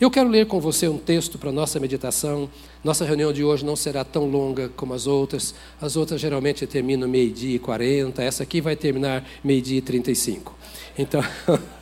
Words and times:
Eu 0.00 0.12
quero 0.12 0.28
ler 0.28 0.46
com 0.46 0.60
você 0.60 0.86
um 0.86 0.96
texto 0.96 1.38
para 1.38 1.50
nossa 1.50 1.80
meditação. 1.80 2.48
Nossa 2.84 3.04
reunião 3.04 3.32
de 3.32 3.42
hoje 3.42 3.64
não 3.64 3.74
será 3.74 4.04
tão 4.04 4.30
longa 4.30 4.68
como 4.68 4.94
as 4.94 5.08
outras. 5.08 5.56
As 5.80 5.96
outras 5.96 6.20
geralmente 6.20 6.64
terminam 6.68 7.08
meio-dia 7.08 7.56
e 7.56 7.58
40, 7.58 8.22
essa 8.22 8.44
aqui 8.44 8.60
vai 8.60 8.76
terminar 8.76 9.28
meio-dia 9.42 9.78
e 9.78 9.82
35. 9.82 10.56
Então, 10.96 11.20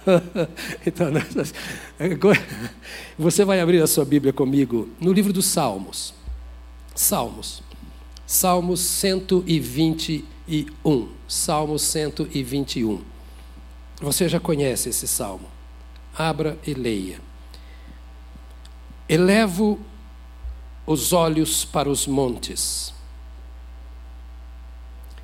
então, 0.87 1.09
você 3.19 3.45
vai 3.45 3.61
abrir 3.61 3.83
a 3.83 3.87
sua 3.87 4.07
Bíblia 4.07 4.33
comigo 4.33 4.89
no 4.99 5.13
livro 5.13 5.31
dos 5.31 5.45
Salmos. 5.45 6.15
Salmos. 6.95 7.63
Salmos 8.27 8.81
121. 8.81 11.09
Salmos 11.29 11.83
121. 11.83 13.03
Você 14.01 14.27
já 14.27 14.41
conhece 14.41 14.89
esse 14.89 15.07
salmo. 15.07 15.49
Abra 16.17 16.59
e 16.67 16.73
leia. 16.73 17.26
Elevo 19.09 19.79
os 20.87 21.13
olhos 21.13 21.65
para 21.65 21.89
os 21.89 22.07
montes. 22.07 22.95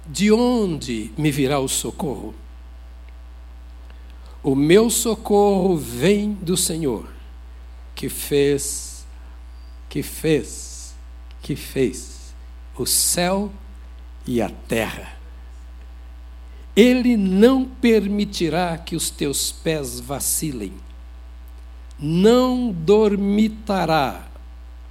De 0.06 0.30
onde 0.32 1.12
me 1.16 1.30
virá 1.30 1.58
o 1.58 1.68
socorro? 1.68 2.34
O 4.42 4.54
meu 4.54 4.90
socorro 4.90 5.76
vem 5.76 6.32
do 6.32 6.56
Senhor, 6.56 7.08
que 7.94 8.08
fez, 8.08 9.06
que 9.88 10.02
fez, 10.02 10.94
que 11.40 11.54
fez 11.54 12.34
o 12.76 12.86
céu 12.86 13.52
e 14.26 14.40
a 14.40 14.48
terra. 14.48 15.16
Ele 16.74 17.16
não 17.16 17.64
permitirá 17.64 18.78
que 18.78 18.96
os 18.96 19.10
teus 19.10 19.52
pés 19.52 20.00
vacilem, 20.00 20.72
não 22.02 22.72
dormitará 22.72 24.26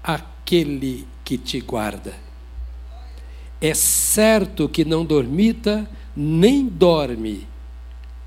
aquele 0.01 1.05
que 1.25 1.37
te 1.37 1.59
guarda. 1.59 2.13
É 3.59 3.73
certo 3.73 4.69
que 4.69 4.85
não 4.85 5.03
dormita, 5.03 5.87
nem 6.15 6.65
dorme 6.65 7.45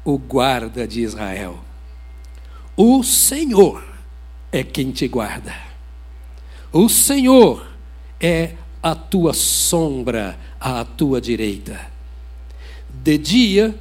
o 0.05 0.19
guarda 0.19 0.87
de 0.87 1.01
Israel. 1.01 1.59
O 2.77 3.03
Senhor 3.03 3.83
é 4.53 4.63
quem 4.63 4.91
te 4.91 5.09
guarda. 5.09 5.55
O 6.71 6.89
Senhor 6.89 7.67
é 8.21 8.53
a 8.83 8.95
tua 8.95 9.33
sombra 9.33 10.39
à 10.61 10.85
tua 10.85 11.21
direita. 11.21 11.81
De 13.03 13.17
dia 13.17 13.75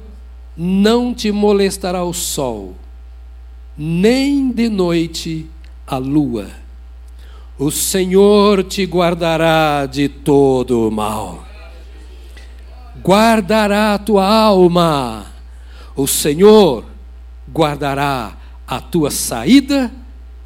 não 0.56 1.12
te 1.12 1.30
molestará 1.30 2.02
o 2.02 2.14
sol, 2.14 2.74
nem 3.76 4.50
de 4.50 4.68
noite 4.68 5.46
a 5.86 5.96
lua. 5.96 6.48
O 7.58 7.70
Senhor 7.70 8.64
te 8.64 8.84
guardará 8.84 9.86
de 9.86 10.08
todo 10.08 10.88
o 10.88 10.90
mal. 10.90 11.46
Guardará 13.02 13.94
a 13.94 13.98
tua 13.98 14.26
alma 14.26 15.34
o 15.96 16.06
Senhor 16.06 16.84
guardará 17.52 18.36
a 18.66 18.80
tua 18.80 19.10
saída 19.10 19.90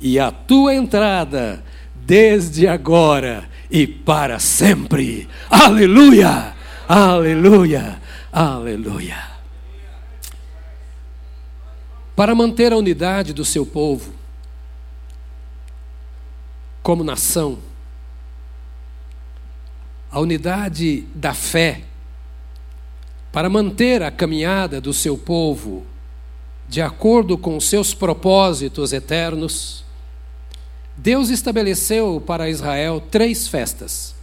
e 0.00 0.18
a 0.18 0.30
tua 0.30 0.74
entrada, 0.74 1.64
desde 1.94 2.68
agora 2.68 3.48
e 3.70 3.86
para 3.86 4.38
sempre. 4.38 5.26
Aleluia! 5.50 6.54
Aleluia! 6.86 8.00
Aleluia! 8.32 9.37
Para 12.18 12.34
manter 12.34 12.72
a 12.72 12.76
unidade 12.76 13.32
do 13.32 13.44
seu 13.44 13.64
povo, 13.64 14.12
como 16.82 17.04
nação, 17.04 17.60
a 20.10 20.18
unidade 20.18 21.02
da 21.14 21.32
fé, 21.32 21.84
para 23.30 23.48
manter 23.48 24.02
a 24.02 24.10
caminhada 24.10 24.80
do 24.80 24.92
seu 24.92 25.16
povo 25.16 25.86
de 26.68 26.82
acordo 26.82 27.38
com 27.38 27.60
seus 27.60 27.94
propósitos 27.94 28.92
eternos, 28.92 29.84
Deus 30.96 31.28
estabeleceu 31.28 32.20
para 32.20 32.50
Israel 32.50 33.00
três 33.00 33.46
festas: 33.46 34.16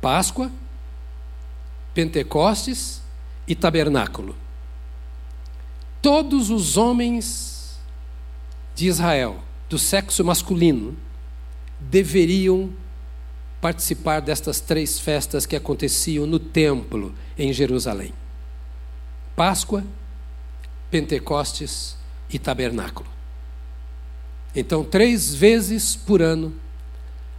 Páscoa, 0.00 0.48
Pentecostes 1.92 3.02
e 3.48 3.56
Tabernáculo. 3.56 4.41
Todos 6.02 6.50
os 6.50 6.76
homens 6.76 7.78
de 8.74 8.88
Israel, 8.88 9.38
do 9.68 9.78
sexo 9.78 10.24
masculino, 10.24 10.96
deveriam 11.78 12.70
participar 13.60 14.18
destas 14.18 14.58
três 14.58 14.98
festas 14.98 15.46
que 15.46 15.54
aconteciam 15.54 16.26
no 16.26 16.40
templo 16.40 17.14
em 17.38 17.52
Jerusalém: 17.52 18.12
Páscoa, 19.36 19.84
Pentecostes 20.90 21.96
e 22.28 22.36
Tabernáculo. 22.36 23.08
Então, 24.56 24.82
três 24.82 25.32
vezes 25.32 25.94
por 25.94 26.20
ano, 26.20 26.52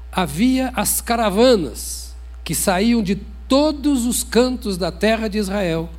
havia 0.10 0.72
as 0.74 1.02
caravanas 1.02 2.16
que 2.46 2.56
saíam 2.56 3.04
de 3.04 3.16
todos 3.48 4.06
os 4.06 4.24
cantos 4.24 4.78
da 4.78 4.90
terra 4.90 5.28
de 5.28 5.38
Israel 5.38 5.90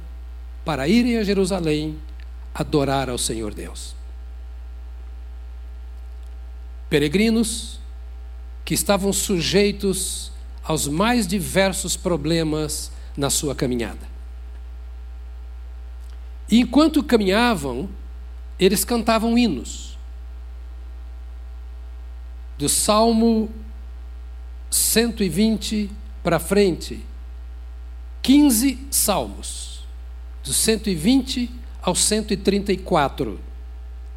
para 0.65 0.89
irem 0.89 1.19
a 1.19 1.23
Jerusalém 1.23 1.99
adorar 2.55 3.11
ao 3.11 3.19
Senhor 3.19 3.53
Deus. 3.53 3.97
Peregrinos 6.89 7.81
que 8.65 8.73
estavam 8.73 9.13
sujeitos 9.13 10.31
aos 10.63 10.87
mais 10.87 11.27
diversos 11.27 11.97
problemas 11.97 12.93
na 13.17 13.29
sua 13.29 13.55
caminhada. 13.55 14.09
E 16.49 16.61
enquanto 16.61 17.03
caminhavam, 17.03 17.89
eles 18.59 18.85
cantavam 18.85 19.37
hinos. 19.37 19.99
Do 22.57 22.69
Salmo 22.69 23.51
120 24.71 25.91
para 26.23 26.39
frente, 26.39 27.05
15 28.23 28.79
salmos, 28.91 29.85
do 30.43 30.53
120 30.53 31.51
ao 31.85 31.95
134, 31.95 33.39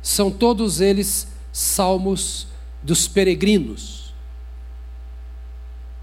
são 0.01 0.31
todos 0.31 0.79
eles 0.79 1.27
salmos 1.51 2.47
dos 2.81 3.07
peregrinos 3.07 4.07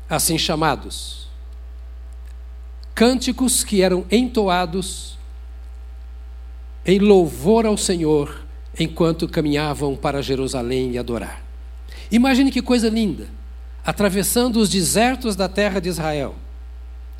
assim 0.08 0.38
chamados. 0.38 1.26
Cânticos 2.94 3.64
que 3.64 3.82
eram 3.82 4.04
entoados 4.10 5.18
em 6.86 6.98
louvor 6.98 7.66
ao 7.66 7.76
Senhor 7.76 8.44
enquanto 8.78 9.28
caminhavam 9.28 9.96
para 9.96 10.22
Jerusalém 10.22 10.92
e 10.92 10.98
adorar. 10.98 11.42
Imagine 12.10 12.50
que 12.50 12.60
coisa 12.60 12.88
linda, 12.88 13.28
atravessando 13.84 14.56
os 14.58 14.68
desertos 14.68 15.34
da 15.34 15.48
terra 15.48 15.80
de 15.80 15.88
Israel, 15.88 16.34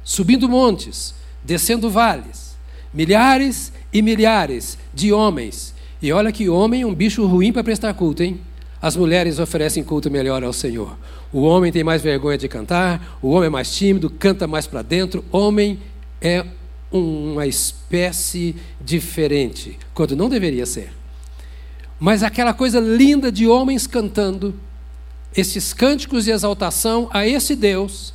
subindo 0.05 0.49
montes, 0.49 1.15
descendo 1.43 1.91
vales, 1.91 2.57
milhares 2.93 3.73
e 3.95 4.03
milhares 4.03 4.77
de 4.93 5.13
homens. 5.13 5.73
E 6.03 6.13
olha 6.13 6.33
que 6.33 6.49
homem 6.49 6.83
é 6.83 6.87
um 6.87 6.95
bicho 6.95 7.25
ruim 7.25 7.53
para 7.53 7.63
prestar 7.63 7.95
culto, 7.95 8.25
hein? 8.25 8.41
As 8.83 8.97
mulheres 8.97 9.39
oferecem 9.39 9.85
culto 9.85 10.11
melhor 10.11 10.43
ao 10.43 10.53
Senhor. 10.53 10.99
O 11.33 11.43
homem 11.43 11.73
tem 11.73 11.85
mais 11.85 12.03
vergonha 12.03 12.37
de 12.37 12.49
cantar, 12.49 13.19
o 13.23 13.31
homem 13.31 13.47
é 13.47 13.51
mais 13.51 13.75
tímido, 13.75 14.11
canta 14.11 14.47
mais 14.47 14.67
para 14.67 14.83
dentro. 14.83 15.25
Homem 15.33 15.79
é 16.21 16.45
uma 16.93 17.47
espécie 17.47 18.55
diferente, 18.81 19.79
quando 19.95 20.15
não 20.15 20.29
deveria 20.29 20.67
ser. 20.67 20.93
Mas 21.99 22.23
aquela 22.23 22.53
coisa 22.53 22.79
linda 22.81 23.33
de 23.33 23.49
homens 23.49 23.87
cantando, 23.87 24.55
esses 25.35 25.73
cânticos 25.73 26.25
de 26.25 26.31
exaltação 26.31 27.09
a 27.11 27.27
esse 27.27 27.57
Deus, 27.57 28.13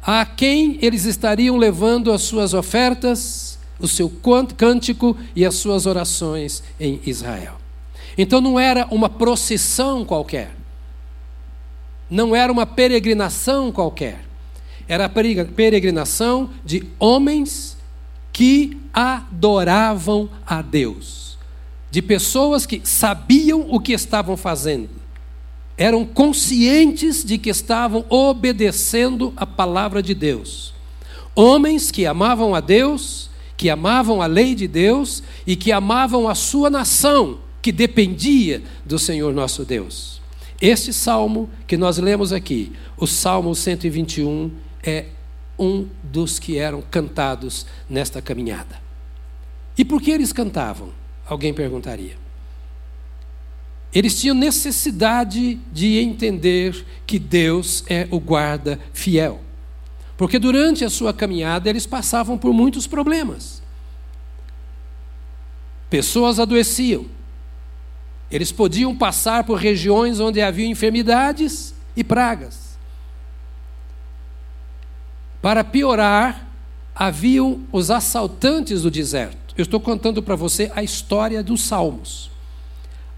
a 0.00 0.24
quem 0.24 0.78
eles 0.80 1.04
estariam 1.04 1.56
levando 1.56 2.12
as 2.12 2.22
suas 2.22 2.54
ofertas, 2.54 3.55
o 3.78 3.86
seu 3.86 4.10
cântico 4.56 5.16
e 5.34 5.44
as 5.44 5.54
suas 5.56 5.86
orações 5.86 6.62
em 6.80 7.00
Israel. 7.04 7.54
Então 8.16 8.40
não 8.40 8.58
era 8.58 8.86
uma 8.90 9.08
procissão 9.08 10.04
qualquer, 10.04 10.54
não 12.08 12.34
era 12.34 12.50
uma 12.50 12.64
peregrinação 12.64 13.70
qualquer, 13.70 14.24
era 14.88 15.06
a 15.06 15.08
peregrinação 15.08 16.50
de 16.64 16.86
homens 16.98 17.76
que 18.32 18.78
adoravam 18.92 20.28
a 20.46 20.62
Deus, 20.62 21.36
de 21.90 22.00
pessoas 22.00 22.64
que 22.64 22.80
sabiam 22.84 23.66
o 23.68 23.80
que 23.80 23.92
estavam 23.92 24.36
fazendo, 24.36 24.88
eram 25.76 26.06
conscientes 26.06 27.22
de 27.22 27.36
que 27.36 27.50
estavam 27.50 28.04
obedecendo 28.08 29.34
a 29.36 29.44
palavra 29.44 30.02
de 30.02 30.14
Deus. 30.14 30.72
Homens 31.34 31.90
que 31.90 32.06
amavam 32.06 32.54
a 32.54 32.60
Deus, 32.60 33.28
que 33.56 33.70
amavam 33.70 34.20
a 34.20 34.26
lei 34.26 34.54
de 34.54 34.68
Deus 34.68 35.22
e 35.46 35.56
que 35.56 35.72
amavam 35.72 36.28
a 36.28 36.34
sua 36.34 36.68
nação, 36.68 37.38
que 37.62 37.72
dependia 37.72 38.62
do 38.84 38.98
Senhor 38.98 39.32
nosso 39.32 39.64
Deus. 39.64 40.20
Este 40.60 40.92
salmo 40.92 41.50
que 41.66 41.76
nós 41.76 41.98
lemos 41.98 42.32
aqui, 42.32 42.72
o 42.96 43.06
Salmo 43.06 43.54
121, 43.54 44.50
é 44.82 45.06
um 45.58 45.86
dos 46.02 46.38
que 46.38 46.58
eram 46.58 46.82
cantados 46.82 47.66
nesta 47.88 48.22
caminhada. 48.22 48.80
E 49.76 49.84
por 49.84 50.00
que 50.00 50.10
eles 50.10 50.32
cantavam? 50.32 50.90
Alguém 51.26 51.52
perguntaria. 51.52 52.16
Eles 53.92 54.20
tinham 54.20 54.34
necessidade 54.34 55.58
de 55.72 55.98
entender 55.98 56.84
que 57.06 57.18
Deus 57.18 57.84
é 57.88 58.06
o 58.10 58.20
guarda 58.20 58.78
fiel. 58.92 59.40
Porque 60.16 60.38
durante 60.38 60.84
a 60.84 60.90
sua 60.90 61.12
caminhada 61.12 61.68
eles 61.68 61.86
passavam 61.86 62.38
por 62.38 62.52
muitos 62.52 62.86
problemas. 62.86 63.62
Pessoas 65.90 66.40
adoeciam. 66.40 67.06
Eles 68.30 68.50
podiam 68.50 68.96
passar 68.96 69.44
por 69.44 69.58
regiões 69.58 70.18
onde 70.18 70.40
havia 70.40 70.66
enfermidades 70.66 71.74
e 71.94 72.02
pragas. 72.02 72.76
Para 75.40 75.62
piorar, 75.62 76.48
haviam 76.94 77.60
os 77.70 77.90
assaltantes 77.90 78.82
do 78.82 78.90
deserto. 78.90 79.54
Eu 79.56 79.62
estou 79.62 79.78
contando 79.78 80.22
para 80.22 80.34
você 80.34 80.72
a 80.74 80.82
história 80.82 81.42
dos 81.42 81.62
salmos. 81.62 82.30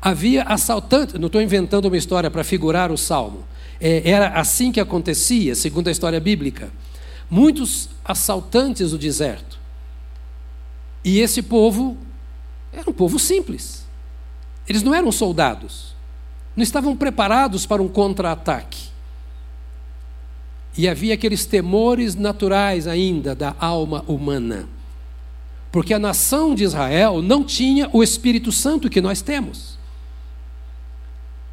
Havia 0.01 0.43
assaltantes, 0.43 1.19
não 1.19 1.27
estou 1.27 1.41
inventando 1.41 1.87
uma 1.87 1.97
história 1.97 2.31
para 2.31 2.45
figurar 2.45 2.93
o 2.93 2.99
salmo. 2.99 3.45
É, 3.81 4.11
era 4.11 4.29
assim 4.29 4.71
que 4.71 4.81
acontecia, 4.81 5.55
segundo 5.55 5.89
a 5.89 5.91
história 5.91 6.21
bíblica. 6.21 6.71
Muitos 7.31 7.91
assaltantes 8.05 8.91
do 8.91 8.99
deserto. 8.99 9.59
E 11.05 11.21
esse 11.21 11.43
povo 11.43 11.97
era 12.73 12.89
um 12.89 12.93
povo 12.93 13.19
simples. 13.19 13.87
Eles 14.69 14.83
não 14.83 14.95
eram 14.95 15.11
soldados. 15.11 15.95
Não 16.57 16.63
estavam 16.63 16.97
preparados 16.97 17.65
para 17.67 17.83
um 17.83 17.89
contra-ataque. 17.89 18.89
E 20.77 20.89
havia 20.89 21.15
aqueles 21.15 21.45
temores 21.45 22.15
naturais 22.15 22.87
ainda 22.87 23.35
da 23.35 23.55
alma 23.59 24.05
humana. 24.07 24.69
Porque 25.71 25.93
a 25.93 25.99
nação 25.99 26.55
de 26.55 26.65
Israel 26.65 27.21
não 27.21 27.45
tinha 27.45 27.91
o 27.93 28.03
Espírito 28.03 28.51
Santo 28.53 28.89
que 28.89 29.01
nós 29.01 29.21
temos. 29.21 29.79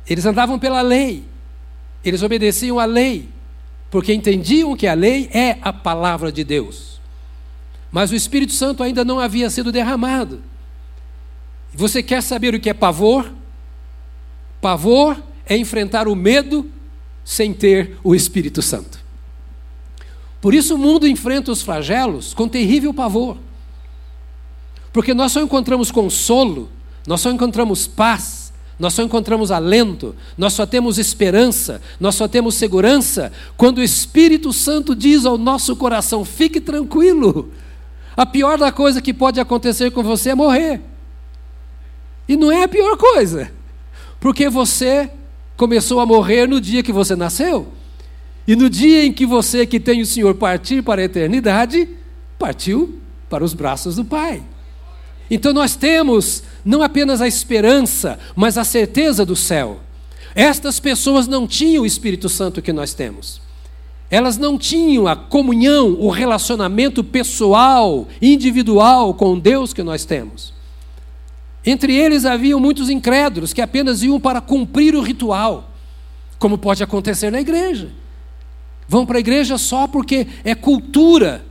Eles 0.07 0.25
andavam 0.25 0.59
pela 0.59 0.81
lei, 0.81 1.25
eles 2.03 2.21
obedeciam 2.21 2.79
à 2.79 2.85
lei, 2.85 3.27
porque 3.95 4.13
entendiam 4.13 4.75
que 4.75 4.87
a 4.87 4.93
lei 4.93 5.29
é 5.31 5.57
a 5.61 5.71
palavra 5.71 6.29
de 6.29 6.43
Deus. 6.43 6.99
Mas 7.89 8.11
o 8.11 8.15
Espírito 8.15 8.51
Santo 8.51 8.83
ainda 8.83 9.05
não 9.05 9.21
havia 9.21 9.49
sido 9.49 9.71
derramado. 9.71 10.43
Você 11.73 12.03
quer 12.03 12.21
saber 12.21 12.53
o 12.53 12.59
que 12.59 12.69
é 12.69 12.73
pavor? 12.73 13.31
Pavor 14.59 15.15
é 15.45 15.55
enfrentar 15.55 16.09
o 16.09 16.13
medo 16.13 16.69
sem 17.23 17.53
ter 17.53 17.97
o 18.03 18.13
Espírito 18.13 18.61
Santo. 18.61 18.99
Por 20.41 20.53
isso 20.53 20.75
o 20.75 20.77
mundo 20.77 21.07
enfrenta 21.07 21.49
os 21.49 21.61
flagelos 21.61 22.33
com 22.33 22.49
terrível 22.49 22.93
pavor. 22.93 23.37
Porque 24.91 25.13
nós 25.13 25.31
só 25.31 25.41
encontramos 25.41 25.89
consolo, 25.89 26.69
nós 27.07 27.21
só 27.21 27.31
encontramos 27.31 27.87
paz 27.87 28.44
nós 28.77 28.93
só 28.93 29.03
encontramos 29.03 29.51
alento, 29.51 30.15
nós 30.37 30.53
só 30.53 30.65
temos 30.65 30.97
esperança, 30.97 31.81
nós 31.99 32.15
só 32.15 32.27
temos 32.27 32.55
segurança 32.55 33.31
quando 33.55 33.77
o 33.77 33.83
Espírito 33.83 34.51
Santo 34.51 34.93
diz 34.93 35.25
ao 35.25 35.37
nosso 35.37 35.75
coração: 35.75 36.25
fique 36.25 36.59
tranquilo. 36.59 37.51
A 38.17 38.25
pior 38.25 38.57
da 38.57 38.71
coisa 38.71 39.01
que 39.01 39.13
pode 39.13 39.39
acontecer 39.39 39.91
com 39.91 40.03
você 40.03 40.31
é 40.31 40.35
morrer. 40.35 40.81
E 42.27 42.35
não 42.35 42.51
é 42.51 42.63
a 42.63 42.67
pior 42.67 42.97
coisa, 42.97 43.51
porque 44.19 44.49
você 44.49 45.09
começou 45.55 45.99
a 45.99 46.05
morrer 46.05 46.47
no 46.47 46.59
dia 46.59 46.83
que 46.83 46.91
você 46.91 47.15
nasceu. 47.15 47.67
E 48.47 48.55
no 48.55 48.69
dia 48.69 49.05
em 49.05 49.11
que 49.11 49.25
você, 49.25 49.65
que 49.65 49.79
tem 49.79 50.01
o 50.01 50.05
Senhor, 50.05 50.35
partir 50.35 50.83
para 50.83 51.01
a 51.01 51.05
eternidade, 51.05 51.89
partiu 52.37 52.99
para 53.29 53.43
os 53.43 53.53
braços 53.53 53.95
do 53.95 54.05
Pai. 54.05 54.43
Então 55.29 55.53
nós 55.53 55.75
temos 55.75 56.43
não 56.63 56.81
apenas 56.81 57.21
a 57.21 57.27
esperança, 57.27 58.19
mas 58.35 58.57
a 58.57 58.63
certeza 58.63 59.25
do 59.25 59.35
céu. 59.35 59.79
Estas 60.35 60.79
pessoas 60.79 61.27
não 61.27 61.47
tinham 61.47 61.83
o 61.83 61.85
Espírito 61.85 62.27
Santo 62.27 62.61
que 62.61 62.73
nós 62.73 62.93
temos. 62.93 63.41
Elas 64.09 64.37
não 64.37 64.57
tinham 64.57 65.07
a 65.07 65.15
comunhão, 65.15 65.93
o 65.99 66.09
relacionamento 66.09 67.03
pessoal, 67.03 68.07
individual 68.21 69.13
com 69.13 69.39
Deus 69.39 69.73
que 69.73 69.81
nós 69.81 70.05
temos. 70.05 70.53
Entre 71.65 71.95
eles 71.95 72.25
haviam 72.25 72.59
muitos 72.59 72.89
incrédulos 72.89 73.51
que 73.51 73.61
apenas 73.61 74.03
iam 74.03 74.19
para 74.19 74.39
cumprir 74.39 74.95
o 74.95 75.01
ritual, 75.01 75.71
como 76.37 76.57
pode 76.57 76.83
acontecer 76.83 77.31
na 77.31 77.41
igreja. 77.41 77.89
Vão 78.87 79.05
para 79.05 79.17
a 79.17 79.19
igreja 79.19 79.57
só 79.57 79.87
porque 79.87 80.27
é 80.43 80.53
cultura, 80.53 81.43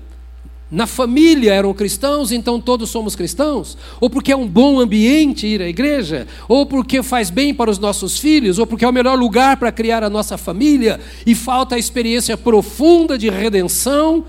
na 0.74 0.88
família 0.88 1.54
eram 1.54 1.72
cristãos, 1.72 2.32
então 2.32 2.60
todos 2.60 2.90
somos 2.90 3.14
cristãos, 3.14 3.78
ou 4.00 4.10
porque 4.10 4.32
é 4.32 4.36
um 4.36 4.48
bom 4.48 4.80
ambiente 4.80 5.46
ir 5.46 5.62
à 5.62 5.68
igreja, 5.68 6.26
ou 6.48 6.66
porque 6.66 7.00
faz 7.00 7.30
bem 7.30 7.54
para 7.54 7.70
os 7.70 7.78
nossos 7.78 8.18
filhos, 8.18 8.58
ou 8.58 8.66
porque 8.66 8.84
é 8.84 8.88
o 8.88 8.92
melhor 8.92 9.16
lugar 9.16 9.56
para 9.56 9.70
criar 9.70 10.02
a 10.02 10.10
nossa 10.10 10.36
família, 10.36 11.00
e 11.24 11.32
falta 11.32 11.76
a 11.76 11.78
experiência 11.78 12.36
profunda 12.36 13.16
de 13.16 13.30
redenção 13.30 14.24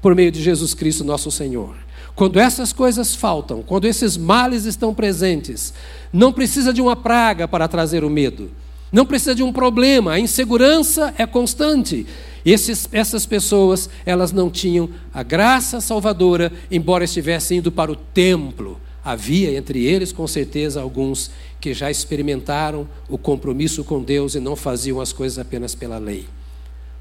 por 0.00 0.14
meio 0.14 0.32
de 0.32 0.42
Jesus 0.42 0.72
Cristo, 0.72 1.04
nosso 1.04 1.30
Senhor. 1.30 1.76
Quando 2.14 2.40
essas 2.40 2.72
coisas 2.72 3.14
faltam, 3.14 3.62
quando 3.62 3.84
esses 3.84 4.16
males 4.16 4.64
estão 4.64 4.94
presentes, 4.94 5.74
não 6.10 6.32
precisa 6.32 6.72
de 6.72 6.80
uma 6.80 6.96
praga 6.96 7.46
para 7.46 7.68
trazer 7.68 8.02
o 8.02 8.08
medo, 8.08 8.50
não 8.92 9.06
precisa 9.06 9.34
de 9.34 9.42
um 9.42 9.52
problema, 9.52 10.12
a 10.12 10.20
insegurança 10.20 11.14
é 11.16 11.26
constante. 11.26 12.06
Esses, 12.44 12.88
essas 12.90 13.24
pessoas, 13.24 13.88
elas 14.04 14.32
não 14.32 14.50
tinham 14.50 14.90
a 15.12 15.22
graça 15.22 15.80
salvadora, 15.80 16.52
embora 16.70 17.04
estivessem 17.04 17.58
indo 17.58 17.70
para 17.70 17.92
o 17.92 17.96
templo. 17.96 18.80
Havia 19.04 19.56
entre 19.56 19.84
eles, 19.84 20.12
com 20.12 20.26
certeza, 20.26 20.80
alguns 20.80 21.30
que 21.60 21.72
já 21.72 21.90
experimentaram 21.90 22.88
o 23.08 23.16
compromisso 23.16 23.84
com 23.84 24.02
Deus 24.02 24.34
e 24.34 24.40
não 24.40 24.56
faziam 24.56 25.00
as 25.00 25.12
coisas 25.12 25.38
apenas 25.38 25.74
pela 25.74 25.98
lei. 25.98 26.26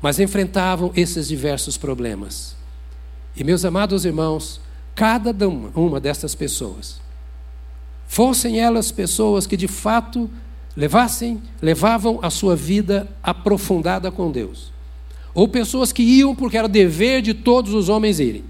Mas 0.02 0.20
enfrentavam 0.20 0.92
esses 0.96 1.28
diversos 1.28 1.78
problemas. 1.78 2.56
E, 3.36 3.44
meus 3.44 3.66
amados 3.66 4.06
irmãos, 4.06 4.62
cada 4.96 5.34
uma 5.48 6.00
dessas 6.00 6.36
pessoas, 6.36 7.02
fossem 8.08 8.60
elas 8.60 8.92
pessoas 8.92 9.48
que 9.48 9.58
de 9.58 9.68
fato 9.68 10.30
levassem, 10.76 11.42
levavam 11.62 12.20
a 12.22 12.30
sua 12.30 12.56
vida 12.56 13.08
aprofundada 13.24 14.12
com 14.12 14.32
Deus 14.32 14.72
ou 15.34 15.48
pessoas 15.48 15.92
que 15.92 16.04
iam 16.04 16.36
porque 16.36 16.58
era 16.58 16.68
dever 16.68 17.22
de 17.22 17.34
todos 17.34 17.74
os 17.74 17.90
homens 17.90 18.20
irem. 18.20 18.44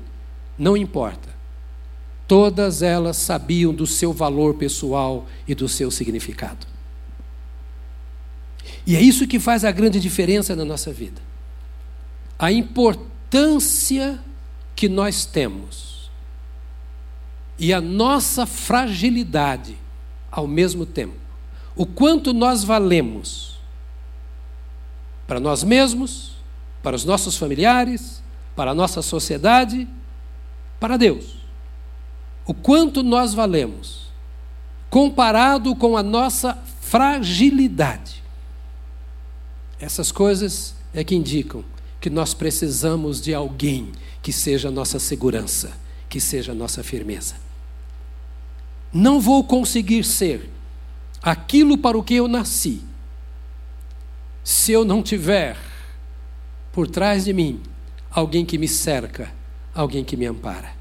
Não 0.57 0.75
importa. 0.75 1.29
Todas 2.27 2.81
elas 2.81 3.17
sabiam 3.17 3.73
do 3.73 3.87
seu 3.87 4.13
valor 4.13 4.55
pessoal 4.55 5.27
e 5.47 5.55
do 5.55 5.67
seu 5.67 5.89
significado. 5.89 6.67
E 8.85 8.95
é 8.95 9.01
isso 9.01 9.27
que 9.27 9.39
faz 9.39 9.63
a 9.65 9.71
grande 9.71 9.99
diferença 9.99 10.55
na 10.55 10.65
nossa 10.65 10.91
vida. 10.91 11.21
A 12.37 12.51
importância 12.51 14.19
que 14.75 14.87
nós 14.87 15.25
temos 15.25 16.09
e 17.57 17.73
a 17.73 17.81
nossa 17.81 18.45
fragilidade 18.45 19.77
ao 20.31 20.47
mesmo 20.47 20.85
tempo. 20.85 21.28
O 21.79 21.85
quanto 21.85 22.33
nós 22.33 22.61
valemos 22.61 23.57
para 25.25 25.39
nós 25.39 25.63
mesmos, 25.63 26.31
para 26.83 26.93
os 26.93 27.05
nossos 27.05 27.37
familiares, 27.37 28.21
para 28.53 28.71
a 28.71 28.75
nossa 28.75 29.01
sociedade, 29.01 29.87
para 30.77 30.97
Deus. 30.97 31.37
O 32.45 32.53
quanto 32.53 33.01
nós 33.01 33.33
valemos 33.33 34.09
comparado 34.89 35.73
com 35.73 35.95
a 35.95 36.03
nossa 36.03 36.61
fragilidade. 36.81 38.21
Essas 39.79 40.11
coisas 40.11 40.75
é 40.93 41.01
que 41.01 41.15
indicam 41.15 41.63
que 42.01 42.09
nós 42.09 42.33
precisamos 42.33 43.21
de 43.21 43.33
alguém 43.33 43.93
que 44.21 44.33
seja 44.33 44.67
a 44.67 44.71
nossa 44.71 44.99
segurança, 44.99 45.71
que 46.09 46.19
seja 46.19 46.51
a 46.51 46.55
nossa 46.55 46.83
firmeza. 46.83 47.35
Não 48.91 49.21
vou 49.21 49.45
conseguir 49.45 50.03
ser 50.03 50.58
aquilo 51.21 51.77
para 51.77 51.97
o 51.97 52.03
que 52.03 52.15
eu 52.15 52.27
nasci 52.27 52.81
se 54.49 54.71
eu 54.71 54.83
não 54.83 55.03
tiver 55.03 55.55
por 56.71 56.87
trás 56.87 57.25
de 57.25 57.33
mim 57.33 57.59
alguém 58.09 58.43
que 58.43 58.57
me 58.57 58.67
cerca, 58.67 59.31
alguém 59.75 60.03
que 60.03 60.17
me 60.17 60.25
ampara. 60.25 60.71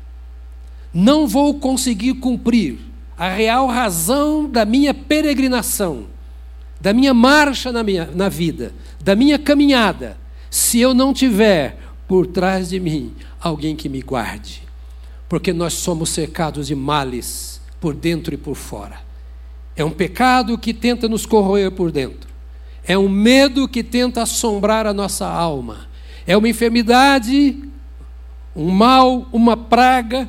Não 0.93 1.27
vou 1.27 1.59
conseguir 1.59 2.15
cumprir 2.15 2.79
a 3.17 3.29
real 3.29 3.67
razão 3.67 4.49
da 4.49 4.65
minha 4.65 4.95
peregrinação, 4.95 6.07
da 6.81 6.95
minha 6.95 7.13
marcha 7.13 7.71
na, 7.71 7.83
minha, 7.83 8.07
na 8.07 8.31
vida, 8.31 8.73
da 9.01 9.15
minha 9.15 9.39
caminhada, 9.39 10.17
se 10.51 10.81
eu 10.81 10.95
não 10.95 11.13
tiver 11.13 11.79
por 12.07 12.27
trás 12.27 12.71
de 12.71 12.81
mim 12.81 13.13
alguém 13.39 13.77
que 13.77 13.89
me 13.89 14.01
guarde. 14.01 14.63
Porque 15.29 15.53
nós 15.53 15.75
somos 15.75 16.09
cercados 16.09 16.69
de 16.69 16.75
males 16.75 17.61
por 17.79 17.95
dentro 17.95 18.33
e 18.33 18.39
por 18.39 18.55
fora. 18.55 19.08
É 19.79 19.85
um 19.85 19.91
pecado 19.93 20.59
que 20.59 20.75
tenta 20.75 21.09
nos 21.09 21.25
corroer 21.25 21.71
por 21.71 21.93
dentro. 21.93 22.29
É 22.85 22.99
um 22.99 23.09
medo 23.09 23.69
que 23.69 23.85
tenta 23.85 24.23
assombrar 24.23 24.89
a 24.89 24.93
nossa 24.93 25.25
alma. 25.25 25.87
É 26.27 26.37
uma 26.37 26.49
enfermidade, 26.49 27.57
um 28.57 28.73
mal, 28.73 29.29
uma 29.33 29.57
praga 29.57 30.29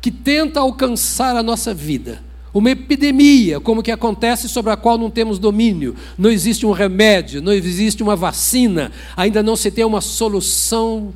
que 0.00 0.12
tenta 0.12 0.60
alcançar 0.60 1.34
a 1.34 1.42
nossa 1.42 1.74
vida. 1.74 2.22
Uma 2.54 2.70
epidemia, 2.70 3.58
como 3.58 3.82
que 3.82 3.90
acontece, 3.90 4.48
sobre 4.48 4.70
a 4.70 4.76
qual 4.76 4.96
não 4.96 5.10
temos 5.10 5.36
domínio. 5.40 5.96
Não 6.16 6.30
existe 6.30 6.64
um 6.64 6.70
remédio, 6.70 7.42
não 7.42 7.52
existe 7.52 8.00
uma 8.00 8.14
vacina, 8.14 8.92
ainda 9.16 9.42
não 9.42 9.56
se 9.56 9.72
tem 9.72 9.84
uma 9.84 10.00
solução 10.00 11.12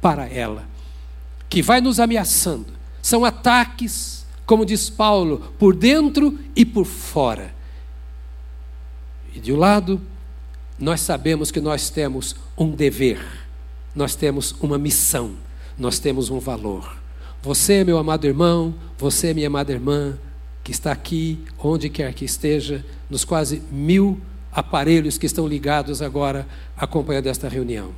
para 0.00 0.26
ela, 0.26 0.66
que 1.50 1.60
vai 1.60 1.82
nos 1.82 2.00
ameaçando. 2.00 2.66
São 3.02 3.26
ataques, 3.26 4.23
como 4.46 4.66
diz 4.66 4.90
Paulo, 4.90 5.52
por 5.58 5.74
dentro 5.74 6.38
e 6.54 6.64
por 6.64 6.84
fora. 6.84 7.54
E 9.34 9.40
de 9.40 9.52
um 9.52 9.56
lado, 9.56 10.00
nós 10.78 11.00
sabemos 11.00 11.50
que 11.50 11.60
nós 11.60 11.90
temos 11.90 12.36
um 12.56 12.70
dever, 12.70 13.20
nós 13.94 14.14
temos 14.14 14.54
uma 14.60 14.78
missão, 14.78 15.34
nós 15.78 15.98
temos 15.98 16.30
um 16.30 16.38
valor. 16.38 16.96
Você, 17.42 17.84
meu 17.84 17.98
amado 17.98 18.26
irmão, 18.26 18.74
você, 18.98 19.34
minha 19.34 19.48
amada 19.48 19.72
irmã, 19.72 20.18
que 20.62 20.72
está 20.72 20.92
aqui, 20.92 21.38
onde 21.58 21.90
quer 21.90 22.14
que 22.14 22.24
esteja, 22.24 22.84
nos 23.10 23.24
quase 23.24 23.62
mil 23.70 24.20
aparelhos 24.50 25.18
que 25.18 25.26
estão 25.26 25.46
ligados 25.46 26.00
agora 26.00 26.46
acompanhando 26.76 27.26
esta 27.26 27.48
reunião. 27.48 27.90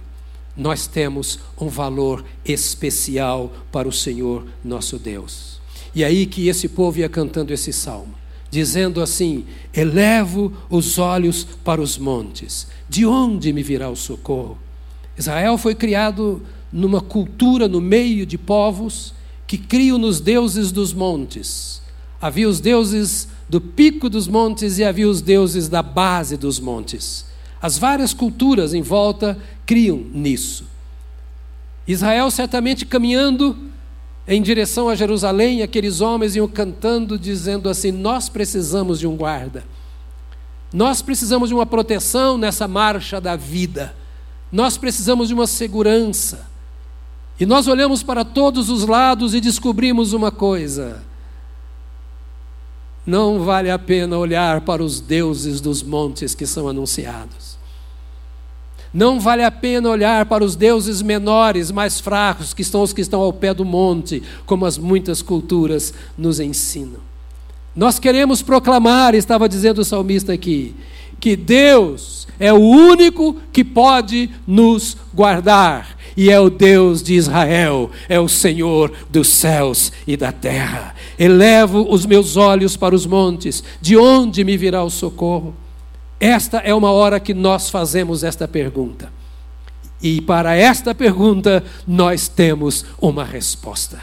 Nós 0.56 0.86
temos 0.86 1.38
um 1.60 1.68
valor 1.68 2.24
especial 2.44 3.52
para 3.70 3.86
o 3.86 3.92
Senhor 3.92 4.46
nosso 4.64 4.98
Deus. 4.98 5.55
E 5.96 6.04
aí 6.04 6.26
que 6.26 6.46
esse 6.46 6.68
povo 6.68 6.98
ia 6.98 7.08
cantando 7.08 7.54
esse 7.54 7.72
salmo, 7.72 8.14
dizendo 8.50 9.00
assim: 9.00 9.46
Elevo 9.72 10.52
os 10.68 10.98
olhos 10.98 11.42
para 11.64 11.80
os 11.80 11.96
montes, 11.96 12.66
de 12.86 13.06
onde 13.06 13.50
me 13.50 13.62
virá 13.62 13.88
o 13.88 13.96
socorro? 13.96 14.58
Israel 15.16 15.56
foi 15.56 15.74
criado 15.74 16.42
numa 16.70 17.00
cultura 17.00 17.66
no 17.66 17.80
meio 17.80 18.26
de 18.26 18.36
povos 18.36 19.14
que 19.46 19.56
criam 19.56 19.96
nos 19.96 20.20
deuses 20.20 20.70
dos 20.70 20.92
montes. 20.92 21.80
Havia 22.20 22.46
os 22.46 22.60
deuses 22.60 23.26
do 23.48 23.58
pico 23.58 24.10
dos 24.10 24.28
montes 24.28 24.76
e 24.76 24.84
havia 24.84 25.08
os 25.08 25.22
deuses 25.22 25.66
da 25.66 25.82
base 25.82 26.36
dos 26.36 26.60
montes. 26.60 27.24
As 27.58 27.78
várias 27.78 28.12
culturas 28.12 28.74
em 28.74 28.82
volta 28.82 29.38
criam 29.64 29.96
nisso. 30.12 30.66
Israel 31.88 32.30
certamente 32.30 32.84
caminhando 32.84 33.56
em 34.28 34.42
direção 34.42 34.88
a 34.88 34.94
Jerusalém, 34.96 35.62
aqueles 35.62 36.00
homens 36.00 36.34
iam 36.34 36.48
cantando, 36.48 37.18
dizendo 37.18 37.68
assim: 37.68 37.92
Nós 37.92 38.28
precisamos 38.28 38.98
de 38.98 39.06
um 39.06 39.16
guarda, 39.16 39.64
nós 40.72 41.00
precisamos 41.00 41.48
de 41.48 41.54
uma 41.54 41.64
proteção 41.66 42.36
nessa 42.36 42.66
marcha 42.66 43.20
da 43.20 43.36
vida, 43.36 43.94
nós 44.50 44.76
precisamos 44.76 45.28
de 45.28 45.34
uma 45.34 45.46
segurança. 45.46 46.46
E 47.38 47.44
nós 47.44 47.68
olhamos 47.68 48.02
para 48.02 48.24
todos 48.24 48.70
os 48.70 48.86
lados 48.86 49.34
e 49.34 49.40
descobrimos 49.40 50.12
uma 50.12 50.32
coisa: 50.32 51.04
não 53.06 53.44
vale 53.44 53.70
a 53.70 53.78
pena 53.78 54.18
olhar 54.18 54.62
para 54.62 54.82
os 54.82 55.00
deuses 55.00 55.60
dos 55.60 55.82
montes 55.82 56.34
que 56.34 56.46
são 56.46 56.66
anunciados. 56.66 57.45
Não 58.96 59.20
vale 59.20 59.44
a 59.44 59.50
pena 59.50 59.90
olhar 59.90 60.24
para 60.24 60.42
os 60.42 60.56
deuses 60.56 61.02
menores, 61.02 61.70
mais 61.70 62.00
fracos, 62.00 62.54
que 62.54 62.62
estão 62.62 62.80
os 62.80 62.94
que 62.94 63.02
estão 63.02 63.20
ao 63.20 63.30
pé 63.30 63.52
do 63.52 63.62
monte, 63.62 64.22
como 64.46 64.64
as 64.64 64.78
muitas 64.78 65.20
culturas 65.20 65.92
nos 66.16 66.40
ensinam. 66.40 67.00
Nós 67.76 67.98
queremos 67.98 68.40
proclamar, 68.40 69.14
estava 69.14 69.50
dizendo 69.50 69.82
o 69.82 69.84
salmista 69.84 70.32
aqui, 70.32 70.74
que 71.20 71.36
Deus 71.36 72.26
é 72.40 72.54
o 72.54 72.56
único 72.58 73.36
que 73.52 73.62
pode 73.62 74.30
nos 74.46 74.96
guardar 75.12 75.94
e 76.16 76.30
é 76.30 76.40
o 76.40 76.48
Deus 76.48 77.02
de 77.02 77.16
Israel, 77.16 77.90
é 78.08 78.18
o 78.18 78.30
Senhor 78.30 78.90
dos 79.10 79.28
céus 79.28 79.92
e 80.06 80.16
da 80.16 80.32
terra. 80.32 80.94
Elevo 81.18 81.86
os 81.90 82.06
meus 82.06 82.38
olhos 82.38 82.78
para 82.78 82.94
os 82.94 83.04
montes, 83.04 83.62
de 83.78 83.94
onde 83.94 84.42
me 84.42 84.56
virá 84.56 84.82
o 84.82 84.88
socorro? 84.88 85.54
Esta 86.18 86.58
é 86.58 86.74
uma 86.74 86.90
hora 86.90 87.20
que 87.20 87.34
nós 87.34 87.68
fazemos 87.68 88.24
esta 88.24 88.48
pergunta. 88.48 89.12
E 90.02 90.20
para 90.20 90.54
esta 90.54 90.94
pergunta 90.94 91.64
nós 91.86 92.28
temos 92.28 92.84
uma 93.00 93.24
resposta. 93.24 94.00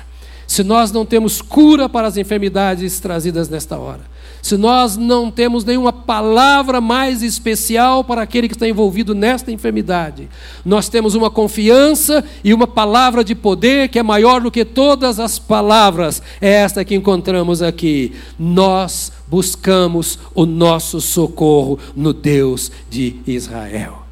Se 0.48 0.63
nós 0.63 0.91
não 0.91 1.05
temos 1.05 1.41
cura 1.41 1.89
para 1.89 2.08
as 2.08 2.17
enfermidades 2.17 3.00
trazidas 3.00 3.50
nesta 3.50 3.77
hora, 3.77 4.01
se 4.41 4.58
nós 4.58 4.98
não 4.98 5.32
temos 5.32 5.63
nenhuma 5.63 5.93
palavra 5.93 6.82
mais 6.82 7.24
especial 7.24 8.03
para 8.03 8.22
aquele 8.22 8.50
que 8.50 8.53
está 8.53 8.67
envolvido 8.67 9.15
nesta 9.15 9.51
enfermidade, 9.51 10.27
nós 10.65 10.89
temos 10.89 11.15
uma 11.15 11.32
confiança 11.32 12.24
e 12.43 12.53
uma 12.53 12.67
palavra 12.67 13.24
de 13.24 13.34
poder 13.34 13.88
que 13.88 13.98
é 13.98 14.03
maior 14.03 14.41
do 14.41 14.51
que 14.51 14.65
todas 14.65 15.17
as 15.17 15.39
palavras, 15.39 16.22
é 16.41 16.51
esta 16.51 16.84
que 16.84 16.93
encontramos 16.93 17.62
aqui. 17.62 18.13
Nós 18.38 19.13
buscamos 19.34 20.20
o 20.36 20.46
nosso 20.46 21.02
socorro 21.02 21.80
no 21.96 22.13
Deus 22.13 22.72
de 22.88 23.20
Israel. 23.25 24.04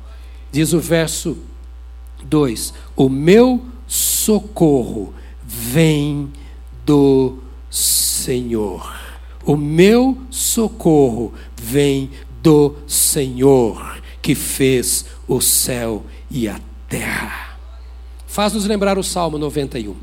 Diz 0.52 0.74
o 0.74 0.80
verso 0.80 1.38
2: 2.24 2.74
O 2.96 3.08
meu 3.08 3.64
socorro 3.86 5.14
vem 5.44 6.34
do 6.84 7.38
Senhor. 7.70 9.00
O 9.46 9.56
meu 9.56 10.18
socorro 10.32 11.36
vem 11.56 12.10
do 12.42 12.76
Senhor, 12.88 14.02
que 14.24 14.34
fez 14.34 15.06
o 15.28 15.40
céu 15.40 16.04
e 16.32 16.50
a 16.50 16.60
terra. 16.90 17.60
Faz-nos 18.26 18.66
lembrar 18.66 18.98
o 18.98 19.04
Salmo 19.04 19.38
91. 19.38 19.96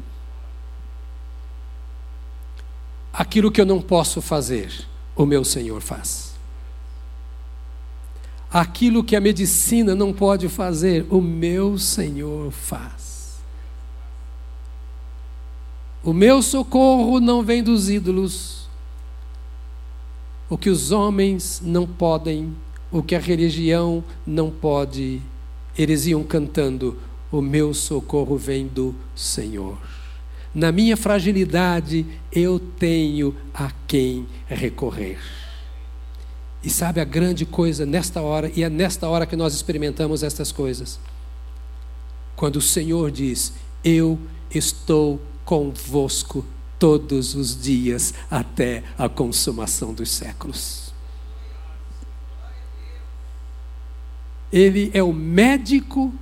Aquilo 3.13 3.51
que 3.51 3.61
eu 3.61 3.67
não 3.67 3.83
posso 3.83 4.23
fazer, 4.23 4.88
o 5.19 5.27
meu 5.27 5.45
Senhor 5.45 5.81
faz. 5.81 6.33
Aquilo 8.51 9.03
que 9.05 9.17
a 9.17 9.21
medicina 9.21 9.95
não 9.95 10.13
pode 10.13 10.49
fazer, 10.49 11.05
o 11.11 11.21
meu 11.21 11.77
Senhor 11.77 12.53
faz. 12.53 13.41
O 16.05 16.13
meu 16.13 16.41
socorro 16.41 17.19
não 17.21 17.43
vem 17.43 17.63
dos 17.63 17.91
ídolos, 17.91 18.69
o 20.49 20.57
que 20.57 20.71
os 20.71 20.93
homens 20.93 21.61
não 21.63 21.87
podem, 21.87 22.57
o 22.91 23.03
que 23.03 23.17
a 23.17 23.21
religião 23.21 24.03
não 24.25 24.51
pode. 24.51 25.21
Eles 25.77 26.07
iam 26.07 26.23
cantando: 26.23 26.97
O 27.31 27.43
meu 27.43 27.75
socorro 27.75 28.39
vem 28.39 28.69
do 28.69 28.95
Senhor. 29.17 29.77
Na 30.55 30.73
minha 30.73 30.97
fragilidade, 30.97 32.07
eu 32.33 32.59
tenho 32.59 33.37
a 33.52 33.71
quem 33.87 34.26
recorrer. 34.47 35.19
E 36.62 36.71
sabe 36.71 37.00
a 37.00 37.05
grande 37.05 37.47
coisa 37.47 37.87
nesta 37.87 38.21
hora, 38.21 38.50
e 38.55 38.62
é 38.62 38.69
nesta 38.69 39.07
hora 39.09 39.26
que 39.26 39.37
nós 39.37 39.55
experimentamos 39.55 40.23
estas 40.23 40.50
coisas. 40.50 40.99
Quando 42.35 42.57
o 42.57 42.62
Senhor 42.62 43.11
diz: 43.11 43.52
Eu 43.85 44.19
estou 44.50 45.21
convosco 45.45 46.45
todos 46.78 47.35
os 47.35 47.61
dias 47.61 48.14
até 48.31 48.83
a 48.97 49.09
consumação 49.09 49.93
dos 49.93 50.11
séculos. 50.11 50.93
Ele 54.52 54.90
é 54.95 55.02
o 55.02 55.12
médico 55.12 56.12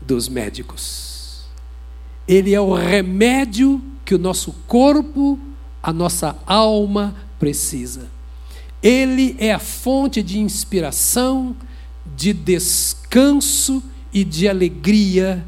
dos 0.00 0.28
médicos. 0.28 1.05
Ele 2.26 2.54
é 2.54 2.60
o 2.60 2.74
remédio 2.74 3.80
que 4.04 4.14
o 4.14 4.18
nosso 4.18 4.52
corpo, 4.66 5.38
a 5.82 5.92
nossa 5.92 6.36
alma 6.46 7.14
precisa. 7.38 8.08
Ele 8.82 9.36
é 9.38 9.52
a 9.52 9.58
fonte 9.58 10.22
de 10.22 10.38
inspiração, 10.38 11.56
de 12.16 12.32
descanso 12.32 13.82
e 14.12 14.24
de 14.24 14.48
alegria 14.48 15.44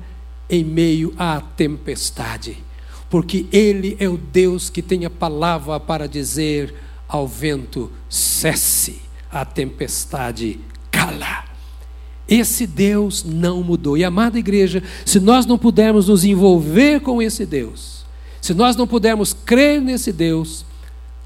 em 0.48 0.64
meio 0.64 1.14
à 1.18 1.40
tempestade 1.40 2.68
porque 3.10 3.46
Ele 3.52 3.96
é 3.98 4.08
o 4.08 4.16
Deus 4.16 4.68
que 4.70 4.82
tem 4.82 5.04
a 5.04 5.10
palavra 5.10 5.78
para 5.80 6.06
dizer 6.06 6.74
ao 7.06 7.26
vento: 7.26 7.90
cesse, 8.08 9.00
a 9.30 9.44
tempestade 9.44 10.60
cala. 10.90 11.47
Esse 12.28 12.66
Deus 12.66 13.24
não 13.24 13.62
mudou. 13.62 13.96
E 13.96 14.04
amada 14.04 14.38
igreja, 14.38 14.82
se 15.04 15.18
nós 15.18 15.46
não 15.46 15.56
pudermos 15.56 16.08
nos 16.08 16.24
envolver 16.24 17.00
com 17.00 17.22
esse 17.22 17.46
Deus, 17.46 18.04
se 18.40 18.52
nós 18.52 18.76
não 18.76 18.86
pudermos 18.86 19.32
crer 19.32 19.80
nesse 19.80 20.12
Deus, 20.12 20.64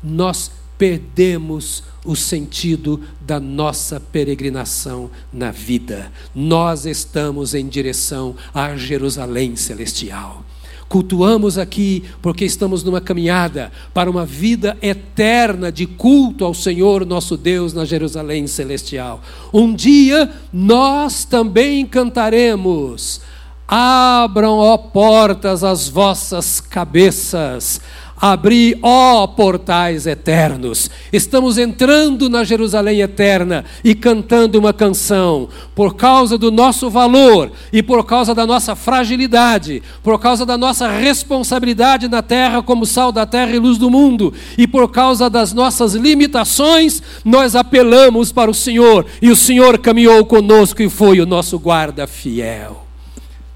nós 0.03 0.51
perdemos 0.79 1.83
o 2.05 2.17
sentido 2.17 3.01
da 3.21 3.39
nossa 3.39 4.01
peregrinação 4.01 5.11
na 5.33 5.51
vida. 5.51 6.11
Nós 6.35 6.87
estamos 6.87 7.55
em 7.55 7.69
direção 7.69 8.35
à 8.53 8.77
Jerusalém 8.77 9.55
celestial. 9.57 10.45
Cultuamos 10.93 11.57
aqui 11.57 12.05
porque 12.21 12.45
estamos 12.45 12.85
numa 12.85 13.01
caminhada 13.01 13.73
para 13.95 14.11
uma 14.11 14.27
vida 14.27 14.77
eterna 14.83 15.73
de 15.73 15.87
culto 15.87 16.45
ao 16.45 16.53
Senhor 16.53 17.07
nosso 17.07 17.35
Deus 17.35 17.73
na 17.73 17.87
Jerusalém 17.87 18.47
celestial. 18.47 19.23
Um 19.55 19.75
dia 19.75 20.31
nós 20.53 21.25
também 21.25 21.87
cantaremos. 21.87 23.23
Abram, 23.67 24.59
ó 24.59 24.77
portas, 24.77 25.65
as 25.65 25.89
vossas 25.89 26.61
cabeças, 26.61 27.81
Abri, 28.25 28.79
ó 28.81 29.27
portais 29.27 30.07
eternos. 30.07 30.89
Estamos 31.13 31.59
entrando 31.59 32.31
na 32.31 32.45
Jerusalém 32.45 33.01
eterna 33.01 33.65
e 33.83 33.97
cantando 33.97 34.61
uma 34.61 34.73
canção. 34.73 35.49
Por 35.75 35.97
causa 35.97 36.39
do 36.39 36.49
nosso 36.49 36.89
valor 36.89 37.51
e 37.73 37.83
por 37.83 38.07
causa 38.07 38.33
da 38.33 38.47
nossa 38.47 38.77
fragilidade, 38.77 39.83
por 40.05 40.21
causa 40.21 40.47
da 40.47 40.57
nossa 40.57 40.89
responsabilidade 40.89 42.07
na 42.07 42.23
terra 42.23 42.63
como 42.63 42.87
sal 42.87 43.11
da 43.11 43.27
terra 43.27 43.57
e 43.57 43.59
luz 43.59 43.77
do 43.77 43.91
mundo, 43.91 44.33
e 44.57 44.69
por 44.69 44.93
causa 44.93 45.29
das 45.29 45.53
nossas 45.53 45.95
limitações, 45.95 47.03
nós 47.25 47.57
apelamos 47.57 48.31
para 48.31 48.49
o 48.49 48.55
Senhor 48.55 49.05
e 49.21 49.33
o 49.33 49.37
Senhor 49.37 49.79
caminhou 49.79 50.25
conosco 50.25 50.81
e 50.81 50.89
foi 50.89 51.21
o 51.21 51.27
nosso 51.27 51.59
guarda 51.59 52.07
fiel. 52.07 52.87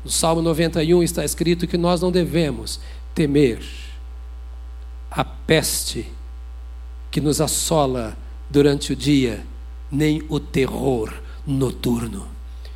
No 0.05 0.11
Salmo 0.11 0.43
91 0.43 1.05
está 1.05 1.25
escrito 1.25 1.69
que 1.69 1.79
nós 1.79 2.01
não 2.01 2.11
devemos 2.11 2.81
temer 3.15 3.61
a 5.17 5.25
peste 5.25 6.07
que 7.11 7.23
nos 7.23 7.41
assola 7.41 8.17
durante 8.51 8.93
o 8.93 8.97
dia, 8.97 9.43
nem 9.91 10.23
o 10.29 10.39
terror 10.39 11.11
noturno. 11.47 12.29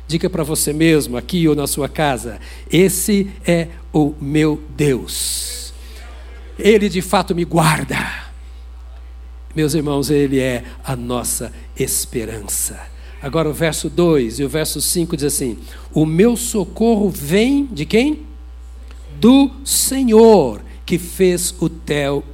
Diga 0.07 0.27
para 0.27 0.43
você 0.43 0.73
mesmo, 0.73 1.15
aqui 1.15 1.47
ou 1.47 1.55
na 1.55 1.67
sua 1.67 1.87
casa: 1.87 2.39
esse 2.69 3.31
é 3.45 3.67
o 3.93 4.15
meu 4.19 4.61
Deus. 4.75 5.71
Ele 6.57 6.89
de 6.89 7.01
fato 7.01 7.35
me 7.35 7.45
guarda. 7.45 7.97
Meus 9.55 9.73
irmãos, 9.75 10.09
ele 10.09 10.39
é 10.39 10.63
a 10.83 10.95
nossa 10.95 11.53
esperança. 11.77 12.79
Agora 13.21 13.49
o 13.49 13.53
verso 13.53 13.89
2 13.89 14.39
e 14.39 14.43
o 14.43 14.49
verso 14.49 14.81
5 14.81 15.15
diz 15.15 15.25
assim: 15.25 15.59
O 15.93 16.07
meu 16.07 16.35
socorro 16.35 17.09
vem 17.09 17.67
de 17.71 17.85
quem? 17.85 18.23
Do 19.19 19.51
Senhor 19.63 20.61
que 20.91 20.97
fez 20.97 21.55
o, 21.57 21.71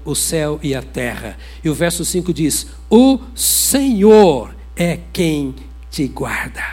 o 0.04 0.16
céu 0.16 0.60
e 0.64 0.74
a 0.74 0.82
terra. 0.82 1.38
E 1.64 1.70
o 1.70 1.76
verso 1.76 2.04
5 2.04 2.34
diz: 2.34 2.66
O 2.90 3.20
Senhor 3.36 4.56
é 4.76 5.00
quem 5.14 5.54
te 5.92 6.08
guarda. 6.08 6.64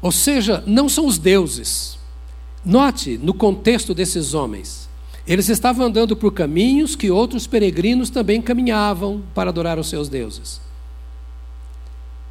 Ou 0.00 0.10
seja, 0.10 0.64
não 0.66 0.88
são 0.88 1.06
os 1.06 1.18
deuses. 1.18 2.00
Note 2.64 3.16
no 3.16 3.32
contexto 3.32 3.94
desses 3.94 4.34
homens. 4.34 4.88
Eles 5.24 5.48
estavam 5.48 5.86
andando 5.86 6.16
por 6.16 6.32
caminhos 6.32 6.96
que 6.96 7.12
outros 7.12 7.46
peregrinos 7.46 8.10
também 8.10 8.42
caminhavam 8.42 9.22
para 9.32 9.50
adorar 9.50 9.78
os 9.78 9.88
seus 9.88 10.08
deuses. 10.08 10.60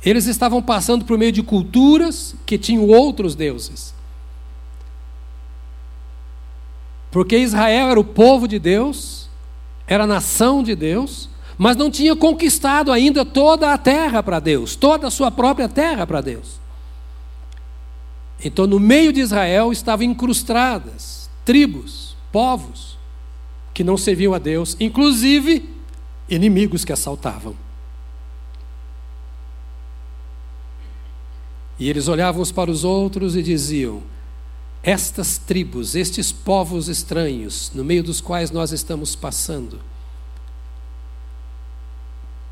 Eles 0.04 0.26
estavam 0.26 0.62
passando 0.62 1.06
por 1.06 1.18
meio 1.18 1.32
de 1.32 1.42
culturas 1.42 2.36
que 2.46 2.58
tinham 2.58 2.86
outros 2.86 3.34
deuses. 3.34 4.01
Porque 7.12 7.38
Israel 7.38 7.90
era 7.90 8.00
o 8.00 8.06
povo 8.06 8.48
de 8.48 8.58
Deus, 8.58 9.30
era 9.86 10.06
a 10.06 10.08
nação 10.08 10.64
de 10.64 10.76
Deus, 10.76 11.30
mas 11.58 11.76
não 11.76 11.92
tinha 11.92 12.16
conquistado 12.16 12.92
ainda 12.92 13.26
toda 13.26 13.74
a 13.74 13.78
terra 13.78 14.24
para 14.24 14.40
Deus, 14.40 14.76
toda 14.76 15.08
a 15.08 15.12
sua 15.12 15.30
própria 15.30 15.68
terra 15.68 16.08
para 16.08 16.22
Deus. 16.22 16.60
Então, 18.44 18.66
no 18.66 18.80
meio 18.80 19.14
de 19.14 19.20
Israel 19.20 19.72
estavam 19.72 20.06
incrustadas 20.06 21.30
tribos, 21.46 22.16
povos 22.32 22.98
que 23.74 23.84
não 23.84 23.98
serviam 23.98 24.34
a 24.34 24.40
Deus, 24.40 24.76
inclusive 24.80 25.70
inimigos 26.30 26.86
que 26.86 26.94
assaltavam. 26.94 27.56
E 31.78 31.90
eles 31.90 32.08
olhavam 32.08 32.42
uns 32.42 32.52
para 32.52 32.72
os 32.72 32.84
outros 32.84 33.36
e 33.36 33.44
diziam: 33.44 34.02
estas 34.84 35.38
tribos, 35.38 35.96
estes 35.96 36.32
povos 36.32 36.88
estranhos, 36.88 37.72
no 37.74 37.84
meio 37.84 38.04
dos 38.04 38.20
quais 38.20 38.50
nós 38.50 38.72
estamos 38.72 39.16
passando, 39.16 39.80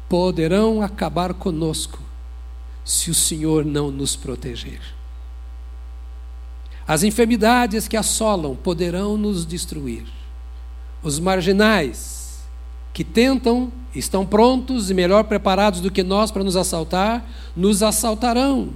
poderão 0.08 0.82
acabar 0.82 1.34
conosco 1.34 2.00
se 2.86 3.10
o 3.10 3.16
Senhor 3.16 3.66
não 3.66 3.92
nos 3.92 4.16
proteger. 4.16 4.82
As 6.88 7.04
enfermidades 7.04 7.88
que 7.88 7.96
assolam 7.96 8.56
poderão 8.56 9.16
nos 9.16 9.46
destruir. 9.46 10.06
Os 11.04 11.20
marginais 11.20 12.40
que 12.92 13.04
tentam, 13.04 13.72
estão 13.94 14.26
prontos 14.26 14.90
e 14.90 14.94
melhor 14.94 15.24
preparados 15.26 15.82
do 15.82 15.92
que 15.92 16.04
nós 16.04 16.32
para 16.32 16.44
nos 16.44 16.56
assaltar, 16.56 17.26
nos 17.56 17.84
assaltarão 17.84 18.70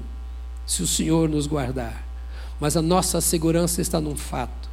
se 0.66 0.84
o 0.84 0.88
Senhor 0.88 1.28
nos 1.28 1.48
guardar. 1.48 2.03
Mas 2.60 2.78
a 2.78 2.82
nossa 2.82 3.20
segurança 3.20 3.82
está 3.82 4.00
num 4.00 4.16
fato: 4.16 4.70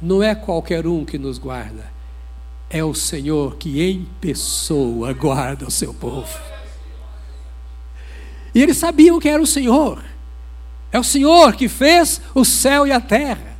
não 0.00 0.22
é 0.22 0.34
qualquer 0.34 0.86
um 0.86 1.04
que 1.04 1.18
nos 1.18 1.38
guarda, 1.38 1.90
é 2.68 2.82
o 2.84 2.94
Senhor 2.94 3.56
que 3.56 3.82
em 3.82 4.06
pessoa 4.20 5.12
guarda 5.12 5.66
o 5.66 5.70
seu 5.70 5.94
povo. 5.94 6.38
E 8.54 8.62
eles 8.62 8.76
sabiam 8.76 9.18
que 9.18 9.28
era 9.28 9.42
o 9.42 9.46
Senhor. 9.46 10.02
É 10.90 10.98
o 10.98 11.04
Senhor 11.04 11.54
que 11.56 11.68
fez 11.68 12.20
o 12.34 12.44
céu 12.44 12.86
e 12.86 12.92
a 12.92 13.00
terra. 13.00 13.56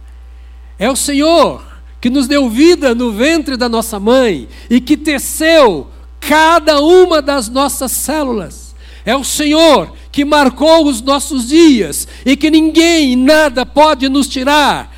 É 0.78 0.90
o 0.90 0.96
Senhor 0.96 1.62
que 2.00 2.08
nos 2.08 2.26
deu 2.26 2.48
vida 2.48 2.94
no 2.94 3.12
ventre 3.12 3.56
da 3.56 3.68
nossa 3.68 3.98
mãe 3.98 4.48
e 4.70 4.80
que 4.80 4.96
teceu 4.96 5.88
cada 6.20 6.80
uma 6.80 7.20
das 7.20 7.48
nossas 7.48 7.92
células. 7.92 8.74
É 9.04 9.14
o 9.14 9.24
Senhor 9.24 9.92
que 10.16 10.24
marcou 10.24 10.88
os 10.88 11.02
nossos 11.02 11.46
dias 11.46 12.08
e 12.24 12.38
que 12.38 12.50
ninguém 12.50 13.14
nada 13.14 13.66
pode 13.66 14.08
nos 14.08 14.26
tirar 14.26 14.90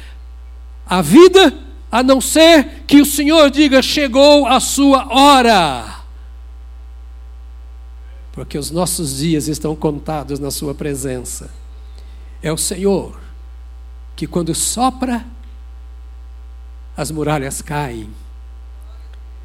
a 0.87 1.03
vida, 1.03 1.59
a 1.91 2.05
não 2.05 2.21
ser 2.21 2.85
que 2.87 3.01
o 3.01 3.05
Senhor 3.05 3.51
diga: 3.51 3.83
chegou 3.83 4.47
a 4.47 4.61
sua 4.61 5.13
hora. 5.13 6.05
Porque 8.31 8.57
os 8.57 8.71
nossos 8.71 9.17
dias 9.17 9.49
estão 9.49 9.75
contados 9.75 10.39
na 10.39 10.53
Sua 10.53 10.73
presença. 10.73 11.51
É 12.41 12.53
o 12.53 12.57
Senhor 12.57 13.19
que, 14.15 14.25
quando 14.25 14.55
sopra, 14.55 15.27
as 16.97 17.11
muralhas 17.11 17.61
caem. 17.61 18.09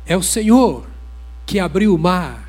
É 0.06 0.16
o 0.16 0.22
Senhor 0.22 0.86
que 1.48 1.60
abriu 1.60 1.96
o 1.96 1.98
mar. 1.98 2.48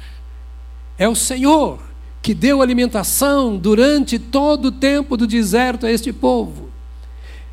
É 0.98 1.08
o 1.08 1.16
Senhor 1.16 1.93
que 2.24 2.32
deu 2.32 2.62
alimentação 2.62 3.54
durante 3.54 4.18
todo 4.18 4.68
o 4.68 4.72
tempo 4.72 5.14
do 5.14 5.26
deserto 5.26 5.84
a 5.84 5.92
este 5.92 6.10
povo. 6.10 6.70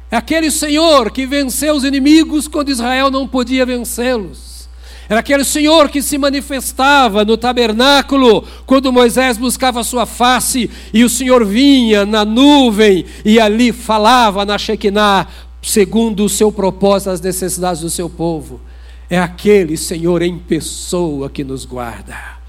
É 0.10 0.16
aquele 0.16 0.50
Senhor 0.50 1.12
que 1.12 1.26
venceu 1.26 1.76
os 1.76 1.84
inimigos 1.84 2.48
quando 2.48 2.72
Israel 2.72 3.12
não 3.12 3.28
podia 3.28 3.66
vencê-los. 3.66 4.70
Era 5.10 5.20
aquele 5.20 5.44
Senhor 5.44 5.90
que 5.90 6.02
se 6.02 6.18
manifestava 6.18 7.26
no 7.26 7.36
tabernáculo 7.36 8.48
quando 8.66 8.94
Moisés 8.94 9.38
buscava 9.38 9.82
a 9.82 9.84
sua 9.84 10.06
face 10.06 10.72
e 10.94 11.04
o 11.04 11.10
Senhor 11.10 11.44
vinha 11.44 12.06
na 12.06 12.24
nuvem 12.24 13.04
e 13.26 13.42
ali 13.42 13.74
falava 13.74 14.46
na 14.46 14.58
Shekinah, 14.58 15.28
segundo 15.62 16.24
o 16.24 16.30
seu 16.30 16.50
propósito, 16.50 17.10
as 17.10 17.20
necessidades 17.20 17.82
do 17.82 17.90
seu 17.90 18.10
povo. 18.10 18.62
É 19.10 19.20
aquele 19.20 19.76
Senhor 19.76 20.22
em 20.22 20.38
pessoa 20.38 21.30
que 21.30 21.44
nos 21.44 21.66
guarda. 21.66 22.41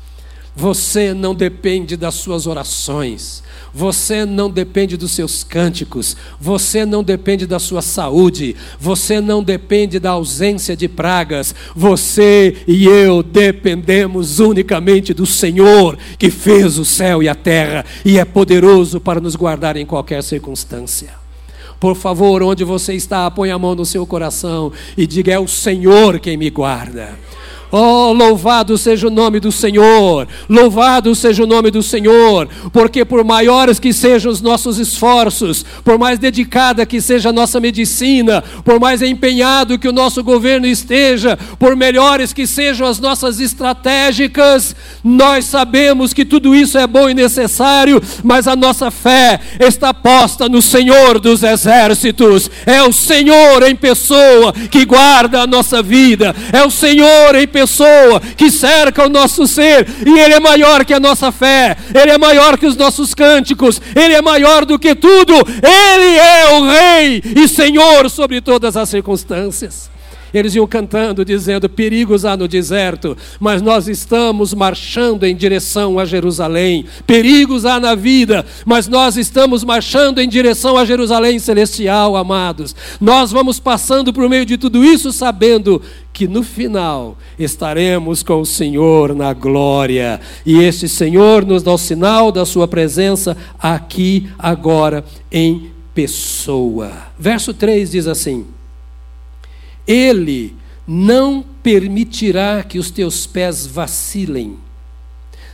Você 0.55 1.15
não 1.15 1.35
depende 1.35 1.97
das 1.97 2.15
suas 2.15 2.47
orações, 2.47 3.43
você 3.73 4.27
não 4.27 4.51
depende 4.51 4.99
dos 4.99 5.13
seus 5.13 5.43
cânticos, 5.43 6.15
você 6.39 6.85
não 6.85 7.03
depende 7.03 7.47
da 7.47 7.59
sua 7.59 7.81
saúde, 7.81 8.55
você 8.79 9.19
não 9.19 9.43
depende 9.43 9.99
da 9.99 10.11
ausência 10.11 10.77
de 10.77 10.89
pragas, 10.89 11.55
você 11.75 12.55
e 12.69 12.85
eu 12.87 13.23
dependemos 13.23 14.41
unicamente 14.41 15.15
do 15.15 15.25
Senhor 15.25 15.97
que 16.19 16.31
fez 16.31 16.79
o 16.79 16.85
céu 16.85 17.23
e 17.23 17.31
a 17.31 17.35
terra 17.35 17.87
e 18.05 18.19
é 18.19 18.25
poderoso 18.25 19.01
para 19.01 19.21
nos 19.21 19.35
guardar 19.35 19.79
em 19.79 19.87
qualquer 19.87 20.23
circunstância. 20.23 21.15
Por 21.81 21.97
favor, 21.97 22.43
onde 22.43 22.63
você 22.63 22.93
está, 22.93 23.29
põe 23.31 23.51
a 23.51 23.59
mão 23.59 23.75
no 23.75 23.87
seu 23.87 24.07
coração 24.07 24.71
e 24.97 25.05
diga: 25.05 25.33
É 25.33 25.39
o 25.39 25.49
Senhor 25.49 26.21
quem 26.21 26.37
me 26.37 26.49
guarda. 26.49 27.19
Oh, 27.75 28.13
louvado 28.13 28.77
seja 28.77 29.07
o 29.07 29.11
nome 29.11 29.41
do 29.41 29.51
Senhor, 29.51 30.29
louvado 30.47 31.15
seja 31.15 31.43
o 31.43 31.47
nome 31.47 31.71
do 31.71 31.83
Senhor, 31.83 32.47
porque 32.71 33.03
por 33.03 33.25
maiores 33.25 33.79
que 33.79 33.95
sejam 33.95 34.31
os 34.31 34.43
nossos 34.43 34.79
esforços, 34.79 35.65
por 35.83 35.99
mais 35.99 36.19
dedicada 36.19 36.85
que 36.85 37.01
seja 37.01 37.31
a 37.31 37.33
nossa 37.33 37.59
medicina, 37.59 38.45
por 38.63 38.79
mais 38.79 39.01
empenhado 39.01 39.79
que 39.79 39.89
o 39.89 39.93
nosso 39.93 40.23
governo 40.23 40.67
esteja, 40.67 41.39
por 41.59 41.75
melhores 41.75 42.35
que 42.35 42.47
sejam 42.47 42.87
as 42.87 43.01
nossas 43.01 43.41
estratégicas, 43.41 44.77
Nós 45.03 45.47
sabemos 45.47 46.13
que 46.13 46.27
tudo 46.27 46.55
isso 46.55 46.77
é 46.77 46.87
bom 46.87 47.09
e 47.09 47.15
necessário, 47.15 48.03
mas 48.23 48.47
a 48.47 48.55
nossa 48.55 48.91
fé 48.91 49.41
está 49.59 49.95
posta 49.95 50.49
no 50.49 50.61
Senhor 50.61 51.19
dos 51.19 51.43
exércitos. 51.43 52.51
É 52.67 52.83
o 52.83 52.93
Senhor 52.93 53.63
em 53.63 53.75
pessoa 53.75 54.53
que 54.71 54.85
guarda 54.85 55.41
a 55.41 55.47
nossa 55.47 55.83
vida, 55.83 56.37
é 56.53 56.63
o 56.63 56.71
Senhor 56.71 57.35
em 57.35 57.49
pessoa 57.49 57.62
que 58.37 58.51
cerca 58.51 59.07
o 59.07 59.09
nosso 59.09 59.47
ser, 59.47 59.87
e 60.07 60.19
Ele 60.19 60.35
é 60.35 60.41
maior 60.41 60.85
que 60.85 60.95
a 60.95 61.01
nossa 61.01 61.31
fé, 61.33 61.77
Ele 61.95 62.11
é 62.11 62.19
maior 62.19 62.59
que 62.59 62.67
os 62.67 62.77
nossos 62.77 63.15
cânticos, 63.15 63.81
Ele 63.95 64.15
é 64.15 64.23
maior 64.23 64.65
do 64.65 64.79
que 64.79 64.95
tudo, 64.95 65.35
Ele 65.35 66.17
é 66.17 66.55
o 66.55 66.65
Rei 66.65 67.23
e 67.37 67.49
Senhor 67.49 68.09
sobre 68.11 68.41
todas 68.41 68.77
as 68.77 68.89
circunstâncias. 68.89 69.91
Eles 70.33 70.55
iam 70.55 70.67
cantando, 70.67 71.25
dizendo: 71.25 71.69
perigos 71.69 72.25
há 72.25 72.37
no 72.37 72.49
deserto, 72.49 73.17
mas 73.39 73.61
nós 73.61 73.89
estamos 73.89 74.55
marchando 74.55 75.25
em 75.25 75.37
direção 75.37 75.99
a 75.99 76.05
Jerusalém. 76.05 76.85
Perigos 77.07 77.65
há 77.65 77.79
na 77.79 77.95
vida, 77.95 78.45
mas 78.65 78.89
nós 78.89 79.17
estamos 79.17 79.65
marchando 79.65 80.21
em 80.21 80.29
direção 80.29 80.77
a 80.77 80.85
Jerusalém 80.85 81.39
celestial, 81.39 82.17
amados. 82.17 82.75
Nós 83.01 83.31
vamos 83.31 83.61
passando 83.61 84.13
por 84.13 84.29
meio 84.29 84.47
de 84.47 84.57
tudo 84.57 84.85
isso, 84.85 85.13
sabendo 85.13 85.83
que 86.13 86.29
no 86.29 86.43
final 86.43 87.17
estaremos 87.39 88.23
com 88.23 88.41
o 88.41 88.47
Senhor 88.47 89.15
na 89.15 89.33
glória. 89.33 90.21
E 90.45 90.63
este 90.63 90.89
Senhor 90.89 91.45
nos 91.45 91.63
dá 91.63 91.73
o 91.73 91.79
sinal 91.79 92.31
da 92.31 92.45
Sua 92.45 92.69
presença 92.69 93.37
aqui, 93.59 94.29
agora, 94.39 95.05
em 95.31 95.71
pessoa. 95.95 96.91
Verso 97.19 97.55
3 97.55 97.91
diz 97.91 98.07
assim. 98.07 98.47
Ele 99.87 100.57
não 100.87 101.45
permitirá 101.63 102.63
que 102.63 102.79
os 102.79 102.91
teus 102.91 103.27
pés 103.27 103.67
vacilem, 103.67 104.59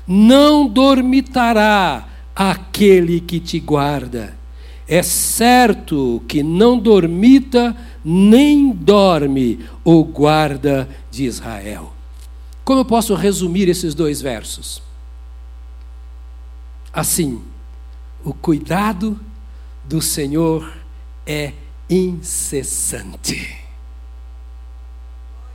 não 0.06 0.66
dormitará 0.68 2.08
aquele 2.34 3.20
que 3.20 3.40
te 3.40 3.58
guarda. 3.58 4.36
É 4.86 5.02
certo 5.02 6.22
que 6.26 6.42
não 6.42 6.78
dormita 6.78 7.76
nem 8.02 8.70
dorme 8.70 9.66
o 9.84 10.02
guarda 10.02 10.88
de 11.10 11.24
Israel. 11.24 11.92
Como 12.64 12.80
eu 12.80 12.84
posso 12.84 13.14
resumir 13.14 13.68
esses 13.68 13.94
dois 13.94 14.22
versos? 14.22 14.82
Assim, 16.92 17.42
o 18.24 18.32
cuidado 18.32 19.20
do 19.84 20.00
Senhor 20.00 20.72
é 21.26 21.52
incessante. 21.88 23.67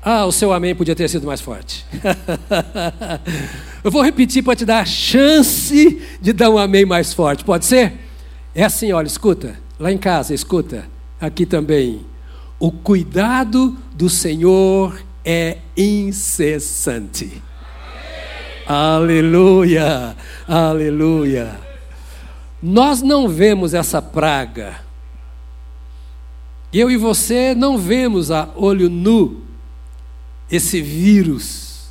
Ah, 0.05 0.25
o 0.25 0.33
seu 0.33 0.51
amém 0.51 0.75
podia 0.75 0.93
ter 0.93 1.07
sido 1.07 1.25
mais 1.25 1.39
forte. 1.39 1.85
Eu 3.81 3.89
vou 3.89 4.01
repetir 4.01 4.43
para 4.43 4.55
te 4.55 4.65
dar 4.65 4.81
a 4.81 4.85
chance 4.85 6.01
de 6.19 6.33
dar 6.33 6.49
um 6.49 6.57
amém 6.57 6.85
mais 6.85 7.13
forte. 7.13 7.45
Pode 7.45 7.65
ser? 7.65 7.93
É 8.53 8.65
assim, 8.65 8.91
olha, 8.91 9.07
escuta. 9.07 9.55
Lá 9.79 9.91
em 9.93 9.97
casa, 9.97 10.33
escuta. 10.33 10.85
Aqui 11.21 11.45
também. 11.45 12.05
O 12.59 12.69
cuidado 12.69 13.77
do 13.95 14.09
Senhor 14.09 15.01
é 15.23 15.59
incessante. 15.75 17.41
Aleluia, 18.67 20.17
aleluia. 20.45 21.59
Nós 22.61 23.01
não 23.01 23.29
vemos 23.29 23.73
essa 23.73 24.01
praga. 24.01 24.81
Eu 26.73 26.91
e 26.91 26.97
você 26.97 27.55
não 27.55 27.77
vemos 27.77 28.31
a 28.31 28.49
olho 28.55 28.89
nu 28.89 29.52
esse 30.49 30.81
vírus. 30.81 31.89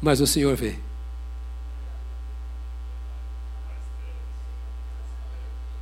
Mas 0.00 0.20
o 0.20 0.26
Senhor 0.26 0.54
vê. 0.56 0.76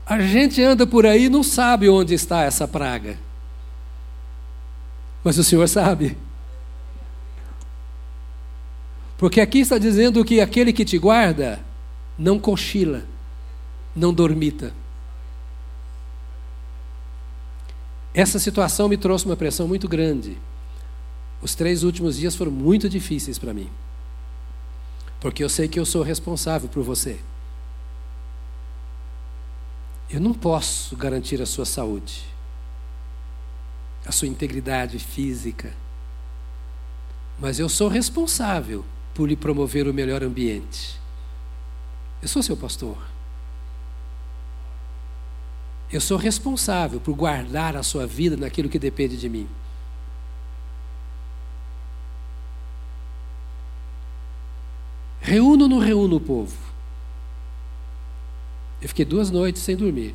A 0.07 0.21
gente 0.21 0.63
anda 0.63 0.87
por 0.87 1.07
aí 1.07 1.25
e 1.25 1.29
não 1.31 1.43
sabe 1.43 1.89
onde 1.89 2.15
está 2.15 2.43
essa 2.43 2.69
praga. 2.69 3.19
Mas 5.25 5.39
o 5.39 5.45
Senhor 5.45 5.67
sabe. 5.69 6.17
Porque 9.17 9.41
aqui 9.41 9.61
está 9.61 9.79
dizendo 9.79 10.25
que 10.25 10.41
aquele 10.41 10.73
que 10.73 10.85
te 10.85 10.99
guarda 10.99 11.61
não 12.19 12.39
cochila, 12.39 13.05
não 13.95 14.13
dormita. 14.13 14.75
Essa 18.15 18.39
situação 18.39 18.89
me 18.89 18.97
trouxe 18.97 19.25
uma 19.25 19.37
pressão 19.37 19.67
muito 19.67 19.89
grande. 19.89 20.37
Os 21.41 21.55
três 21.55 21.83
últimos 21.83 22.17
dias 22.17 22.37
foram 22.37 22.53
muito 22.53 22.89
difíceis 22.89 23.39
para 23.39 23.55
mim. 23.55 23.71
Porque 25.19 25.43
eu 25.43 25.49
sei 25.49 25.67
que 25.67 25.81
eu 25.81 25.87
sou 25.87 26.03
responsável 26.03 26.69
por 26.69 26.83
você. 26.83 27.19
Eu 30.11 30.21
não 30.21 30.35
posso 30.35 30.95
garantir 30.95 31.41
a 31.41 31.47
sua 31.47 31.65
saúde, 31.65 32.23
a 34.05 34.13
sua 34.13 34.29
integridade 34.29 34.99
física. 34.99 35.73
Mas 37.41 37.59
eu 37.59 37.69
sou 37.69 37.89
responsável 37.89 38.85
por 39.15 39.27
lhe 39.27 39.37
promover 39.37 39.89
o 39.89 39.95
melhor 39.95 40.23
ambiente. 40.23 41.01
Eu 42.21 42.29
sou 42.29 42.43
seu 42.43 42.57
pastor. 42.57 43.12
Eu 45.93 46.01
sou 46.01 46.17
responsável 46.17 46.99
por 46.99 47.15
guardar 47.15 47.77
a 47.77 47.83
sua 47.83 48.07
vida 48.07 48.35
naquilo 48.35 48.69
que 48.69 48.79
depende 48.79 49.19
de 49.19 49.29
mim. 49.29 49.47
Reúno 55.21 55.65
ou 55.65 55.69
não 55.69 55.79
reúno 55.79 56.17
o 56.17 56.21
povo? 56.21 56.57
Eu 58.81 58.89
fiquei 58.89 59.05
duas 59.05 59.31
noites 59.31 59.63
sem 59.63 59.77
dormir. 59.77 60.15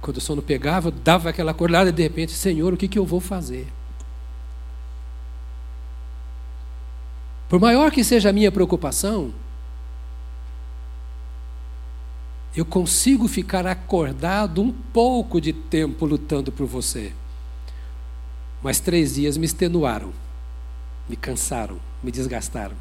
Quando 0.00 0.16
o 0.16 0.20
sono 0.20 0.42
pegava, 0.42 0.88
eu 0.88 0.92
dava 0.92 1.30
aquela 1.30 1.52
acordada 1.52 1.90
e 1.90 1.92
de 1.92 2.02
repente, 2.02 2.32
Senhor, 2.32 2.72
o 2.72 2.76
que, 2.76 2.88
que 2.88 2.98
eu 2.98 3.06
vou 3.06 3.20
fazer? 3.20 3.66
Por 7.48 7.60
maior 7.60 7.92
que 7.92 8.02
seja 8.02 8.30
a 8.30 8.32
minha 8.32 8.50
preocupação, 8.50 9.32
eu 12.54 12.66
consigo 12.66 13.26
ficar 13.26 13.66
acordado 13.66 14.60
um 14.60 14.70
pouco 14.70 15.40
de 15.40 15.52
tempo 15.52 16.04
lutando 16.04 16.52
por 16.52 16.66
você. 16.66 17.12
Mas 18.62 18.78
três 18.78 19.14
dias 19.14 19.38
me 19.38 19.46
extenuaram, 19.46 20.12
me 21.08 21.16
cansaram, 21.16 21.80
me 22.02 22.12
desgastaram. 22.12 22.76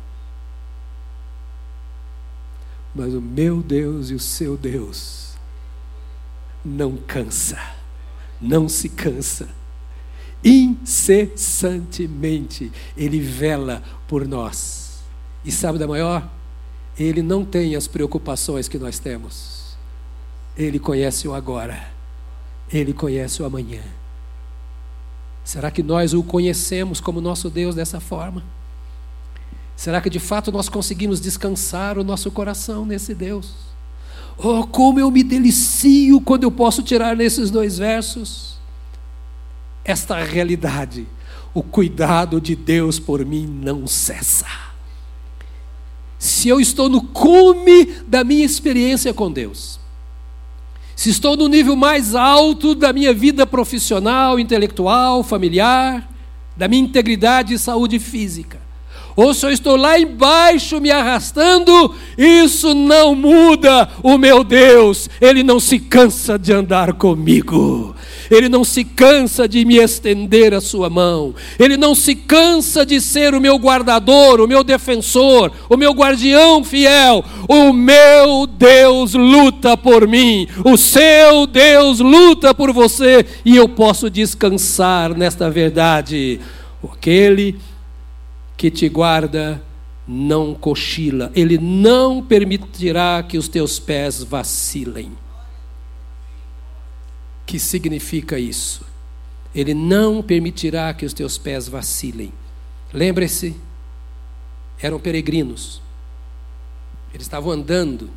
Mas 2.94 3.14
o 3.14 3.22
meu 3.22 3.64
Deus 3.64 4.10
e 4.10 4.14
o 4.14 4.20
seu 4.20 4.58
Deus 4.58 5.36
não 6.64 6.96
cansa, 6.98 7.58
não 8.42 8.68
se 8.68 8.90
cansa. 8.90 9.48
Incessantemente 10.44 12.72
Ele 12.98 13.22
vela 13.22 13.82
por 14.08 14.28
nós. 14.28 15.02
E 15.46 15.52
sabe 15.52 15.80
da 15.80 15.88
maior? 15.88 16.30
Ele 17.00 17.22
não 17.22 17.46
tem 17.46 17.74
as 17.76 17.88
preocupações 17.88 18.68
que 18.68 18.78
nós 18.78 19.00
temos. 19.00 19.61
Ele 20.58 20.80
conhece 20.80 21.28
o 21.28 21.34
agora, 21.34 21.92
Ele 22.72 22.94
conhece 22.94 23.42
o 23.42 23.46
amanhã. 23.46 23.82
Será 25.44 25.72
que 25.72 25.82
nós 25.82 26.14
o 26.14 26.24
conhecemos 26.24 27.00
como 27.00 27.20
nosso 27.20 27.50
Deus 27.50 27.76
dessa 27.76 28.00
forma? 28.00 28.44
Será 29.76 30.00
que 30.00 30.10
de 30.10 30.20
fato 30.20 30.52
nós 30.52 30.70
conseguimos 30.70 31.20
descansar 31.20 31.98
o 31.98 32.04
nosso 32.04 32.30
coração 32.30 32.86
nesse 32.86 33.16
Deus? 33.16 33.54
Oh, 34.38 34.66
como 34.66 35.00
eu 35.00 35.10
me 35.10 35.24
delicio 35.24 36.22
quando 36.22 36.44
eu 36.44 36.52
posso 36.52 36.84
tirar 36.84 37.16
nesses 37.16 37.50
dois 37.50 37.78
versos 37.78 38.52
esta 39.84 40.24
realidade. 40.24 41.08
O 41.54 41.62
cuidado 41.62 42.40
de 42.40 42.56
Deus 42.56 42.98
por 42.98 43.26
mim 43.26 43.46
não 43.46 43.86
cessa. 43.86 44.48
Se 46.18 46.48
eu 46.48 46.62
estou 46.62 46.88
no 46.88 47.02
cume 47.02 47.86
da 48.08 48.24
minha 48.24 48.46
experiência 48.46 49.14
com 49.14 49.30
Deus, 49.30 49.81
se 51.02 51.10
estou 51.10 51.36
no 51.36 51.48
nível 51.48 51.76
mais 51.76 52.14
alto 52.14 52.76
da 52.76 52.94
minha 52.94 53.12
vida 53.12 53.48
profissional, 53.48 54.40
intelectual, 54.40 55.24
familiar, 55.24 56.08
da 56.56 56.68
minha 56.68 56.84
integridade 56.84 57.56
e 57.56 57.58
saúde 57.58 57.98
física, 57.98 58.60
ou 59.16 59.34
se 59.34 59.44
eu 59.44 59.50
estou 59.50 59.76
lá 59.76 59.98
embaixo 59.98 60.80
me 60.80 60.92
arrastando, 60.92 61.96
isso 62.16 62.76
não 62.76 63.16
muda 63.16 63.90
o 64.04 64.16
meu 64.16 64.44
Deus, 64.44 65.10
Ele 65.20 65.42
não 65.42 65.60
se 65.60 65.80
cansa 65.80 66.38
de 66.38 66.54
andar 66.54 66.94
comigo. 66.94 67.96
Ele 68.32 68.48
não 68.48 68.64
se 68.64 68.86
cansa 68.86 69.46
de 69.48 69.66
me 69.66 69.76
estender 69.76 70.54
a 70.54 70.62
sua 70.62 70.90
mão, 70.90 71.36
Ele 71.60 71.76
não 71.76 71.94
se 71.94 72.16
cansa 72.16 72.86
de 72.86 73.02
ser 73.02 73.36
o 73.36 73.42
meu 73.42 73.58
guardador, 73.58 74.40
o 74.40 74.48
meu 74.48 74.64
defensor, 74.64 75.52
o 75.70 75.76
meu 75.76 75.92
guardião 75.92 76.64
fiel. 76.64 77.24
O 77.48 77.74
meu 77.74 78.48
Deus 78.48 79.14
luta 79.14 79.76
por 79.76 80.08
mim, 80.08 80.48
o 80.64 80.78
seu 80.78 81.46
Deus 81.46 82.00
luta 82.00 82.54
por 82.54 82.72
você, 82.72 83.26
e 83.44 83.58
eu 83.58 83.68
posso 83.68 84.10
descansar 84.10 85.14
nesta 85.16 85.50
verdade. 85.50 86.40
Aquele 86.84 87.60
que 88.56 88.72
te 88.72 88.88
guarda 88.88 89.62
não 90.08 90.54
cochila, 90.54 91.32
ele 91.36 91.58
não 91.58 92.22
permitirá 92.22 93.24
que 93.28 93.38
os 93.38 93.48
teus 93.48 93.80
pés 93.80 94.24
vacilem. 94.24 95.12
Que 97.52 97.60
significa 97.60 98.40
isso? 98.40 98.86
Ele 99.54 99.74
não 99.74 100.24
permitirá 100.24 100.94
que 100.94 101.06
os 101.06 101.12
teus 101.12 101.38
pés 101.38 101.68
vacilem. 101.68 102.32
Lembre-se, 102.94 103.60
eram 104.80 104.98
peregrinos. 104.98 105.82
Eles 107.14 107.28
estavam 107.28 107.52
andando 107.52 108.10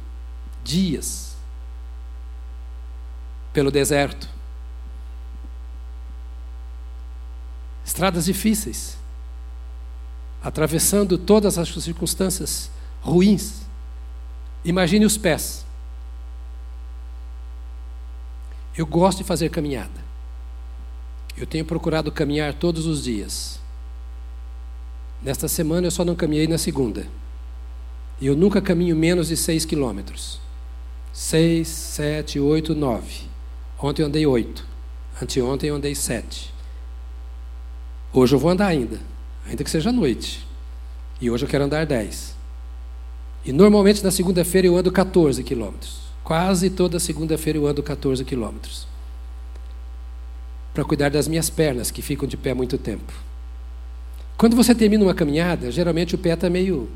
dias 0.63 1.35
pelo 3.53 3.73
deserto. 3.73 4.29
Estradas 7.85 8.27
difíceis 8.27 8.97
atravessando 10.41 11.19
todas 11.19 11.59
as 11.59 11.71
circunstâncias 11.71 12.71
ruins. 13.01 13.63
Imagine 14.65 15.05
os 15.05 15.19
pés. 15.19 15.67
Eu 18.77 18.87
gosto 18.87 19.19
de 19.19 19.25
fazer 19.25 19.49
caminhada. 19.51 20.05
Eu 21.37 21.47
tenho 21.47 21.65
procurado 21.65 22.13
caminhar 22.13 22.55
todos 22.55 22.87
os 22.87 23.05
dias. 23.05 23.61
Nesta 25.23 25.49
semana 25.49 25.87
eu 25.87 25.91
só 25.91 26.05
não 26.05 26.15
caminhei 26.15 26.47
na 26.47 26.59
segunda. 26.59 27.07
E 28.21 28.27
eu 28.27 28.37
nunca 28.37 28.61
caminho 28.61 28.95
menos 28.95 29.29
de 29.29 29.37
seis 29.37 29.65
quilômetros. 29.65 30.41
Seis, 31.13 31.69
sete, 31.69 32.39
oito, 32.39 32.75
nove. 32.75 33.23
Ontem 33.79 34.03
eu 34.03 34.07
andei 34.07 34.27
oito. 34.27 34.67
Anteontem 35.21 35.71
eu 35.71 35.77
andei 35.77 35.95
sete. 35.95 36.53
Hoje 38.13 38.35
eu 38.35 38.39
vou 38.39 38.51
andar 38.51 38.67
ainda 38.67 39.15
ainda 39.47 39.63
que 39.63 39.71
seja 39.71 39.93
noite. 39.93 40.47
E 41.21 41.31
hoje 41.31 41.45
eu 41.45 41.49
quero 41.49 41.65
andar 41.65 41.87
10. 41.87 42.35
E 43.45 43.53
normalmente 43.53 44.03
na 44.03 44.11
segunda-feira 44.11 44.67
eu 44.67 44.77
ando 44.77 44.91
14 44.91 45.43
quilômetros. 45.43 46.04
Quase 46.25 46.71
toda 46.71 46.99
segunda-feira 46.99 47.59
eu 47.59 47.67
ando 47.67 47.83
14 47.83 48.25
quilômetros. 48.25 48.89
Para 50.73 50.83
cuidar 50.83 51.11
das 51.11 51.29
minhas 51.29 51.51
pernas, 51.51 51.91
que 51.91 52.01
ficam 52.01 52.27
de 52.27 52.37
pé 52.37 52.55
muito 52.55 52.79
tempo. 52.79 53.13
Quando 54.37 54.57
você 54.57 54.75
termina 54.75 55.05
uma 55.05 55.15
caminhada, 55.15 55.71
geralmente 55.71 56.15
o 56.15 56.19
pé 56.19 56.33
está 56.33 56.49
meio 56.49 56.89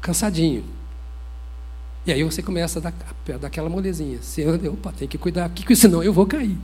cansadinho. 0.00 0.64
E 2.06 2.12
aí 2.12 2.24
você 2.24 2.42
começa 2.42 2.78
a 2.78 2.82
dar, 2.82 2.94
dar 3.38 3.46
aquela 3.46 3.68
molezinha. 3.68 4.18
Você 4.22 4.42
anda, 4.44 4.70
opa, 4.70 4.90
tem 4.92 5.06
que 5.06 5.18
cuidar 5.18 5.44
aqui, 5.44 5.76
senão 5.76 6.02
eu 6.02 6.12
vou 6.12 6.26
cair. 6.26 6.56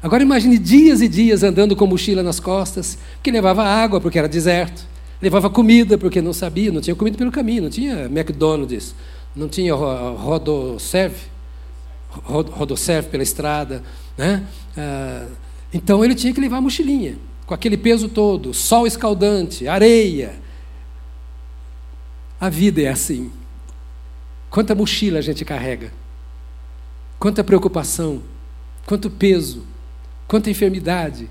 Agora 0.00 0.22
imagine 0.22 0.56
dias 0.56 1.00
e 1.00 1.08
dias 1.08 1.42
andando 1.42 1.74
com 1.74 1.84
mochila 1.84 2.22
nas 2.22 2.38
costas, 2.38 2.96
que 3.20 3.32
levava 3.32 3.64
água 3.64 4.00
porque 4.00 4.16
era 4.16 4.28
deserto, 4.28 4.86
levava 5.20 5.50
comida 5.50 5.98
porque 5.98 6.22
não 6.22 6.32
sabia, 6.32 6.70
não 6.70 6.80
tinha 6.80 6.94
comida 6.94 7.18
pelo 7.18 7.32
caminho, 7.32 7.64
não 7.64 7.70
tinha 7.70 8.04
McDonald's, 8.04 8.94
não 9.34 9.48
tinha 9.48 9.74
rodoserve, 9.74 11.26
rodoserve 12.10 13.08
pela 13.08 13.22
estrada, 13.22 13.82
né? 14.16 14.46
Ah, 14.76 15.26
então 15.72 16.04
ele 16.04 16.14
tinha 16.14 16.32
que 16.32 16.40
levar 16.40 16.58
a 16.58 16.60
mochilinha, 16.60 17.16
com 17.46 17.54
aquele 17.54 17.76
peso 17.76 18.08
todo, 18.08 18.54
sol 18.54 18.86
escaldante, 18.86 19.68
areia. 19.68 20.34
A 22.40 22.48
vida 22.48 22.80
é 22.82 22.88
assim. 22.88 23.32
Quanta 24.50 24.74
mochila 24.74 25.18
a 25.18 25.22
gente 25.22 25.44
carrega, 25.44 25.92
quanta 27.18 27.44
preocupação, 27.44 28.22
quanto 28.86 29.10
peso, 29.10 29.64
quanta 30.26 30.48
enfermidade, 30.48 31.28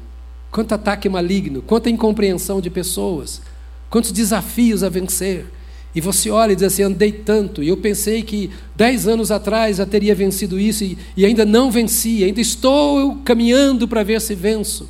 quanto 0.51 0.73
ataque 0.73 1.09
maligno, 1.09 1.61
quanta 1.61 1.89
incompreensão 1.89 2.61
de 2.61 2.69
pessoas, 2.69 3.41
quantos 3.89 4.11
desafios 4.11 4.83
a 4.83 4.89
vencer. 4.89 5.47
E 5.95 6.01
você 6.01 6.29
olha 6.29 6.51
e 6.51 6.55
diz 6.55 6.63
assim: 6.63 6.83
andei 6.83 7.11
tanto, 7.11 7.63
e 7.63 7.67
eu 7.69 7.77
pensei 7.77 8.21
que 8.21 8.51
dez 8.75 9.07
anos 9.07 9.31
atrás 9.31 9.77
já 9.77 9.85
teria 9.85 10.13
vencido 10.13 10.59
isso, 10.59 10.83
e, 10.83 10.97
e 11.15 11.25
ainda 11.25 11.45
não 11.45 11.71
venci, 11.71 12.23
ainda 12.23 12.41
estou 12.41 13.17
caminhando 13.25 13.87
para 13.87 14.03
ver 14.03 14.21
se 14.21 14.35
venço. 14.35 14.89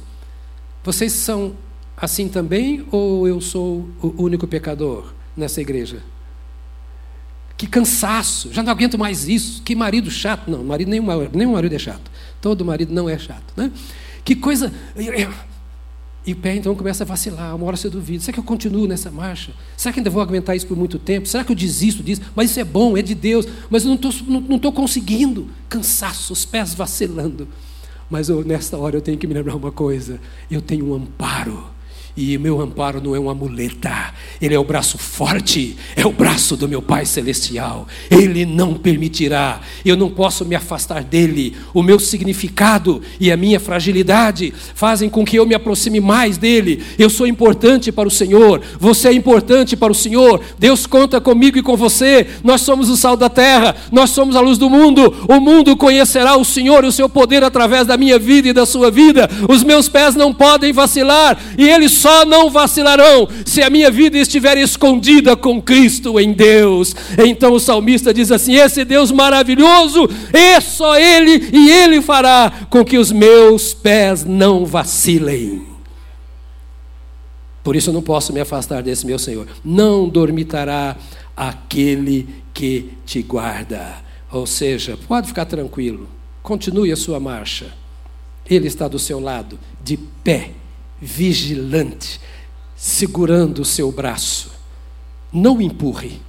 Vocês 0.84 1.14
são 1.14 1.54
assim 1.96 2.28
também, 2.28 2.86
ou 2.92 3.28
eu 3.28 3.42
sou 3.42 3.90
o 4.02 4.24
único 4.24 4.48
pecador 4.48 5.14
nessa 5.36 5.62
igreja? 5.62 6.02
Que 7.58 7.66
cansaço, 7.66 8.54
já 8.54 8.62
não 8.62 8.72
aguento 8.72 9.00
mais 9.00 9.28
isso. 9.28 9.64
Que 9.64 9.76
marido 9.76 10.12
chato. 10.12 10.50
Não, 10.50 10.64
marido 10.64 10.90
nenhum, 10.90 11.06
nenhum 11.34 11.54
marido 11.54 11.74
é 11.74 11.80
chato. 11.80 12.12
Todo 12.40 12.64
marido 12.64 12.94
não 12.94 13.10
é 13.10 13.18
chato. 13.18 13.52
Né? 13.58 13.72
Que 14.24 14.36
coisa. 14.36 14.72
E 16.28 16.34
o 16.34 16.36
pé 16.36 16.58
então 16.58 16.76
começa 16.76 17.06
a 17.06 17.08
vacilar, 17.08 17.56
uma 17.56 17.66
hora 17.66 17.78
você 17.78 17.90
duvida. 17.90 18.22
Será 18.22 18.34
que 18.34 18.40
eu 18.42 18.44
continuo 18.44 18.86
nessa 18.86 19.10
marcha? 19.10 19.54
Será 19.78 19.94
que 19.94 20.02
ainda 20.02 20.10
vou 20.10 20.22
aguentar 20.22 20.58
isso 20.58 20.68
por 20.68 20.76
muito 20.76 21.00
tempo? 21.00 21.26
Será 21.26 21.42
que 21.42 21.54
eu 21.54 21.56
desisto 21.56 22.04
disso? 22.04 22.22
Mas 22.36 22.52
isso 22.52 22.60
é 22.60 22.66
bom, 22.66 22.98
é 22.98 23.02
de 23.02 23.16
Deus, 23.16 23.48
mas 23.70 23.86
eu 23.86 23.88
não 23.88 23.96
estou 23.96 24.12
não, 24.28 24.42
não 24.42 24.72
conseguindo. 24.74 25.48
Cansaço, 25.70 26.34
os 26.34 26.44
pés 26.44 26.74
vacilando. 26.74 27.48
Mas 28.10 28.28
eu, 28.28 28.44
nesta 28.44 28.78
hora 28.78 28.98
eu 28.98 29.02
tenho 29.02 29.18
que 29.18 29.26
me 29.26 29.34
lembrar 29.34 29.56
uma 29.56 29.72
coisa: 29.72 30.20
eu 30.52 30.62
tenho 30.62 30.90
um 30.92 30.96
amparo 30.96 31.77
e 32.18 32.36
meu 32.40 32.60
amparo 32.60 33.00
não 33.00 33.16
é 33.16 33.20
uma 33.20 33.36
muleta, 33.36 34.12
ele 34.42 34.56
é 34.56 34.60
o 34.60 34.64
braço 34.64 34.98
forte, 34.98 35.78
é 35.96 36.04
o 36.06 36.12
braço 36.12 36.58
do 36.58 36.68
meu 36.68 36.82
Pai 36.82 37.06
Celestial. 37.06 37.88
Ele 38.10 38.44
não 38.44 38.74
permitirá, 38.74 39.62
eu 39.86 39.96
não 39.96 40.10
posso 40.10 40.44
me 40.44 40.56
afastar 40.56 41.04
dele. 41.04 41.56
O 41.76 41.84
meu 41.84 42.00
significado 42.00 43.04
e 43.20 43.32
a 43.32 43.38
minha 43.38 43.60
fragilidade 43.60 44.52
fazem 44.74 45.10
com 45.10 45.24
que 45.24 45.38
eu 45.38 45.46
me 45.46 45.54
aproxime 45.54 46.00
mais 46.00 46.40
dele. 46.40 46.84
Eu 46.98 47.08
sou 47.08 47.28
importante 47.28 47.92
para 47.92 48.08
o 48.08 48.12
Senhor, 48.12 48.62
você 48.80 49.10
é 49.10 49.14
importante 49.14 49.78
para 49.78 49.92
o 49.92 49.96
Senhor. 49.96 50.42
Deus 50.58 50.88
conta 50.88 51.22
comigo 51.22 51.60
e 51.60 51.62
com 51.62 51.78
você. 51.78 52.26
Nós 52.44 52.62
somos 52.62 52.90
o 52.90 52.98
sal 52.98 53.16
da 53.16 53.30
terra, 53.30 53.76
nós 53.92 54.10
somos 54.10 54.36
a 54.36 54.42
luz 54.42 54.58
do 54.58 54.72
mundo. 54.72 55.14
O 55.30 55.40
mundo 55.40 55.78
conhecerá 55.78 56.36
o 56.36 56.44
Senhor 56.44 56.84
e 56.84 56.88
o 56.88 56.92
seu 56.92 57.08
poder 57.08 57.44
através 57.44 57.86
da 57.86 57.96
minha 57.96 58.18
vida 58.18 58.48
e 58.48 58.54
da 58.54 58.66
sua 58.66 58.90
vida. 58.90 59.30
Os 59.48 59.64
meus 59.64 59.88
pés 59.88 60.16
não 60.16 60.34
podem 60.34 60.74
vacilar 60.74 61.38
e 61.56 61.70
ele 61.70 61.88
só 61.88 62.07
só 62.08 62.24
não 62.24 62.50
vacilarão 62.50 63.28
se 63.46 63.62
a 63.62 63.70
minha 63.70 63.92
vida 63.92 64.18
estiver 64.18 64.58
escondida 64.58 65.36
com 65.36 65.62
Cristo 65.62 66.18
em 66.18 66.32
Deus. 66.32 66.96
Então 67.18 67.52
o 67.52 67.60
salmista 67.60 68.14
diz 68.14 68.32
assim: 68.32 68.56
Esse 68.56 68.86
Deus 68.86 69.12
maravilhoso, 69.12 70.08
é 70.32 70.62
só 70.62 70.98
Ele, 70.98 71.50
e 71.52 71.70
Ele 71.70 72.02
fará 72.02 72.50
com 72.70 72.86
que 72.86 72.98
os 72.98 73.12
meus 73.12 73.74
pés 73.74 74.24
não 74.24 74.66
vacilem. 74.66 75.64
Por 77.62 77.76
isso 77.76 77.90
eu 77.90 77.94
não 77.94 78.02
posso 78.02 78.32
me 78.32 78.40
afastar 78.40 78.82
desse 78.82 79.06
meu 79.06 79.20
Senhor. 79.20 79.46
Não 79.66 80.08
dormitará 80.08 80.96
aquele 81.36 82.30
que 82.54 82.92
te 83.06 83.22
guarda. 83.22 83.96
Ou 84.32 84.48
seja, 84.48 84.98
pode 85.10 85.28
ficar 85.28 85.44
tranquilo, 85.44 86.08
continue 86.42 86.90
a 86.90 86.96
sua 86.96 87.20
marcha. 87.20 87.74
Ele 88.50 88.68
está 88.68 88.88
do 88.88 88.98
seu 88.98 89.20
lado, 89.20 89.60
de 89.84 89.98
pé 89.98 90.52
vigilante, 91.02 92.20
segurando 92.76 93.62
o 93.62 93.66
seu 93.66 93.92
braço. 93.92 94.52
Não 95.32 95.62
empurre. 95.62 96.22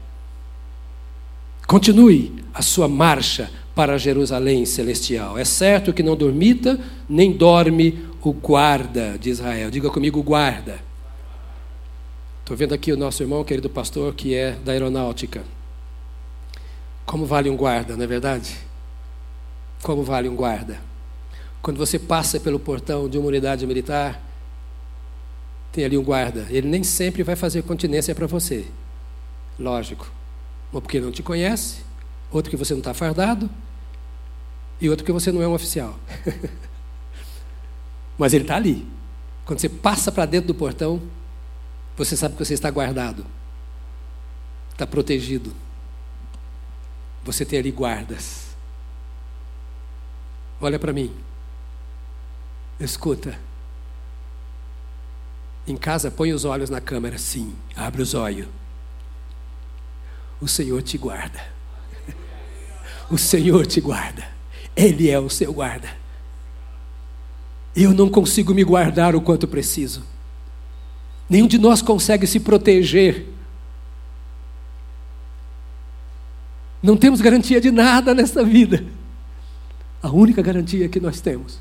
Continue 1.67 2.45
a 2.53 2.63
sua 2.63 2.89
marcha 2.89 3.51
para 3.75 3.99
Jerusalém 3.99 4.67
celestial. 4.67 5.39
É 5.39 5.45
certo 5.45 5.93
que 5.93 6.03
não 6.03 6.17
dormita, 6.17 6.79
nem 7.09 7.33
dorme 7.33 8.07
o 8.23 8.33
guarda 8.33 9.17
de 9.19 9.31
Israel. 9.31 9.71
Diga 9.71 9.91
comigo, 9.91 10.23
guarda. 10.23 10.81
Estou 12.41 12.57
vendo 12.57 12.75
aqui 12.75 12.93
o 12.93 12.97
nosso 12.97 13.23
irmão, 13.23 13.45
querido 13.45 13.69
pastor, 13.71 14.15
que 14.15 14.35
é 14.35 14.53
da 14.53 14.73
aeronáutica. 14.73 15.45
Como 17.05 17.25
vale 17.25 17.49
um 17.49 17.57
guarda, 17.57 17.97
não 17.97 18.05
é 18.05 18.07
verdade? 18.07 18.57
Como 19.83 20.03
vale 20.03 20.29
um 20.29 20.35
guarda? 20.35 20.81
Quando 21.63 21.77
você 21.77 21.99
passa 21.99 22.41
pelo 22.41 22.59
portão 22.59 23.09
de 23.09 23.19
uma 23.19 23.29
unidade 23.29 23.67
militar, 23.67 24.28
tem 25.79 25.85
ali 25.85 25.97
um 25.97 26.03
guarda. 26.03 26.45
Ele 26.51 26.67
nem 26.67 26.83
sempre 26.83 27.23
vai 27.23 27.37
fazer 27.37 27.63
continência 27.63 28.13
para 28.13 28.27
você. 28.27 28.67
Lógico. 29.57 30.11
Ou 30.73 30.83
porque 30.83 30.99
não 30.99 31.13
te 31.13 31.23
conhece, 31.23 31.85
outro 32.33 32.51
porque 32.51 32.57
você 32.57 32.75
não 32.75 32.81
está 32.81 32.93
fardado, 32.93 33.49
e 34.81 34.91
outro 34.91 35.05
porque 35.05 35.13
você 35.13 35.31
não 35.31 35.41
é 35.41 35.47
um 35.47 35.55
oficial. 35.55 35.97
Mas 38.19 38.35
ele 38.35 38.43
está 38.43 38.57
ali. 38.57 38.85
Quando 39.45 39.61
você 39.61 39.69
passa 39.69 40.11
para 40.11 40.27
dentro 40.27 40.49
do 40.49 40.55
portão, 40.55 41.01
você 41.97 42.17
sabe 42.17 42.35
que 42.35 42.45
você 42.45 42.55
está 42.55 42.69
guardado, 42.73 43.25
está 44.73 44.85
protegido. 44.85 45.55
Você 47.25 47.45
tem 47.45 47.61
ali 47.61 47.71
guardas. 47.71 48.49
Olha 50.61 50.79
para 50.79 50.93
mim. 50.93 51.15
Escuta. 52.81 53.48
Em 55.69 55.77
casa, 55.77 56.11
põe 56.11 56.33
os 56.33 56.47
olhos 56.47 56.71
na 56.71 56.81
câmera, 56.81 57.19
sim, 57.19 57.55
abre 57.77 58.01
os 58.01 58.15
olhos. 58.15 58.49
O 60.41 60.49
Senhor 60.49 60.81
te 60.83 60.97
guarda. 60.97 61.45
O 63.11 63.19
Senhor 63.19 63.67
te 63.67 63.79
guarda. 63.79 64.27
Ele 64.75 65.11
é 65.11 65.19
o 65.19 65.29
seu 65.29 65.53
guarda. 65.53 65.91
Eu 67.77 67.93
não 67.93 68.09
consigo 68.09 68.55
me 68.55 68.65
guardar 68.65 69.15
o 69.15 69.21
quanto 69.21 69.47
preciso. 69.47 70.03
Nenhum 71.29 71.47
de 71.47 71.59
nós 71.59 71.83
consegue 71.83 72.27
se 72.27 72.41
proteger. 72.41 73.27
Não 76.83 76.97
temos 76.97 77.21
garantia 77.21 77.61
de 77.61 77.71
nada 77.71 78.15
nesta 78.15 78.43
vida. 78.43 78.87
A 80.03 80.09
única 80.11 80.41
garantia 80.41 80.89
que 80.89 80.99
nós 80.99 81.21
temos 81.21 81.59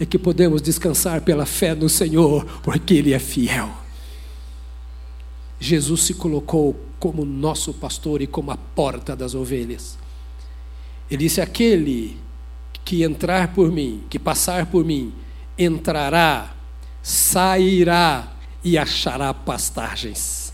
é 0.00 0.06
que 0.06 0.18
podemos 0.18 0.62
descansar 0.62 1.20
pela 1.20 1.44
fé 1.44 1.74
no 1.74 1.86
Senhor, 1.86 2.46
porque 2.62 2.94
Ele 2.94 3.12
é 3.12 3.18
fiel. 3.18 3.70
Jesus 5.60 6.04
se 6.04 6.14
colocou 6.14 6.74
como 6.98 7.22
nosso 7.22 7.74
pastor 7.74 8.22
e 8.22 8.26
como 8.26 8.50
a 8.50 8.56
porta 8.56 9.14
das 9.14 9.34
ovelhas. 9.34 9.98
Ele 11.10 11.24
disse: 11.24 11.42
Aquele 11.42 12.16
que 12.82 13.02
entrar 13.02 13.52
por 13.52 13.70
mim, 13.70 14.02
que 14.08 14.18
passar 14.18 14.66
por 14.66 14.86
mim, 14.86 15.12
entrará, 15.58 16.54
sairá 17.02 18.32
e 18.64 18.78
achará 18.78 19.34
pastagens. 19.34 20.50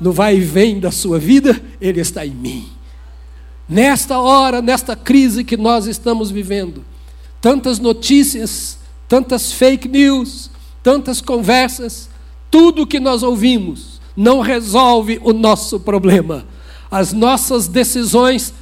No 0.00 0.12
vai 0.12 0.38
e 0.38 0.40
vem 0.40 0.80
da 0.80 0.90
sua 0.90 1.20
vida, 1.20 1.62
Ele 1.80 2.00
está 2.00 2.26
em 2.26 2.32
mim. 2.32 2.68
Nesta 3.68 4.18
hora, 4.18 4.60
nesta 4.60 4.96
crise 4.96 5.44
que 5.44 5.56
nós 5.56 5.86
estamos 5.86 6.28
vivendo, 6.32 6.84
tantas 7.40 7.78
notícias, 7.78 8.79
tantas 9.10 9.52
fake 9.52 9.88
news, 9.88 10.48
tantas 10.84 11.20
conversas, 11.20 12.08
tudo 12.48 12.86
que 12.86 13.00
nós 13.00 13.24
ouvimos 13.24 14.00
não 14.16 14.40
resolve 14.40 15.18
o 15.20 15.32
nosso 15.32 15.80
problema. 15.80 16.46
As 16.88 17.12
nossas 17.12 17.66
decisões, 17.66 18.54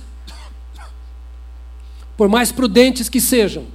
por 2.16 2.30
mais 2.30 2.50
prudentes 2.50 3.10
que 3.10 3.20
sejam, 3.20 3.66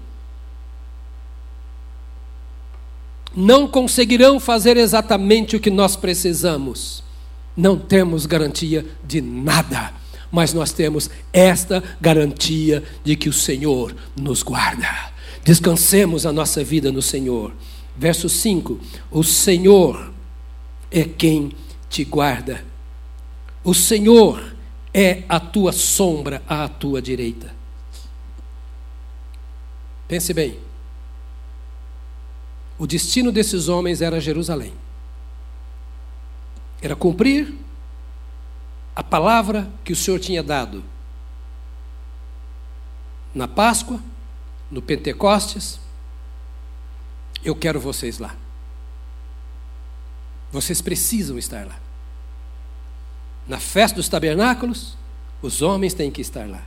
não 3.35 3.67
conseguirão 3.67 4.39
fazer 4.39 4.75
exatamente 4.75 5.55
o 5.55 5.59
que 5.59 5.69
nós 5.69 5.95
precisamos. 5.95 7.03
Não 7.55 7.77
temos 7.77 8.25
garantia 8.25 8.83
de 9.03 9.21
nada, 9.21 9.93
mas 10.31 10.53
nós 10.55 10.71
temos 10.71 11.07
esta 11.31 11.83
garantia 12.01 12.83
de 13.03 13.15
que 13.15 13.29
o 13.29 13.33
Senhor 13.33 13.95
nos 14.15 14.41
guarda. 14.41 15.12
Descansemos 15.43 16.25
a 16.25 16.31
nossa 16.31 16.63
vida 16.63 16.91
no 16.91 17.01
Senhor. 17.01 17.53
Verso 17.97 18.29
5: 18.29 18.79
O 19.11 19.23
Senhor 19.23 20.11
é 20.89 21.03
quem 21.03 21.51
te 21.89 22.03
guarda. 22.03 22.63
O 23.63 23.73
Senhor 23.73 24.55
é 24.93 25.23
a 25.27 25.39
tua 25.39 25.71
sombra 25.71 26.41
à 26.47 26.67
tua 26.67 27.01
direita. 27.01 27.53
Pense 30.07 30.33
bem. 30.33 30.59
O 32.77 32.87
destino 32.87 33.31
desses 33.31 33.67
homens 33.67 34.01
era 34.01 34.19
Jerusalém. 34.19 34.73
Era 36.81 36.95
cumprir 36.95 37.53
a 38.95 39.03
palavra 39.03 39.69
que 39.83 39.93
o 39.93 39.95
Senhor 39.95 40.19
tinha 40.19 40.43
dado 40.43 40.83
na 43.33 43.47
Páscoa, 43.47 43.99
no 44.73 44.81
Pentecostes. 44.81 45.79
Eu 47.45 47.55
quero 47.55 47.79
vocês 47.79 48.19
lá. 48.19 48.35
Vocês 50.51 50.81
precisam 50.81 51.37
estar 51.37 51.65
lá. 51.65 51.79
Na 53.47 53.59
festa 53.59 53.95
dos 53.95 54.09
tabernáculos, 54.09 54.97
os 55.41 55.61
homens 55.61 55.93
têm 55.93 56.11
que 56.11 56.21
estar 56.21 56.47
lá. 56.47 56.63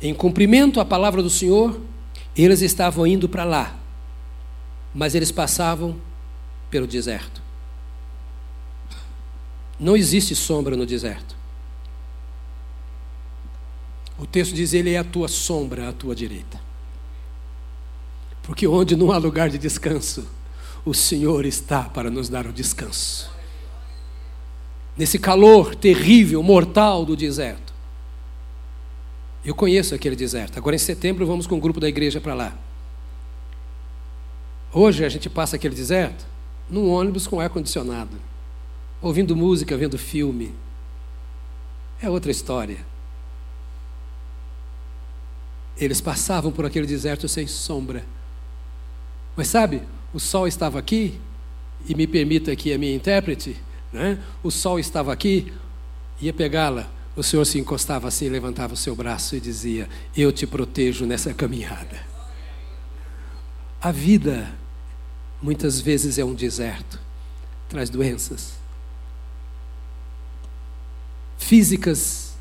Em 0.00 0.12
cumprimento 0.14 0.80
à 0.80 0.84
palavra 0.84 1.22
do 1.22 1.30
Senhor, 1.30 1.80
eles 2.36 2.60
estavam 2.60 3.06
indo 3.06 3.28
para 3.28 3.44
lá 3.44 3.84
mas 4.94 5.14
eles 5.14 5.32
passavam 5.32 5.96
pelo 6.70 6.86
deserto. 6.86 7.42
Não 9.78 9.96
existe 9.96 10.36
sombra 10.36 10.76
no 10.76 10.86
deserto. 10.86 11.36
O 14.16 14.24
texto 14.24 14.54
diz: 14.54 14.72
Ele 14.72 14.92
é 14.92 14.98
a 14.98 15.04
tua 15.04 15.26
sombra 15.26 15.88
à 15.88 15.92
tua 15.92 16.14
direita. 16.14 16.62
Porque 18.44 18.66
onde 18.66 18.94
não 18.94 19.10
há 19.10 19.16
lugar 19.16 19.48
de 19.48 19.58
descanso, 19.58 20.26
o 20.84 20.94
Senhor 20.94 21.44
está 21.46 21.84
para 21.84 22.10
nos 22.10 22.28
dar 22.28 22.46
o 22.46 22.52
descanso. 22.52 23.30
Nesse 24.96 25.18
calor 25.18 25.74
terrível, 25.74 26.42
mortal 26.42 27.04
do 27.04 27.16
deserto. 27.16 27.72
Eu 29.44 29.54
conheço 29.54 29.94
aquele 29.94 30.14
deserto. 30.14 30.56
Agora 30.56 30.76
em 30.76 30.78
setembro 30.78 31.26
vamos 31.26 31.46
com 31.46 31.56
o 31.56 31.60
grupo 31.60 31.80
da 31.80 31.88
igreja 31.88 32.20
para 32.20 32.34
lá. 32.34 32.56
Hoje 34.72 35.04
a 35.04 35.08
gente 35.08 35.28
passa 35.28 35.56
aquele 35.56 35.74
deserto 35.74 36.26
num 36.68 36.90
ônibus 36.90 37.26
com 37.26 37.40
ar-condicionado, 37.40 38.16
ouvindo 39.00 39.36
música, 39.36 39.76
vendo 39.76 39.98
filme. 39.98 40.54
É 42.00 42.10
outra 42.10 42.30
história. 42.30 42.78
Eles 45.76 46.00
passavam 46.00 46.52
por 46.52 46.64
aquele 46.64 46.86
deserto 46.86 47.28
sem 47.28 47.46
sombra. 47.46 48.04
Mas 49.36 49.48
sabe, 49.48 49.82
o 50.12 50.20
sol 50.20 50.46
estava 50.46 50.78
aqui, 50.78 51.18
e 51.86 51.94
me 51.94 52.06
permita 52.06 52.52
aqui 52.52 52.72
a 52.72 52.78
minha 52.78 52.94
intérprete, 52.94 53.56
né? 53.92 54.18
o 54.42 54.50
sol 54.50 54.78
estava 54.78 55.12
aqui, 55.12 55.52
ia 56.20 56.32
pegá-la. 56.32 56.88
O 57.16 57.22
Senhor 57.22 57.44
se 57.44 57.58
encostava 57.58 58.08
assim, 58.08 58.28
levantava 58.28 58.74
o 58.74 58.76
seu 58.76 58.96
braço 58.96 59.36
e 59.36 59.40
dizia: 59.40 59.88
Eu 60.16 60.32
te 60.32 60.46
protejo 60.46 61.06
nessa 61.06 61.32
caminhada. 61.32 62.00
A 63.80 63.92
vida 63.92 64.52
muitas 65.40 65.80
vezes 65.80 66.18
é 66.18 66.24
um 66.24 66.34
deserto, 66.34 66.98
traz 67.68 67.88
doenças 67.88 68.64
físicas, 71.44 72.32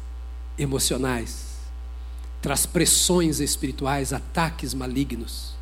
emocionais, 0.57 1.57
traz 2.41 2.65
pressões 2.65 3.39
espirituais, 3.39 4.13
ataques 4.13 4.73
malignos. 4.73 5.52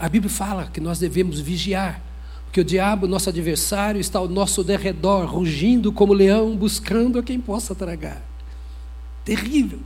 A 0.00 0.08
Bíblia 0.08 0.32
fala 0.32 0.66
que 0.66 0.80
nós 0.80 0.98
devemos 0.98 1.38
vigiar, 1.38 2.02
porque 2.46 2.62
o 2.62 2.64
diabo, 2.64 3.06
nosso 3.06 3.28
adversário, 3.28 4.00
está 4.00 4.18
ao 4.18 4.26
nosso 4.26 4.64
derredor, 4.64 5.26
rugindo 5.26 5.92
como 5.92 6.12
leão, 6.12 6.56
buscando 6.56 7.18
a 7.18 7.22
quem 7.22 7.38
possa 7.38 7.74
tragar. 7.74 8.20
Terrível. 9.24 9.78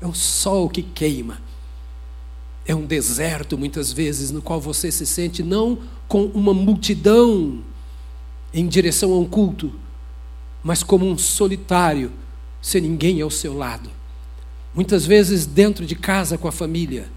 É 0.00 0.06
o 0.06 0.14
sol 0.14 0.68
que 0.68 0.82
queima 0.82 1.38
é 2.66 2.74
um 2.74 2.86
deserto, 2.86 3.58
muitas 3.58 3.92
vezes, 3.92 4.30
no 4.30 4.40
qual 4.40 4.60
você 4.60 4.90
se 4.90 5.06
sente 5.06 5.42
não 5.42 5.78
com 6.08 6.24
uma 6.26 6.54
multidão 6.54 7.62
em 8.52 8.66
direção 8.66 9.12
a 9.12 9.18
um 9.18 9.26
culto, 9.26 9.72
mas 10.62 10.82
como 10.82 11.06
um 11.06 11.18
solitário, 11.18 12.10
sem 12.62 12.80
ninguém 12.80 13.20
ao 13.20 13.30
seu 13.30 13.54
lado. 13.54 13.90
Muitas 14.74 15.04
vezes 15.04 15.44
dentro 15.44 15.84
de 15.84 15.94
casa 15.94 16.38
com 16.38 16.48
a 16.48 16.52
família, 16.52 17.08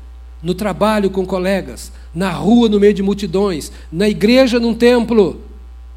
no 0.41 0.53
trabalho 0.53 1.09
com 1.09 1.25
colegas, 1.25 1.91
na 2.13 2.31
rua 2.31 2.69
no 2.69 2.79
meio 2.79 2.93
de 2.93 3.03
multidões, 3.03 3.71
na 3.91 4.07
igreja 4.07 4.59
num 4.59 4.73
templo, 4.73 5.41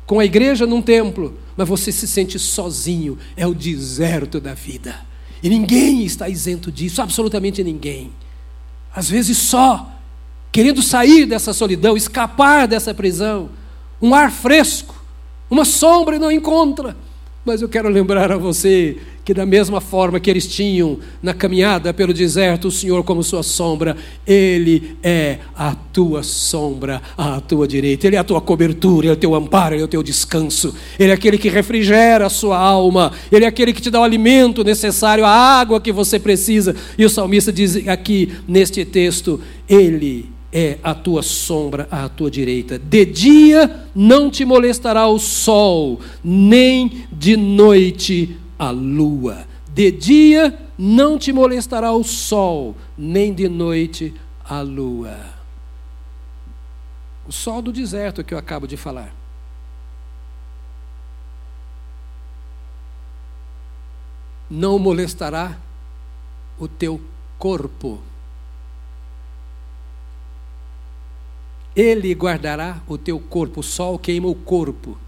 com 0.07 0.19
a 0.19 0.25
igreja 0.25 0.67
num 0.67 0.83
templo, 0.83 1.39
mas 1.57 1.69
você 1.69 1.93
se 1.93 2.09
sente 2.09 2.39
sozinho, 2.39 3.19
é 3.37 3.47
o 3.47 3.55
deserto 3.55 4.41
da 4.41 4.55
vida. 4.55 4.95
E 5.43 5.49
ninguém 5.49 6.05
está 6.05 6.29
isento 6.29 6.71
disso, 6.71 7.01
absolutamente 7.01 7.63
ninguém 7.63 8.11
às 8.95 9.09
vezes 9.09 9.39
só, 9.39 9.91
querendo 10.51 10.83
sair 10.83 11.27
dessa 11.27 11.53
solidão, 11.53 11.97
escapar 11.97 12.67
dessa 12.67 12.93
prisão, 12.93 13.51
um 14.03 14.15
ar 14.15 14.31
fresco, 14.31 14.95
uma 15.49 15.65
sombra 15.65 16.17
e 16.17 16.19
não 16.19 16.31
encontra. 16.31 16.97
Mas 17.51 17.63
eu 17.63 17.69
quero 17.69 17.89
lembrar 17.89 18.31
a 18.31 18.37
você 18.37 18.97
que, 19.25 19.35
da 19.35 19.45
mesma 19.45 19.81
forma 19.81 20.21
que 20.21 20.31
eles 20.31 20.47
tinham 20.47 21.01
na 21.21 21.35
caminhada 21.35 21.93
pelo 21.93 22.15
deserto, 22.15 22.69
o 22.69 22.71
Senhor, 22.71 23.03
como 23.03 23.25
sua 23.25 23.43
sombra, 23.43 23.97
Ele 24.25 24.97
é 25.03 25.39
a 25.57 25.75
tua 25.75 26.23
sombra 26.23 27.03
à 27.19 27.41
tua 27.41 27.67
direita, 27.67 28.07
Ele 28.07 28.15
é 28.15 28.21
a 28.21 28.25
tua 28.25 28.41
cobertura, 28.41 29.07
Ele 29.07 29.15
é 29.15 29.17
o 29.17 29.17
teu 29.17 29.35
amparo, 29.35 29.75
Ele 29.75 29.83
é 29.83 29.85
o 29.85 29.89
teu 29.89 30.01
descanso, 30.01 30.73
Ele 30.97 31.11
é 31.11 31.15
aquele 31.15 31.37
que 31.37 31.49
refrigera 31.49 32.27
a 32.27 32.31
sua 32.31 32.57
alma, 32.57 33.11
Ele 33.33 33.45
é 33.45 33.49
aquele 33.49 33.73
que 33.73 33.83
te 33.83 33.91
dá 33.91 33.99
o 33.99 34.05
alimento 34.05 34.63
necessário, 34.63 35.25
a 35.25 35.31
água 35.31 35.81
que 35.81 35.91
você 35.91 36.21
precisa. 36.21 36.77
E 36.97 37.05
o 37.05 37.11
salmista 37.11 37.53
diz 37.53 37.89
aqui 37.89 38.33
neste 38.47 38.85
texto: 38.85 39.41
Ele 39.69 40.31
é 40.53 40.79
a 40.83 40.95
tua 40.95 41.23
sombra 41.23 41.87
à 41.91 42.09
tua 42.09 42.31
direita. 42.31 42.79
De 42.79 43.05
dia 43.05 43.87
não 43.95 44.31
te 44.31 44.45
molestará 44.45 45.07
o 45.07 45.19
sol, 45.19 46.01
nem 46.23 47.07
de 47.13 47.37
noite 47.37 48.37
a 48.59 48.71
lua. 48.71 49.47
De 49.73 49.91
dia 49.91 50.59
não 50.77 51.19
te 51.19 51.33
molestará 51.33 51.93
o 51.93 52.03
sol, 52.03 52.77
nem 52.99 53.33
de 53.33 53.49
noite 53.49 54.13
a 54.45 54.61
lua. 54.61 55.17
O 57.29 57.33
sol 57.33 57.63
do 57.63 57.73
deserto 57.73 58.25
que 58.25 58.35
eu 58.35 58.39
acabo 58.39 58.67
de 58.67 58.77
falar. 58.77 59.15
Não 64.51 64.81
molestará 64.81 65.57
o 66.59 66.67
teu 66.67 67.01
corpo 67.39 68.01
Ele 71.81 72.13
guardará 72.13 72.83
o 72.87 72.99
teu 72.99 73.19
corpo. 73.19 73.61
O 73.61 73.63
sol 73.63 73.99
queima 73.99 74.29
o 74.29 74.35
corpo. 74.35 74.99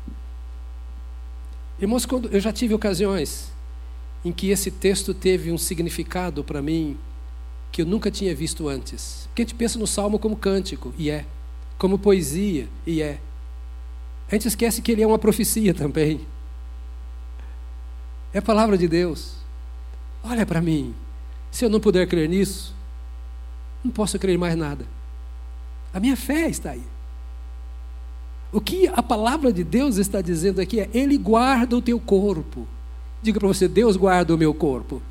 Irmãos, 1.79 2.07
quando 2.07 2.31
eu 2.31 2.41
já 2.41 2.51
tive 2.51 2.73
ocasiões 2.73 3.53
em 4.25 4.33
que 4.33 4.49
esse 4.49 4.71
texto 4.71 5.13
teve 5.13 5.53
um 5.53 5.59
significado 5.59 6.43
para 6.43 6.63
mim 6.63 6.97
que 7.71 7.83
eu 7.83 7.87
nunca 7.87 8.11
tinha 8.11 8.35
visto 8.35 8.71
antes. 8.71 9.25
Porque 9.27 9.43
a 9.43 9.45
gente 9.45 9.55
pensa 9.55 9.79
no 9.79 9.87
salmo 9.87 10.19
como 10.19 10.35
cântico, 10.35 10.95
e 10.97 11.11
é. 11.11 11.27
Como 11.77 11.99
poesia, 11.99 12.67
e 12.87 13.03
é. 13.03 13.21
A 14.31 14.35
gente 14.35 14.49
esquece 14.49 14.81
que 14.81 14.93
ele 14.93 15.03
é 15.03 15.07
uma 15.07 15.19
profecia 15.19 15.75
também. 15.77 16.23
É 18.33 18.39
a 18.39 18.43
palavra 18.43 18.79
de 18.79 18.89
Deus. 18.89 19.35
Olha 20.25 20.47
para 20.47 20.63
mim. 20.63 20.95
Se 21.51 21.67
eu 21.67 21.69
não 21.69 21.81
puder 21.81 22.07
crer 22.07 22.31
nisso, 22.31 22.75
não 23.85 23.91
posso 23.91 24.19
crer 24.19 24.39
mais 24.39 24.57
nada. 24.57 24.87
A 25.93 26.01
minha 26.01 26.17
fé 26.17 26.49
está 26.49 26.71
aí. 26.71 26.83
O 28.53 28.61
que 28.61 28.87
a 28.89 29.03
palavra 29.03 29.53
de 29.53 29.65
Deus 29.65 29.97
está 29.97 30.21
dizendo 30.21 30.61
aqui 30.61 30.81
é: 30.81 30.91
Ele 30.93 31.17
guarda 31.17 31.77
o 31.77 31.83
teu 31.83 31.99
corpo. 31.99 32.67
Diga 33.23 33.39
para 33.39 33.49
você: 33.49 33.69
Deus 33.69 33.97
guarda 33.97 34.35
o 34.35 34.39
meu 34.39 34.53
corpo. 34.53 35.03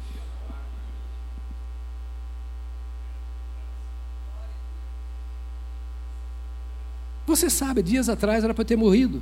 Você 7.25 7.49
sabe, 7.49 7.81
dias 7.81 8.09
atrás 8.09 8.43
era 8.43 8.53
para 8.53 8.65
ter 8.65 8.75
morrido. 8.75 9.21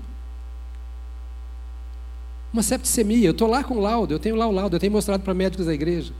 Uma 2.51 2.63
septicemia. 2.63 3.27
Eu 3.27 3.31
estou 3.31 3.47
lá 3.47 3.63
com 3.63 3.75
o 3.75 3.79
laudo, 3.79 4.13
eu 4.13 4.19
tenho 4.19 4.35
lá 4.35 4.47
o 4.47 4.51
laudo, 4.51 4.75
eu 4.75 4.79
tenho 4.79 4.91
mostrado 4.91 5.23
para 5.23 5.33
médicos 5.33 5.67
da 5.67 5.73
igreja. 5.73 6.13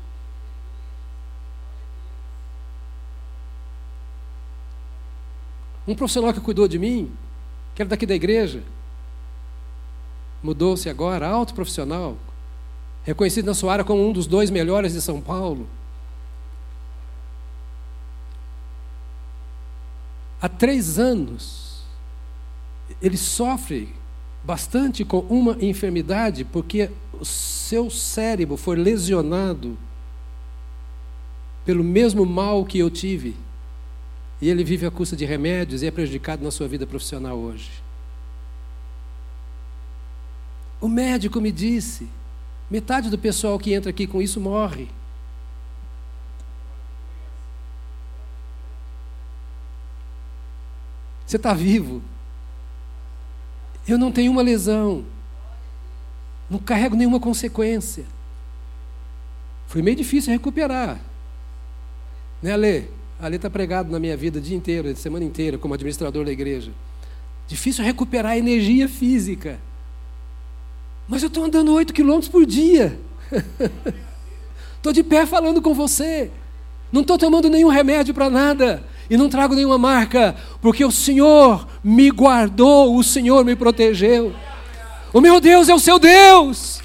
Um 5.90 5.96
profissional 5.96 6.32
que 6.32 6.40
cuidou 6.40 6.68
de 6.68 6.78
mim, 6.78 7.12
que 7.74 7.82
era 7.82 7.90
daqui 7.90 8.06
da 8.06 8.14
igreja, 8.14 8.62
mudou-se 10.44 10.88
agora, 10.88 11.28
alto 11.28 11.56
profissional, 11.56 12.16
reconhecido 13.04 13.48
na 13.48 13.56
sua 13.56 13.74
área 13.74 13.84
como 13.84 14.08
um 14.08 14.14
dos 14.14 14.28
dois 14.28 14.52
melhores 14.52 14.94
de 14.94 15.02
São 15.02 15.20
Paulo. 15.20 15.68
Há 20.40 20.48
três 20.48 21.00
anos, 21.00 21.82
ele 23.02 23.18
sofre 23.18 23.92
bastante 24.44 25.04
com 25.04 25.22
uma 25.22 25.58
enfermidade, 25.60 26.46
porque 26.46 26.92
o 27.20 27.26
seu 27.26 27.90
cérebro 27.90 28.58
foi 28.58 28.76
lesionado 28.76 29.76
pelo 31.66 31.84
mesmo 31.84 32.28
mal 32.28 32.64
que 32.64 32.78
eu 32.78 32.92
tive. 32.92 33.36
E 34.42 34.50
ele 34.50 34.64
vive 34.64 34.86
à 34.86 34.92
custa 34.92 35.16
de 35.16 35.26
remédios 35.26 35.82
e 35.82 35.88
é 35.88 35.92
prejudicado 35.92 36.44
na 36.44 36.52
sua 36.52 36.68
vida 36.68 36.88
profissional 36.88 37.38
hoje. 37.38 37.72
O 40.80 40.88
médico 40.88 41.42
me 41.42 41.52
disse: 41.52 42.08
metade 42.70 43.10
do 43.10 43.18
pessoal 43.18 43.60
que 43.60 43.74
entra 43.74 43.90
aqui 43.90 44.08
com 44.08 44.22
isso 44.22 44.40
morre. 44.40 44.88
Você 51.26 51.36
está 51.36 51.54
vivo. 51.54 52.02
Eu 53.88 53.98
não 53.98 54.12
tenho 54.12 54.32
uma 54.32 54.42
lesão. 54.42 55.06
Não 56.50 56.58
carrego 56.58 56.96
nenhuma 56.96 57.20
consequência. 57.20 58.06
Foi 59.68 59.84
meio 59.84 59.98
difícil 59.98 60.34
recuperar. 60.34 61.00
Né, 62.42 62.54
Ale? 62.54 62.99
Ali 63.22 63.36
está 63.36 63.50
pregado 63.50 63.92
na 63.92 64.00
minha 64.00 64.16
vida 64.16 64.40
o 64.40 64.42
dia 64.42 64.56
inteiro, 64.56 64.90
a 64.90 64.96
semana 64.96 65.26
inteira, 65.26 65.58
como 65.58 65.74
administrador 65.74 66.24
da 66.24 66.32
igreja. 66.32 66.72
Difícil 67.48 67.84
recuperar 67.84 68.32
a 68.32 68.38
energia 68.38 68.88
física. 68.88 69.60
Mas 71.06 71.22
eu 71.22 71.28
estou 71.28 71.44
andando 71.44 71.74
8 71.74 71.94
quilômetros 71.94 72.30
por 72.30 72.46
dia. 72.46 72.98
Estou 74.78 74.94
de 74.94 75.04
pé 75.04 75.26
falando 75.26 75.62
com 75.62 75.74
você. 75.74 76.32
Não 76.90 77.02
estou 77.02 77.18
tomando 77.18 77.50
nenhum 77.50 77.68
remédio 77.68 78.14
para 78.14 78.30
nada. 78.30 78.82
E 79.10 79.18
não 79.18 79.28
trago 79.28 79.54
nenhuma 79.54 79.78
marca, 79.78 80.36
porque 80.62 80.86
o 80.86 80.92
Senhor 80.92 81.68
me 81.84 82.10
guardou, 82.10 82.96
o 82.96 83.04
Senhor 83.04 83.44
me 83.44 83.58
protegeu. 83.58 84.34
O 85.12 85.20
meu 85.20 85.42
Deus 85.42 85.68
é 85.68 85.74
o 85.74 85.80
seu 85.80 86.00
Deus. 86.00 86.80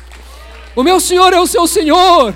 O 0.75 0.83
meu 0.83 0.99
Senhor 0.99 1.33
é 1.33 1.39
o 1.39 1.47
seu 1.47 1.69
Senhor 1.69 2.35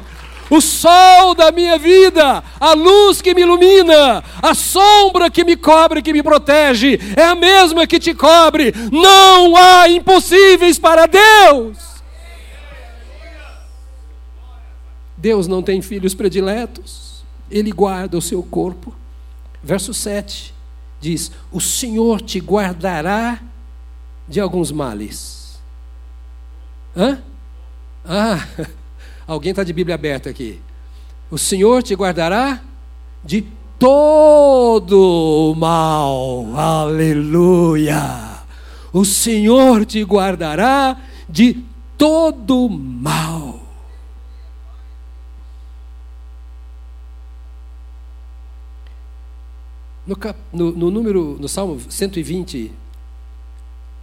o 0.51 0.61
sol 0.61 1.35
da 1.35 1.51
minha 1.53 1.79
vida, 1.79 2.43
a 2.59 2.73
luz 2.73 3.21
que 3.21 3.35
me 3.35 3.43
ilumina, 3.43 4.23
a 4.43 4.55
sombra 4.55 5.31
que 5.31 5.45
me 5.45 5.57
cobre, 5.57 6.03
que 6.03 6.13
me 6.13 6.23
protege, 6.23 6.99
é 7.17 7.25
a 7.25 7.35
mesma 7.35 7.87
que 7.87 7.99
te 7.99 8.15
cobre. 8.15 8.73
Não 8.91 9.57
há 9.57 9.89
impossíveis 9.89 10.79
para 10.79 11.07
Deus. 11.07 11.77
Deus 15.17 15.49
não 15.49 15.63
tem 15.63 15.83
filhos 15.83 16.15
prediletos, 16.15 17.25
Ele 17.51 17.73
guarda 17.73 18.17
o 18.17 18.23
seu 18.23 18.43
corpo. 18.43 18.95
Verso 19.63 19.93
7 19.93 20.55
diz: 21.01 21.33
O 21.51 21.61
Senhor 21.61 22.21
te 22.21 22.39
guardará 22.39 23.41
de 24.29 24.41
alguns 24.41 24.71
males. 24.71 25.59
Hã? 26.97 27.21
Ah, 28.05 28.47
Alguém 29.29 29.51
está 29.51 29.62
de 29.62 29.74
Bíblia 29.74 29.95
aberta 29.95 30.31
aqui. 30.31 30.59
O 31.31 31.37
Senhor 31.37 31.83
te 31.83 31.95
guardará 31.95 32.62
de 33.22 33.47
todo 33.79 35.53
o 35.53 35.55
mal. 35.55 36.57
Aleluia. 36.57 38.39
O 38.91 39.05
Senhor 39.05 39.85
te 39.85 40.03
guardará 40.03 40.99
de 41.29 41.62
todo 41.99 42.64
o 42.64 42.70
mal. 42.70 43.61
No, 50.07 50.16
no, 50.55 50.72
no, 50.72 50.91
número, 50.91 51.37
no 51.39 51.47
Salmo 51.51 51.79
120, 51.79 52.72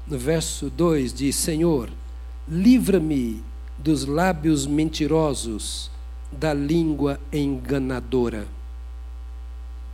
no 0.05 0.19
verso 0.19 0.69
2, 0.69 1.11
diz: 1.11 1.35
Senhor, 1.35 1.89
livra-me 2.47 3.43
dos 3.85 4.03
lábios 4.03 4.65
mentirosos, 4.65 5.91
da 6.31 6.55
língua 6.55 7.19
enganadora. 7.31 8.47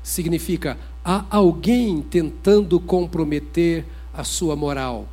Significa, 0.01 0.77
há 1.03 1.25
alguém 1.29 2.01
tentando 2.01 2.79
comprometer 2.79 3.85
a 4.13 4.23
sua 4.23 4.55
moral. 4.55 5.09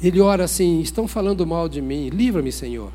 Ele 0.00 0.20
ora 0.20 0.44
assim: 0.44 0.80
estão 0.80 1.08
falando 1.08 1.44
mal 1.44 1.68
de 1.68 1.82
mim, 1.82 2.08
livra-me, 2.08 2.52
Senhor. 2.52 2.92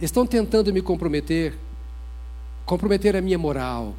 Estão 0.00 0.24
tentando 0.24 0.72
me 0.72 0.80
comprometer, 0.80 1.58
comprometer 2.64 3.16
a 3.16 3.20
minha 3.20 3.36
moral. 3.36 3.96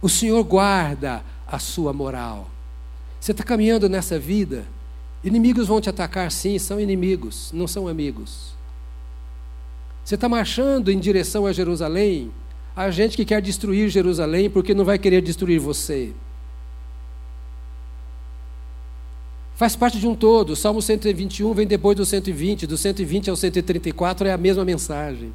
O 0.00 0.08
Senhor 0.08 0.42
guarda 0.44 1.22
a 1.46 1.58
sua 1.58 1.92
moral. 1.92 2.48
Você 3.20 3.32
está 3.32 3.44
caminhando 3.44 3.86
nessa 3.86 4.18
vida 4.18 4.64
Inimigos 5.22 5.66
vão 5.66 5.80
te 5.80 5.90
atacar, 5.90 6.30
sim, 6.30 6.58
são 6.58 6.80
inimigos, 6.80 7.50
não 7.52 7.66
são 7.66 7.88
amigos. 7.88 8.54
Você 10.04 10.14
está 10.14 10.28
marchando 10.28 10.90
em 10.90 10.98
direção 10.98 11.44
a 11.44 11.52
Jerusalém, 11.52 12.30
há 12.74 12.90
gente 12.90 13.16
que 13.16 13.24
quer 13.24 13.42
destruir 13.42 13.88
Jerusalém 13.88 14.48
porque 14.48 14.74
não 14.74 14.84
vai 14.84 14.98
querer 14.98 15.20
destruir 15.20 15.58
você. 15.58 16.12
Faz 19.58 19.74
parte 19.74 19.98
de 19.98 20.06
um 20.06 20.14
todo. 20.14 20.50
O 20.50 20.56
Salmo 20.56 20.80
121 20.80 21.52
vem 21.52 21.66
depois 21.66 21.96
do 21.96 22.06
120, 22.06 22.64
do 22.64 22.76
120 22.76 23.28
ao 23.28 23.34
134 23.34 24.28
é 24.28 24.32
a 24.32 24.38
mesma 24.38 24.64
mensagem. 24.64 25.32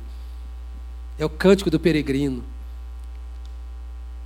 É 1.19 1.25
o 1.25 1.29
cântico 1.29 1.69
do 1.69 1.77
peregrino. 1.77 2.41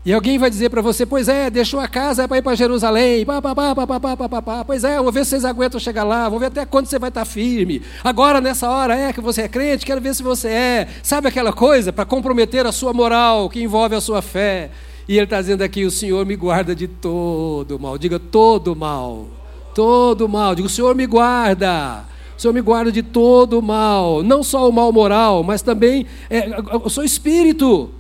E 0.08 0.14
alguém 0.14 0.38
vai 0.38 0.50
dizer 0.50 0.70
para 0.70 0.82
você: 0.82 1.06
Pois 1.06 1.28
é, 1.28 1.50
deixou 1.50 1.82
a 1.82 1.88
casa 1.90 2.24
é 2.24 2.28
para 2.30 2.38
ir 2.38 2.42
para 2.42 2.56
Jerusalém. 2.56 3.26
Pá, 3.26 3.42
pá, 3.42 3.54
pá, 3.54 3.76
pá, 3.76 3.86
pá, 3.86 4.00
pá, 4.00 4.30
pá, 4.30 4.42
pá. 4.42 4.64
Pois 4.64 4.86
é, 4.86 4.96
vamos 4.96 5.14
ver 5.14 5.26
se 5.26 5.32
vocês 5.32 5.44
aguentam 5.44 5.82
chegar 5.82 6.06
lá. 6.06 6.30
Vamos 6.30 6.40
ver 6.40 6.46
até 6.46 6.66
quando 6.66 6.86
você 6.86 6.98
vai 6.98 7.10
estar 7.10 7.26
firme. 7.26 7.82
Agora, 8.06 8.40
nessa 8.40 8.70
hora, 8.70 8.96
é 8.96 9.12
que 9.12 9.20
você 9.20 9.42
é 9.42 9.50
crente, 9.50 9.86
quero 9.86 10.00
ver 10.00 10.16
se 10.16 10.24
você 10.24 10.48
é. 10.48 10.88
Sabe 11.04 11.28
aquela 11.28 11.52
coisa? 11.52 11.92
Para 11.92 12.06
comprometer 12.06 12.66
a 12.66 12.72
sua 12.72 12.94
moral, 12.94 13.50
que 13.50 13.62
envolve 13.62 13.96
a 13.96 14.00
sua 14.00 14.22
fé. 14.22 14.72
E 15.10 15.18
ele 15.18 15.26
está 15.26 15.42
dizendo 15.42 15.62
aqui: 15.62 15.84
O 15.84 15.92
Senhor 15.92 16.26
me 16.26 16.38
guarda 16.38 16.74
de 16.74 16.88
todo 16.88 17.78
mal. 17.78 17.98
Diga 17.98 18.18
todo 18.18 18.74
mal. 18.78 19.28
Todo 19.76 20.30
mal. 20.30 20.56
Diga: 20.56 20.68
O 20.68 20.72
Senhor 20.72 20.96
me 20.96 21.06
guarda. 21.06 22.06
O 22.38 22.42
Senhor 22.42 22.54
me 22.54 22.62
guarda 22.62 22.94
de 22.94 23.04
todo 23.04 23.62
mal. 23.62 24.24
Não 24.24 24.42
só 24.42 24.70
o 24.70 24.72
mal 24.72 24.90
moral, 24.90 25.44
mas 25.44 25.62
também 25.62 26.06
é, 26.30 26.48
o 26.82 26.90
seu 26.90 27.04
espírito. 27.04 27.92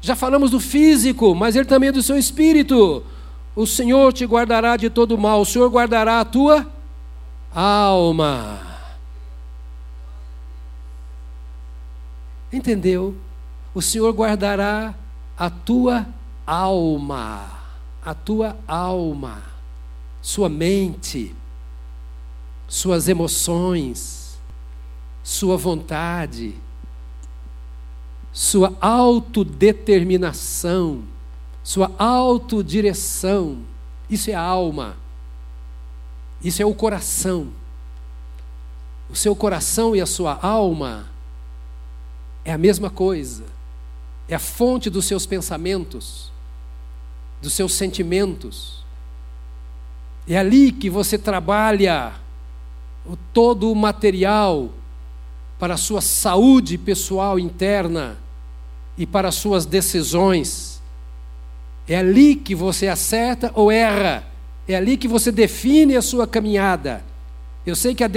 Já 0.00 0.14
falamos 0.14 0.50
do 0.50 0.60
físico, 0.60 1.34
mas 1.34 1.56
ele 1.56 1.64
também 1.64 1.88
é 1.88 1.92
do 1.92 2.02
seu 2.02 2.16
espírito. 2.16 3.02
O 3.54 3.66
Senhor 3.66 4.12
te 4.12 4.24
guardará 4.24 4.76
de 4.76 4.90
todo 4.90 5.16
mal, 5.16 5.40
o 5.40 5.46
Senhor 5.46 5.68
guardará 5.70 6.20
a 6.20 6.24
tua 6.24 6.70
alma. 7.54 8.60
Entendeu? 12.52 13.16
O 13.74 13.82
Senhor 13.82 14.12
guardará 14.12 14.94
a 15.36 15.50
tua 15.50 16.06
alma, 16.46 17.50
a 18.04 18.14
tua 18.14 18.56
alma, 18.66 19.42
sua 20.22 20.48
mente, 20.48 21.34
suas 22.68 23.08
emoções, 23.08 24.38
sua 25.22 25.56
vontade, 25.56 26.54
sua 28.36 28.76
autodeterminação, 28.82 31.02
sua 31.64 31.90
autodireção. 31.98 33.60
Isso 34.10 34.30
é 34.30 34.34
a 34.34 34.42
alma. 34.42 34.94
Isso 36.44 36.60
é 36.60 36.66
o 36.66 36.74
coração. 36.74 37.48
O 39.08 39.16
seu 39.16 39.34
coração 39.34 39.96
e 39.96 40.02
a 40.02 40.06
sua 40.06 40.38
alma 40.42 41.06
é 42.44 42.52
a 42.52 42.58
mesma 42.58 42.90
coisa. 42.90 43.44
É 44.28 44.34
a 44.34 44.38
fonte 44.38 44.90
dos 44.90 45.06
seus 45.06 45.24
pensamentos, 45.24 46.30
dos 47.40 47.54
seus 47.54 47.72
sentimentos. 47.72 48.84
É 50.28 50.36
ali 50.36 50.72
que 50.72 50.90
você 50.90 51.16
trabalha 51.16 52.12
todo 53.32 53.72
o 53.72 53.74
material 53.74 54.68
para 55.58 55.72
a 55.72 55.78
sua 55.78 56.02
saúde 56.02 56.76
pessoal 56.76 57.38
interna 57.38 58.25
e 58.96 59.06
para 59.06 59.28
as 59.28 59.34
suas 59.34 59.66
decisões. 59.66 60.82
É 61.88 61.96
ali 61.96 62.34
que 62.34 62.54
você 62.54 62.88
acerta 62.88 63.50
ou 63.54 63.70
erra. 63.70 64.24
É 64.66 64.74
ali 64.74 64.96
que 64.96 65.06
você 65.06 65.30
define 65.30 65.96
a 65.96 66.02
sua 66.02 66.26
caminhada. 66.26 67.04
Eu 67.64 67.74
sei 67.74 67.94
que 67.94 68.04
a, 68.04 68.10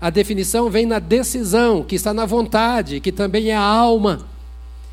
a, 0.00 0.10
definição 0.10 0.68
vem 0.68 0.84
na 0.84 0.98
decisão, 0.98 1.82
que 1.82 1.94
está 1.94 2.12
na 2.12 2.26
vontade, 2.26 3.00
que 3.00 3.10
também 3.10 3.48
é 3.48 3.56
a 3.56 3.62
alma. 3.62 4.26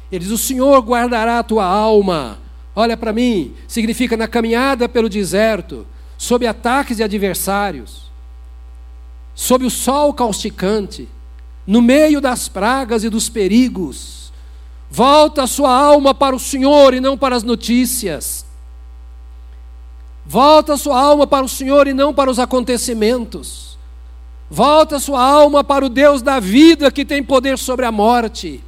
Ele 0.09 0.23
diz: 0.23 0.31
O 0.31 0.37
Senhor 0.37 0.79
guardará 0.81 1.39
a 1.39 1.43
tua 1.43 1.65
alma. 1.65 2.39
Olha 2.73 2.95
para 2.95 3.11
mim, 3.11 3.53
significa 3.67 4.15
na 4.15 4.27
caminhada 4.27 4.87
pelo 4.87 5.09
deserto, 5.09 5.85
sob 6.17 6.47
ataques 6.47 6.97
de 6.97 7.03
adversários, 7.03 8.09
sob 9.35 9.65
o 9.65 9.69
sol 9.69 10.13
causticante, 10.13 11.09
no 11.67 11.81
meio 11.81 12.21
das 12.21 12.47
pragas 12.47 13.03
e 13.03 13.09
dos 13.09 13.27
perigos. 13.27 14.28
Volta 14.89 15.43
a 15.43 15.47
sua 15.47 15.71
alma 15.71 16.13
para 16.13 16.35
o 16.35 16.39
Senhor 16.39 16.93
e 16.93 16.99
não 16.99 17.17
para 17.17 17.35
as 17.35 17.43
notícias. 17.43 18.45
Volta 20.25 20.73
a 20.73 20.77
sua 20.77 20.99
alma 20.99 21.27
para 21.27 21.45
o 21.45 21.49
Senhor 21.49 21.87
e 21.87 21.93
não 21.93 22.13
para 22.13 22.29
os 22.29 22.39
acontecimentos. 22.39 23.77
Volta 24.49 24.95
a 24.95 24.99
sua 24.99 25.23
alma 25.23 25.63
para 25.63 25.85
o 25.85 25.89
Deus 25.89 26.21
da 26.21 26.39
vida 26.39 26.91
que 26.91 27.05
tem 27.05 27.23
poder 27.23 27.57
sobre 27.57 27.85
a 27.85 27.91
morte. 27.91 28.63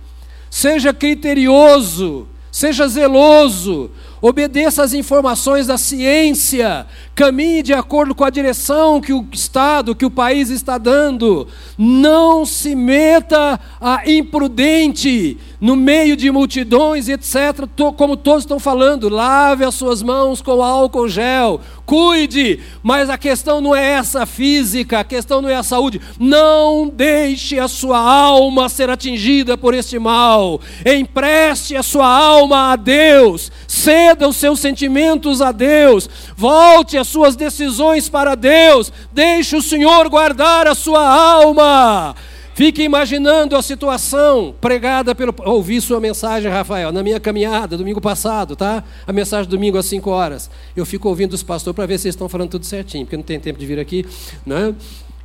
Seja 0.49 0.93
criterioso, 0.93 2.27
seja 2.51 2.87
zeloso, 2.87 3.89
obedeça 4.21 4.83
às 4.83 4.93
informações 4.93 5.67
da 5.67 5.77
ciência, 5.77 6.85
caminhe 7.15 7.63
de 7.63 7.73
acordo 7.73 8.13
com 8.13 8.23
a 8.23 8.29
direção 8.29 9.01
que 9.01 9.11
o 9.11 9.25
Estado, 9.31 9.95
que 9.95 10.05
o 10.05 10.11
país 10.11 10.49
está 10.49 10.77
dando. 10.77 11.47
Não 11.77 12.45
se 12.45 12.75
meta 12.75 13.59
a 13.79 14.09
imprudente 14.09 15.37
no 15.59 15.75
meio 15.75 16.15
de 16.15 16.29
multidões, 16.29 17.09
etc. 17.09 17.67
Como 17.97 18.15
todos 18.15 18.43
estão 18.43 18.59
falando, 18.59 19.09
lave 19.09 19.65
as 19.65 19.75
suas 19.75 20.03
mãos 20.03 20.41
com 20.41 20.61
álcool 20.61 21.09
gel, 21.09 21.59
cuide, 21.91 22.57
mas 22.81 23.09
a 23.09 23.17
questão 23.17 23.59
não 23.59 23.75
é 23.75 23.85
essa 23.85 24.25
física, 24.25 24.99
a 24.99 25.03
questão 25.03 25.41
não 25.41 25.49
é 25.49 25.55
a 25.55 25.63
saúde. 25.63 25.99
Não 26.17 26.87
deixe 26.87 27.59
a 27.59 27.67
sua 27.67 27.99
alma 27.99 28.69
ser 28.69 28.89
atingida 28.89 29.57
por 29.57 29.73
este 29.73 29.99
mal. 29.99 30.61
Empreste 30.85 31.75
a 31.75 31.83
sua 31.83 32.07
alma 32.07 32.71
a 32.71 32.77
Deus, 32.77 33.51
ceda 33.67 34.25
os 34.25 34.37
seus 34.37 34.61
sentimentos 34.61 35.41
a 35.41 35.51
Deus, 35.51 36.09
volte 36.37 36.97
as 36.97 37.09
suas 37.09 37.35
decisões 37.35 38.07
para 38.07 38.35
Deus, 38.35 38.89
deixe 39.11 39.57
o 39.57 39.61
Senhor 39.61 40.07
guardar 40.07 40.67
a 40.67 40.75
sua 40.75 41.05
alma. 41.05 42.15
Fique 42.61 42.83
imaginando 42.83 43.55
a 43.55 43.61
situação 43.63 44.53
pregada 44.61 45.15
pelo. 45.15 45.33
Ouvi 45.45 45.81
sua 45.81 45.99
mensagem, 45.99 46.51
Rafael, 46.51 46.91
na 46.91 47.01
minha 47.01 47.19
caminhada, 47.19 47.75
domingo 47.75 47.99
passado, 47.99 48.55
tá? 48.55 48.83
A 49.07 49.11
mensagem 49.11 49.49
domingo 49.49 49.79
às 49.79 49.87
5 49.87 50.07
horas. 50.07 50.47
Eu 50.75 50.85
fico 50.85 51.09
ouvindo 51.09 51.33
os 51.33 51.41
pastores 51.41 51.75
para 51.75 51.87
ver 51.87 51.97
se 51.97 52.05
eles 52.05 52.13
estão 52.13 52.29
falando 52.29 52.51
tudo 52.51 52.67
certinho, 52.67 53.03
porque 53.03 53.17
não 53.17 53.23
tem 53.23 53.39
tempo 53.39 53.57
de 53.57 53.65
vir 53.65 53.79
aqui, 53.79 54.05
né? 54.45 54.75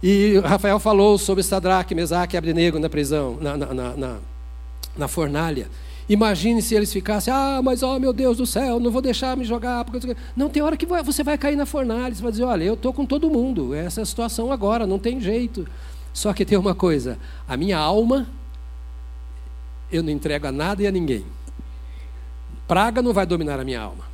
E 0.03 0.41
Rafael 0.47 0.80
falou 0.80 1.18
sobre 1.18 1.43
Sadraque, 1.43 1.95
Mesaque 1.95 2.37
e 2.37 2.39
Abdenego 2.39 2.78
na 2.78 2.89
prisão, 2.89 3.37
na, 3.39 3.55
na, 3.55 3.74
na, 3.74 3.97
na, 3.99 4.16
na 4.97 5.07
fornalha. 5.07 5.68
Imagine 6.09 6.62
se 6.62 6.74
eles 6.74 6.91
ficassem, 6.91 7.34
ah, 7.34 7.61
mas 7.62 7.82
oh 7.82 7.99
meu 7.99 8.14
Deus 8.14 8.39
do 8.39 8.47
céu, 8.47 8.80
não 8.80 8.91
vou 8.91 9.03
deixar 9.03 9.37
me 9.37 9.45
jogar. 9.45 9.84
Porque... 9.84 10.16
Não, 10.34 10.49
tem 10.49 10.62
hora 10.62 10.74
que 10.74 10.87
você 10.87 11.22
vai 11.22 11.37
cair 11.37 11.57
na 11.57 11.66
fornalha, 11.66 12.14
você 12.14 12.22
vai 12.22 12.30
dizer, 12.30 12.45
olha, 12.45 12.64
eu 12.64 12.72
estou 12.72 12.95
com 12.95 13.05
todo 13.05 13.28
mundo, 13.28 13.74
essa 13.74 14.01
é 14.01 14.03
a 14.05 14.07
situação 14.07 14.51
agora, 14.51 14.87
não 14.87 14.99
tem 14.99 15.20
jeito. 15.20 15.66
Só 16.17 16.33
que 16.33 16.47
tem 16.47 16.57
uma 16.57 16.75
coisa: 16.75 17.19
a 17.47 17.59
minha 17.59 17.77
alma, 17.77 18.27
eu 19.93 20.03
não 20.03 20.09
entrego 20.09 20.47
a 20.47 20.51
nada 20.51 20.83
e 20.83 20.87
a 20.87 20.91
ninguém. 20.91 21.27
Praga 22.67 23.03
não 23.03 23.12
vai 23.12 23.27
dominar 23.27 23.61
a 23.61 23.64
minha 23.64 23.83
alma. 23.83 24.07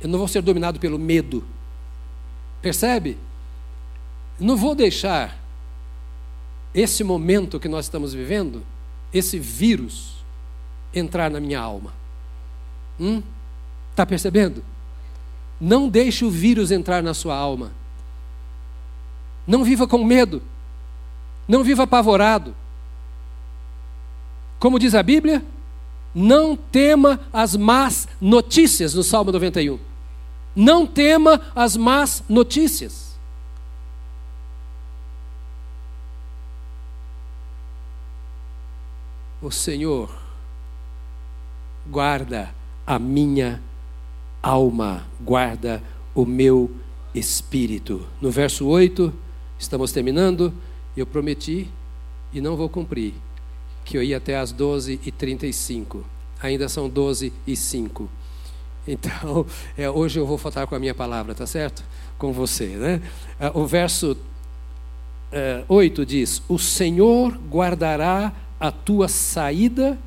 Eu 0.00 0.08
não 0.08 0.20
vou 0.20 0.28
ser 0.28 0.40
dominado 0.40 0.78
pelo 0.78 1.00
medo. 1.00 1.44
Percebe? 2.62 3.18
Não 4.38 4.56
vou 4.56 4.72
deixar 4.72 5.36
esse 6.72 7.02
momento 7.02 7.58
que 7.58 7.68
nós 7.68 7.86
estamos 7.86 8.14
vivendo, 8.14 8.62
esse 9.12 9.36
vírus, 9.36 10.24
entrar 10.94 11.28
na 11.28 11.40
minha 11.40 11.58
alma. 11.58 11.92
Hum? 13.00 13.20
Está 13.90 14.06
percebendo? 14.06 14.62
Não 15.60 15.88
deixe 15.88 16.24
o 16.24 16.30
vírus 16.30 16.70
entrar 16.70 17.02
na 17.02 17.14
sua 17.14 17.34
alma. 17.34 17.72
Não 19.44 19.64
viva 19.64 19.88
com 19.88 20.04
medo. 20.04 20.40
Não 21.48 21.64
viva 21.64 21.84
apavorado. 21.84 22.54
Como 24.58 24.78
diz 24.78 24.94
a 24.94 25.02
Bíblia, 25.02 25.42
não 26.14 26.54
tema 26.54 27.20
as 27.32 27.56
más 27.56 28.06
notícias, 28.20 28.92
no 28.92 29.02
Salmo 29.02 29.32
91. 29.32 29.78
Não 30.54 30.86
tema 30.86 31.40
as 31.54 31.76
más 31.76 32.22
notícias. 32.28 33.08
O 39.40 39.52
Senhor 39.52 40.10
guarda 41.88 42.52
a 42.84 42.98
minha 42.98 43.62
alma, 44.42 45.06
guarda 45.20 45.82
o 46.12 46.26
meu 46.26 46.70
espírito. 47.14 48.04
No 48.20 48.30
verso 48.32 48.66
8, 48.66 49.12
estamos 49.58 49.92
terminando. 49.92 50.52
Eu 50.98 51.06
prometi 51.06 51.68
e 52.32 52.40
não 52.40 52.56
vou 52.56 52.68
cumprir, 52.68 53.14
que 53.84 53.96
eu 53.96 54.02
ia 54.02 54.16
até 54.16 54.36
às 54.36 54.52
12h35. 54.52 56.02
Ainda 56.42 56.68
são 56.68 56.88
12 56.88 57.32
e 57.46 57.54
5. 57.54 58.08
Então, 58.90 59.44
é, 59.76 59.90
hoje 59.90 60.18
eu 60.18 60.26
vou 60.26 60.38
faltar 60.38 60.66
com 60.66 60.74
a 60.74 60.78
minha 60.78 60.94
palavra, 60.94 61.34
tá 61.34 61.46
certo? 61.46 61.84
Com 62.16 62.32
você, 62.32 62.68
né? 62.68 63.02
É, 63.38 63.52
o 63.52 63.66
verso 63.66 64.16
é, 65.30 65.62
8 65.68 66.06
diz: 66.06 66.42
O 66.48 66.58
Senhor 66.58 67.36
guardará 67.50 68.32
a 68.58 68.72
tua 68.72 69.06
saída 69.06 69.98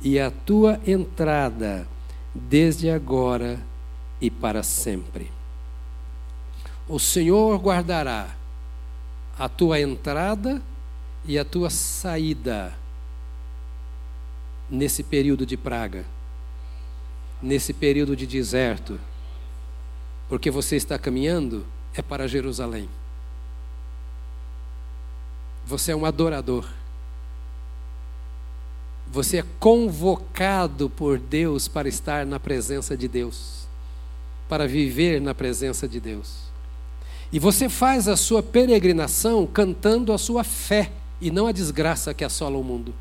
e 0.00 0.20
a 0.20 0.30
tua 0.30 0.80
entrada, 0.86 1.88
desde 2.32 2.88
agora 2.88 3.58
e 4.20 4.30
para 4.30 4.62
sempre. 4.62 5.28
O 6.88 7.00
Senhor 7.00 7.58
guardará 7.58 8.36
a 9.40 9.48
tua 9.48 9.80
entrada 9.80 10.60
e 11.24 11.38
a 11.38 11.44
tua 11.46 11.70
saída 11.70 12.74
nesse 14.68 15.02
período 15.02 15.46
de 15.46 15.56
praga, 15.56 16.04
nesse 17.40 17.72
período 17.72 18.14
de 18.14 18.26
deserto, 18.26 19.00
porque 20.28 20.50
você 20.50 20.76
está 20.76 20.98
caminhando 20.98 21.66
é 21.94 22.02
para 22.02 22.28
Jerusalém. 22.28 22.86
Você 25.64 25.92
é 25.92 25.96
um 25.96 26.04
adorador. 26.04 26.68
Você 29.10 29.38
é 29.38 29.44
convocado 29.58 30.90
por 30.90 31.18
Deus 31.18 31.66
para 31.66 31.88
estar 31.88 32.26
na 32.26 32.38
presença 32.38 32.94
de 32.94 33.08
Deus, 33.08 33.66
para 34.50 34.68
viver 34.68 35.18
na 35.18 35.34
presença 35.34 35.88
de 35.88 35.98
Deus. 35.98 36.49
E 37.32 37.38
você 37.38 37.68
faz 37.68 38.08
a 38.08 38.16
sua 38.16 38.42
peregrinação 38.42 39.46
cantando 39.46 40.12
a 40.12 40.18
sua 40.18 40.42
fé 40.42 40.90
e 41.20 41.30
não 41.30 41.46
a 41.46 41.52
desgraça 41.52 42.12
que 42.12 42.24
assola 42.24 42.58
o 42.58 42.64
mundo. 42.64 42.94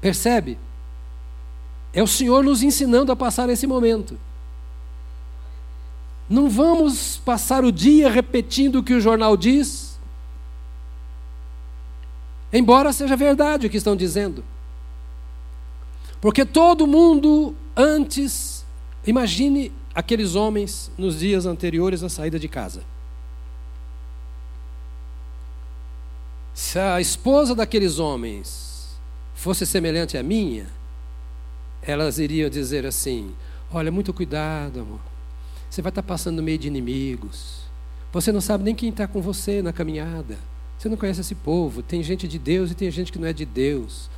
Percebe? 0.00 0.58
É 1.92 2.02
o 2.02 2.06
Senhor 2.06 2.44
nos 2.44 2.62
ensinando 2.62 3.10
a 3.10 3.16
passar 3.16 3.48
esse 3.48 3.66
momento. 3.66 4.18
Não 6.28 6.48
vamos 6.48 7.16
passar 7.18 7.64
o 7.64 7.72
dia 7.72 8.10
repetindo 8.10 8.76
o 8.76 8.82
que 8.82 8.94
o 8.94 9.00
jornal 9.00 9.36
diz, 9.36 9.98
embora 12.52 12.92
seja 12.92 13.16
verdade 13.16 13.66
o 13.66 13.70
que 13.70 13.76
estão 13.76 13.96
dizendo. 13.96 14.44
Porque 16.20 16.44
todo 16.44 16.86
mundo 16.86 17.54
antes, 17.76 18.64
imagine 19.06 19.72
aqueles 19.96 20.34
homens 20.34 20.90
nos 20.98 21.18
dias 21.18 21.46
anteriores 21.46 22.02
à 22.02 22.10
saída 22.10 22.38
de 22.38 22.48
casa. 22.48 22.82
Se 26.52 26.78
a 26.78 27.00
esposa 27.00 27.54
daqueles 27.54 27.98
homens 27.98 28.98
fosse 29.34 29.64
semelhante 29.64 30.18
à 30.18 30.22
minha, 30.22 30.66
elas 31.80 32.18
iriam 32.18 32.50
dizer 32.50 32.84
assim: 32.84 33.34
Olha, 33.72 33.90
muito 33.90 34.12
cuidado, 34.12 34.80
amor. 34.80 35.00
Você 35.70 35.80
vai 35.80 35.90
estar 35.90 36.02
passando 36.02 36.36
no 36.36 36.42
meio 36.42 36.58
de 36.58 36.68
inimigos. 36.68 37.64
Você 38.12 38.30
não 38.30 38.40
sabe 38.40 38.64
nem 38.64 38.74
quem 38.74 38.90
está 38.90 39.06
com 39.06 39.22
você 39.22 39.62
na 39.62 39.72
caminhada. 39.72 40.38
Você 40.78 40.90
não 40.90 40.96
conhece 40.96 41.22
esse 41.22 41.34
povo. 41.34 41.82
Tem 41.82 42.02
gente 42.02 42.28
de 42.28 42.38
Deus 42.38 42.70
e 42.70 42.74
tem 42.74 42.90
gente 42.90 43.10
que 43.10 43.18
não 43.18 43.26
é 43.26 43.32
de 43.32 43.46
Deus. 43.46 44.10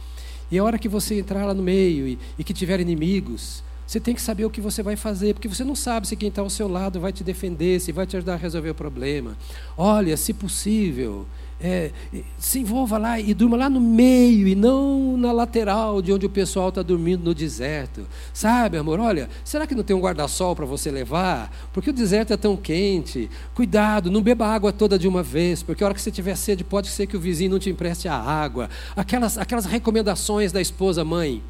E 0.50 0.58
a 0.58 0.64
hora 0.64 0.78
que 0.78 0.88
você 0.88 1.18
entrar 1.18 1.44
lá 1.44 1.54
no 1.54 1.62
meio 1.62 2.06
e, 2.06 2.18
e 2.38 2.44
que 2.44 2.52
tiver 2.52 2.80
inimigos, 2.80 3.62
você 3.88 3.98
tem 3.98 4.14
que 4.14 4.20
saber 4.20 4.44
o 4.44 4.50
que 4.50 4.60
você 4.60 4.82
vai 4.82 4.96
fazer, 4.96 5.32
porque 5.32 5.48
você 5.48 5.64
não 5.64 5.74
sabe 5.74 6.06
se 6.06 6.14
quem 6.14 6.28
está 6.28 6.42
ao 6.42 6.50
seu 6.50 6.68
lado 6.68 7.00
vai 7.00 7.10
te 7.10 7.24
defender, 7.24 7.80
se 7.80 7.90
vai 7.90 8.06
te 8.06 8.18
ajudar 8.18 8.34
a 8.34 8.36
resolver 8.36 8.68
o 8.68 8.74
problema. 8.74 9.34
Olha, 9.78 10.14
se 10.14 10.34
possível, 10.34 11.24
é, 11.58 11.90
se 12.36 12.58
envolva 12.58 12.98
lá 12.98 13.18
e 13.18 13.32
durma 13.32 13.56
lá 13.56 13.70
no 13.70 13.80
meio 13.80 14.46
e 14.46 14.54
não 14.54 15.16
na 15.16 15.32
lateral 15.32 16.02
de 16.02 16.12
onde 16.12 16.26
o 16.26 16.28
pessoal 16.28 16.68
está 16.68 16.82
dormindo 16.82 17.24
no 17.24 17.32
deserto. 17.32 18.06
Sabe, 18.30 18.76
amor? 18.76 19.00
Olha, 19.00 19.26
será 19.42 19.66
que 19.66 19.74
não 19.74 19.82
tem 19.82 19.96
um 19.96 20.00
guarda-sol 20.00 20.54
para 20.54 20.66
você 20.66 20.90
levar? 20.90 21.50
Porque 21.72 21.88
o 21.88 21.94
deserto 21.94 22.34
é 22.34 22.36
tão 22.36 22.58
quente. 22.58 23.30
Cuidado, 23.54 24.10
não 24.10 24.20
beba 24.20 24.48
água 24.48 24.70
toda 24.70 24.98
de 24.98 25.08
uma 25.08 25.22
vez, 25.22 25.62
porque 25.62 25.82
a 25.82 25.86
hora 25.86 25.94
que 25.94 26.02
você 26.02 26.10
tiver 26.10 26.36
sede, 26.36 26.62
pode 26.62 26.88
ser 26.88 27.06
que 27.06 27.16
o 27.16 27.20
vizinho 27.20 27.52
não 27.52 27.58
te 27.58 27.70
empreste 27.70 28.06
a 28.06 28.14
água. 28.14 28.68
Aquelas, 28.94 29.38
aquelas 29.38 29.64
recomendações 29.64 30.52
da 30.52 30.60
esposa 30.60 31.02
mãe. 31.06 31.42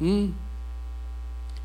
Hum? 0.00 0.32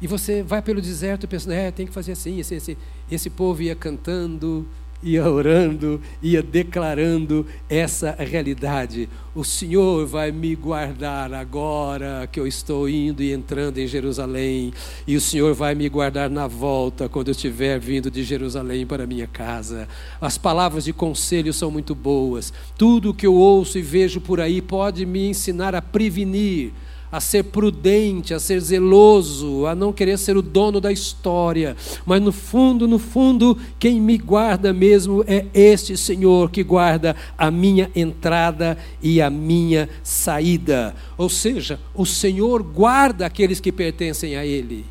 E 0.01 0.07
você 0.07 0.41
vai 0.41 0.61
pelo 0.61 0.82
deserto 0.82 1.27
pensando, 1.27 1.53
é, 1.53 1.71
tem 1.71 1.86
que 1.86 1.93
fazer 1.93 2.13
assim, 2.13 2.39
assim, 2.39 2.55
assim. 2.55 2.77
Esse 3.11 3.30
povo 3.30 3.61
ia 3.61 3.75
cantando 3.75 4.65
ia 5.01 5.30
orando, 5.30 6.01
ia 6.21 6.43
declarando 6.43 7.45
essa 7.69 8.11
realidade. 8.11 9.09
O 9.34 9.43
Senhor 9.43 10.05
vai 10.05 10.32
me 10.32 10.55
guardar 10.55 11.34
agora 11.34 12.27
que 12.30 12.39
eu 12.39 12.45
estou 12.45 12.89
indo 12.89 13.23
e 13.23 13.32
entrando 13.32 13.77
em 13.77 13.88
Jerusalém, 13.88 14.73
e 15.07 15.15
o 15.15 15.21
Senhor 15.21 15.53
vai 15.53 15.73
me 15.73 15.88
guardar 15.88 16.30
na 16.30 16.47
volta 16.47 17.07
quando 17.07 17.30
eu 17.30 17.32
estiver 17.32 17.80
vindo 17.80 18.11
de 18.11 18.23
Jerusalém 18.23 18.86
para 18.86 19.07
minha 19.07 19.27
casa. 19.27 19.88
As 20.19 20.38
palavras 20.38 20.84
de 20.84 20.91
conselho 20.91 21.53
são 21.53 21.71
muito 21.71 21.95
boas. 21.95 22.51
Tudo 22.77 23.13
que 23.13 23.25
eu 23.25 23.36
ouço 23.36 23.77
e 23.77 23.82
vejo 23.82 24.19
por 24.19 24.41
aí 24.41 24.61
pode 24.61 25.05
me 25.05 25.30
ensinar 25.30 25.73
a 25.73 25.82
prevenir 25.82 26.73
a 27.12 27.20
ser 27.20 27.43
prudente, 27.45 28.34
a 28.34 28.39
ser 28.39 28.60
zeloso, 28.60 29.66
a 29.66 29.74
não 29.74 29.91
querer 29.91 30.18
ser 30.18 30.38
o 30.38 30.41
dono 30.41 30.80
da 30.80 30.91
história. 30.91 31.76
Mas 32.05 32.22
no 32.22 32.32
fundo, 32.32 32.88
no 32.88 32.99
fundo, 32.99 33.57
quem 33.80 33.99
me 33.99 34.18
guarda 34.18 34.72
mesmo 34.72 35.24
é 35.28 35.45
este 35.53 35.97
Senhor 35.97 36.51
que 36.51 36.64
guarda 36.64 37.16
a 37.38 37.49
minha 37.49 37.89
entrada 37.95 38.78
e 39.01 39.22
a 39.22 39.30
minha 39.30 39.89
saída. 40.03 40.95
Ou 41.18 41.30
seja, 41.30 41.80
o 41.95 42.05
Senhor 42.05 42.62
guarda 42.62 43.26
aqueles 43.26 43.60
que 43.60 43.72
pertencem 43.72 44.36
a 44.36 44.45
Ele. 44.45 44.86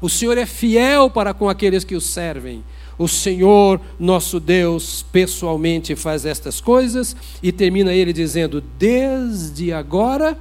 O 0.00 0.08
Senhor 0.08 0.38
é 0.38 0.46
fiel 0.46 1.10
para 1.10 1.34
com 1.34 1.48
aqueles 1.48 1.84
que 1.84 1.94
o 1.94 2.00
servem. 2.00 2.64
O 2.98 3.06
Senhor, 3.06 3.80
nosso 3.98 4.40
Deus, 4.40 5.04
pessoalmente 5.10 5.94
faz 5.94 6.24
estas 6.24 6.60
coisas 6.60 7.14
e 7.42 7.52
termina 7.52 7.92
ele 7.92 8.12
dizendo: 8.12 8.62
Desde 8.78 9.72
agora 9.72 10.38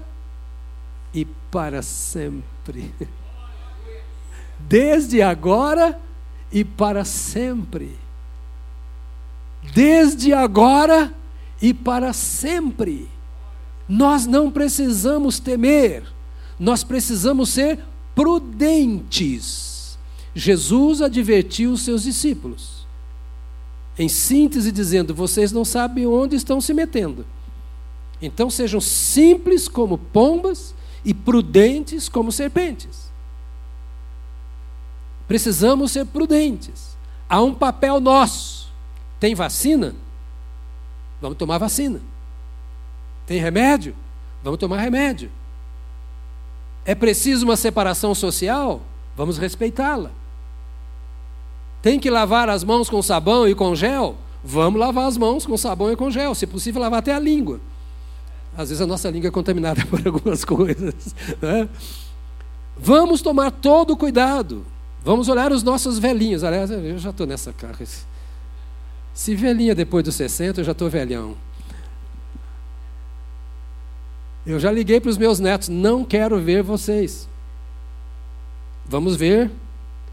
e 1.13 1.25
para 1.51 1.81
sempre. 1.81 2.93
Desde 4.59 5.21
agora 5.21 5.99
e 6.51 6.63
para 6.63 7.05
sempre. 7.05 7.97
Desde 9.73 10.33
agora 10.33 11.13
e 11.61 11.73
para 11.73 12.13
sempre. 12.13 13.07
Nós 13.87 14.25
não 14.25 14.51
precisamos 14.51 15.39
temer, 15.39 16.03
nós 16.59 16.83
precisamos 16.83 17.49
ser 17.49 17.79
prudentes. 18.13 19.97
Jesus 20.35 21.01
advertiu 21.01 21.71
os 21.71 21.81
seus 21.81 22.03
discípulos, 22.03 22.87
em 23.97 24.07
síntese, 24.07 24.71
dizendo: 24.71 25.13
vocês 25.13 25.51
não 25.51 25.65
sabem 25.65 26.05
onde 26.05 26.35
estão 26.35 26.61
se 26.61 26.73
metendo. 26.73 27.25
Então 28.21 28.49
sejam 28.49 28.79
simples 28.79 29.67
como 29.67 29.97
pombas 29.97 30.75
e 31.03 31.13
prudentes 31.13 32.09
como 32.09 32.31
serpentes. 32.31 33.09
Precisamos 35.27 35.91
ser 35.91 36.05
prudentes. 36.05 36.97
Há 37.29 37.41
um 37.41 37.53
papel 37.53 37.99
nosso. 37.99 38.71
Tem 39.19 39.35
vacina? 39.35 39.95
Vamos 41.21 41.37
tomar 41.37 41.57
vacina. 41.57 42.01
Tem 43.25 43.39
remédio? 43.39 43.95
Vamos 44.43 44.59
tomar 44.59 44.77
remédio. 44.77 45.29
É 46.85 46.95
preciso 46.95 47.45
uma 47.45 47.55
separação 47.55 48.15
social? 48.15 48.81
Vamos 49.15 49.37
respeitá-la. 49.37 50.11
Tem 51.81 51.99
que 51.99 52.09
lavar 52.09 52.49
as 52.49 52.63
mãos 52.63 52.89
com 52.89 53.01
sabão 53.01 53.47
e 53.47 53.53
com 53.53 53.75
gel? 53.75 54.15
Vamos 54.43 54.79
lavar 54.79 55.07
as 55.07 55.17
mãos 55.17 55.45
com 55.45 55.55
sabão 55.57 55.91
e 55.91 55.95
com 55.95 56.09
gel, 56.09 56.33
se 56.33 56.47
possível, 56.47 56.81
lavar 56.81 56.99
até 56.99 57.13
a 57.13 57.19
língua. 57.19 57.59
Às 58.57 58.69
vezes 58.69 58.81
a 58.81 58.87
nossa 58.87 59.09
língua 59.09 59.27
é 59.27 59.31
contaminada 59.31 59.85
por 59.87 60.05
algumas 60.05 60.43
coisas. 60.43 61.15
Né? 61.41 61.69
Vamos 62.77 63.21
tomar 63.21 63.51
todo 63.51 63.93
o 63.93 63.97
cuidado. 63.97 64.65
Vamos 65.03 65.29
olhar 65.29 65.51
os 65.51 65.63
nossos 65.63 65.97
velhinhos. 65.97 66.43
Aliás, 66.43 66.69
eu 66.69 66.97
já 66.97 67.09
estou 67.09 67.25
nessa 67.25 67.53
cara. 67.53 67.77
Se 69.13 69.35
velhinha 69.35 69.73
depois 69.73 70.03
dos 70.03 70.15
60, 70.15 70.61
eu 70.61 70.65
já 70.65 70.71
estou 70.71 70.89
velhão. 70.89 71.35
Eu 74.45 74.59
já 74.59 74.71
liguei 74.71 74.99
para 74.99 75.09
os 75.09 75.17
meus 75.17 75.39
netos, 75.39 75.69
não 75.69 76.03
quero 76.03 76.39
ver 76.39 76.63
vocês. 76.63 77.27
Vamos 78.85 79.15
ver 79.15 79.51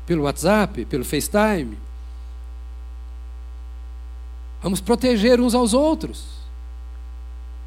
pelo 0.05 0.24
WhatsApp, 0.24 0.84
pelo 0.84 1.05
FaceTime. 1.05 1.78
Vamos 4.62 4.80
proteger 4.80 5.41
uns 5.41 5.55
aos 5.55 5.72
outros. 5.72 6.36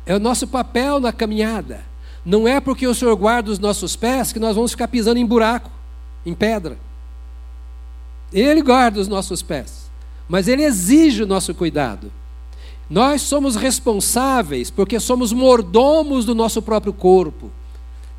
É 0.09 0.15
o 0.15 0.19
nosso 0.19 0.47
papel 0.47 0.99
na 0.99 1.13
caminhada. 1.13 1.85
Não 2.25 2.47
é 2.47 2.59
porque 2.59 2.87
o 2.87 2.95
Senhor 2.95 3.15
guarda 3.15 3.51
os 3.51 3.59
nossos 3.59 3.95
pés 3.95 4.33
que 4.33 4.39
nós 4.39 4.55
vamos 4.55 4.71
ficar 4.71 4.87
pisando 4.87 5.19
em 5.19 5.25
buraco, 5.25 5.69
em 6.25 6.33
pedra. 6.33 6.79
Ele 8.33 8.63
guarda 8.63 8.99
os 8.99 9.07
nossos 9.07 9.43
pés, 9.43 9.91
mas 10.27 10.47
Ele 10.47 10.63
exige 10.63 11.21
o 11.21 11.27
nosso 11.27 11.53
cuidado. 11.53 12.11
Nós 12.89 13.21
somos 13.21 13.55
responsáveis 13.55 14.71
porque 14.71 14.99
somos 14.99 15.31
mordomos 15.31 16.25
do 16.25 16.33
nosso 16.33 16.59
próprio 16.59 16.91
corpo. 16.91 17.51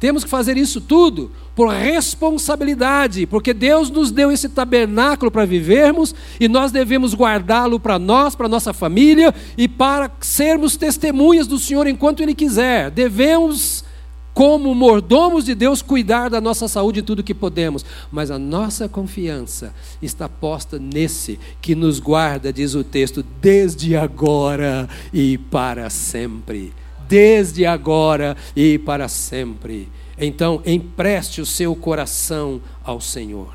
Temos 0.01 0.25
que 0.25 0.31
fazer 0.31 0.57
isso 0.57 0.81
tudo 0.81 1.31
por 1.55 1.69
responsabilidade, 1.69 3.27
porque 3.27 3.53
Deus 3.53 3.91
nos 3.91 4.11
deu 4.11 4.33
esse 4.33 4.49
tabernáculo 4.49 5.31
para 5.31 5.45
vivermos 5.45 6.15
e 6.41 6.49
nós 6.49 6.73
devemos 6.73 7.15
guardá-lo 7.15 7.79
para 7.79 7.99
nós, 7.99 8.35
para 8.35 8.49
nossa 8.49 8.73
família 8.73 9.35
e 9.59 9.69
para 9.69 10.11
sermos 10.21 10.75
testemunhas 10.75 11.47
do 11.47 11.59
Senhor 11.59 11.87
enquanto 11.87 12.23
Ele 12.23 12.35
quiser. 12.35 12.91
Devemos, 12.91 13.85
como 14.33 14.75
mordomos 14.75 15.45
de 15.45 15.55
Deus, 15.55 15.83
cuidar 15.83 16.31
da 16.31 16.41
nossa 16.41 16.67
saúde 16.67 17.01
em 17.01 17.05
tudo 17.05 17.23
que 17.23 17.35
podemos, 17.35 17.85
mas 18.11 18.31
a 18.31 18.39
nossa 18.39 18.89
confiança 18.89 19.75
está 20.01 20.31
posta 20.31 20.79
nesse 20.79 21.39
que 21.61 21.75
nos 21.75 22.01
guarda, 22.01 22.51
diz 22.51 22.75
o 22.75 22.83
texto, 22.83 23.23
desde 23.43 23.95
agora 23.95 24.89
e 25.13 25.37
para 25.37 25.91
sempre 25.91 26.73
desde 27.11 27.67
agora 27.67 28.37
e 28.55 28.79
para 28.79 29.09
sempre. 29.09 29.89
Então, 30.17 30.63
empreste 30.65 31.41
o 31.41 31.47
seu 31.47 31.75
coração 31.75 32.61
ao 32.85 33.01
Senhor. 33.01 33.53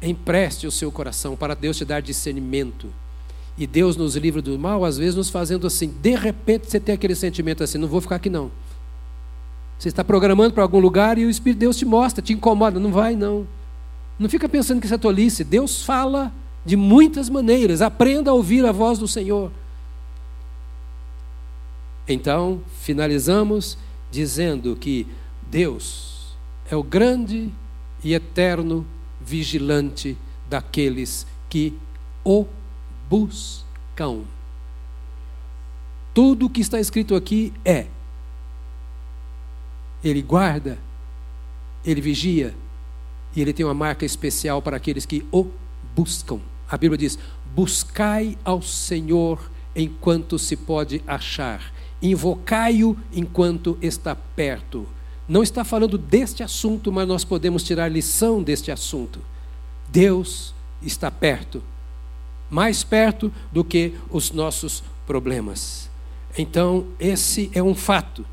Empreste 0.00 0.68
o 0.68 0.70
seu 0.70 0.92
coração 0.92 1.34
para 1.34 1.54
Deus 1.54 1.76
te 1.76 1.84
dar 1.84 2.00
discernimento. 2.00 2.86
E 3.58 3.66
Deus 3.66 3.96
nos 3.96 4.14
livra 4.14 4.40
do 4.40 4.56
mal, 4.56 4.84
às 4.84 4.96
vezes 4.96 5.16
nos 5.16 5.30
fazendo 5.30 5.66
assim. 5.66 5.92
De 6.00 6.14
repente 6.14 6.70
você 6.70 6.78
tem 6.78 6.94
aquele 6.94 7.14
sentimento 7.14 7.64
assim: 7.64 7.76
não 7.76 7.88
vou 7.88 8.00
ficar 8.00 8.16
aqui 8.16 8.30
não. 8.30 8.52
Você 9.76 9.88
está 9.88 10.04
programando 10.04 10.54
para 10.54 10.62
algum 10.62 10.78
lugar 10.78 11.18
e 11.18 11.26
o 11.26 11.30
Espírito 11.30 11.58
de 11.58 11.60
Deus 11.66 11.76
te 11.76 11.84
mostra, 11.84 12.22
te 12.22 12.32
incomoda. 12.32 12.78
Não 12.78 12.92
vai, 12.92 13.16
não. 13.16 13.46
Não 14.18 14.28
fica 14.28 14.48
pensando 14.48 14.78
que 14.80 14.86
isso 14.86 14.94
é 14.94 14.98
tolice. 14.98 15.42
Deus 15.42 15.82
fala 15.82 16.32
de 16.64 16.76
muitas 16.76 17.28
maneiras. 17.28 17.82
Aprenda 17.82 18.30
a 18.30 18.34
ouvir 18.34 18.64
a 18.64 18.72
voz 18.72 18.98
do 18.98 19.08
Senhor. 19.08 19.50
Então, 22.08 22.62
finalizamos 22.80 23.78
dizendo 24.10 24.74
que 24.74 25.06
Deus 25.50 26.36
é 26.70 26.76
o 26.76 26.82
grande 26.82 27.52
e 28.02 28.14
eterno 28.14 28.86
vigilante 29.20 30.16
daqueles 30.48 31.26
que 31.48 31.78
o 32.24 32.46
buscam. 33.08 34.22
Tudo 36.12 36.46
o 36.46 36.50
que 36.50 36.60
está 36.60 36.80
escrito 36.80 37.14
aqui 37.14 37.52
é. 37.64 37.86
Ele 40.02 40.22
guarda, 40.22 40.78
ele 41.84 42.00
vigia, 42.00 42.54
e 43.34 43.40
ele 43.40 43.52
tem 43.52 43.64
uma 43.64 43.74
marca 43.74 44.04
especial 44.04 44.60
para 44.60 44.76
aqueles 44.76 45.06
que 45.06 45.26
o 45.30 45.46
buscam. 45.94 46.40
A 46.68 46.76
Bíblia 46.76 46.98
diz: 46.98 47.18
buscai 47.54 48.38
ao 48.44 48.62
Senhor 48.62 49.50
enquanto 49.74 50.38
se 50.38 50.56
pode 50.56 51.02
achar, 51.06 51.72
invocai-o 52.02 52.96
enquanto 53.12 53.78
está 53.80 54.14
perto. 54.14 54.86
Não 55.28 55.42
está 55.42 55.64
falando 55.64 55.96
deste 55.96 56.42
assunto, 56.42 56.90
mas 56.90 57.06
nós 57.06 57.24
podemos 57.24 57.62
tirar 57.62 57.88
lição 57.88 58.42
deste 58.42 58.70
assunto. 58.70 59.20
Deus 59.88 60.54
está 60.82 61.10
perto, 61.10 61.62
mais 62.48 62.82
perto 62.82 63.32
do 63.52 63.62
que 63.62 63.94
os 64.08 64.32
nossos 64.32 64.82
problemas. 65.06 65.88
Então, 66.36 66.86
esse 66.98 67.50
é 67.54 67.62
um 67.62 67.74
fato 67.74 68.24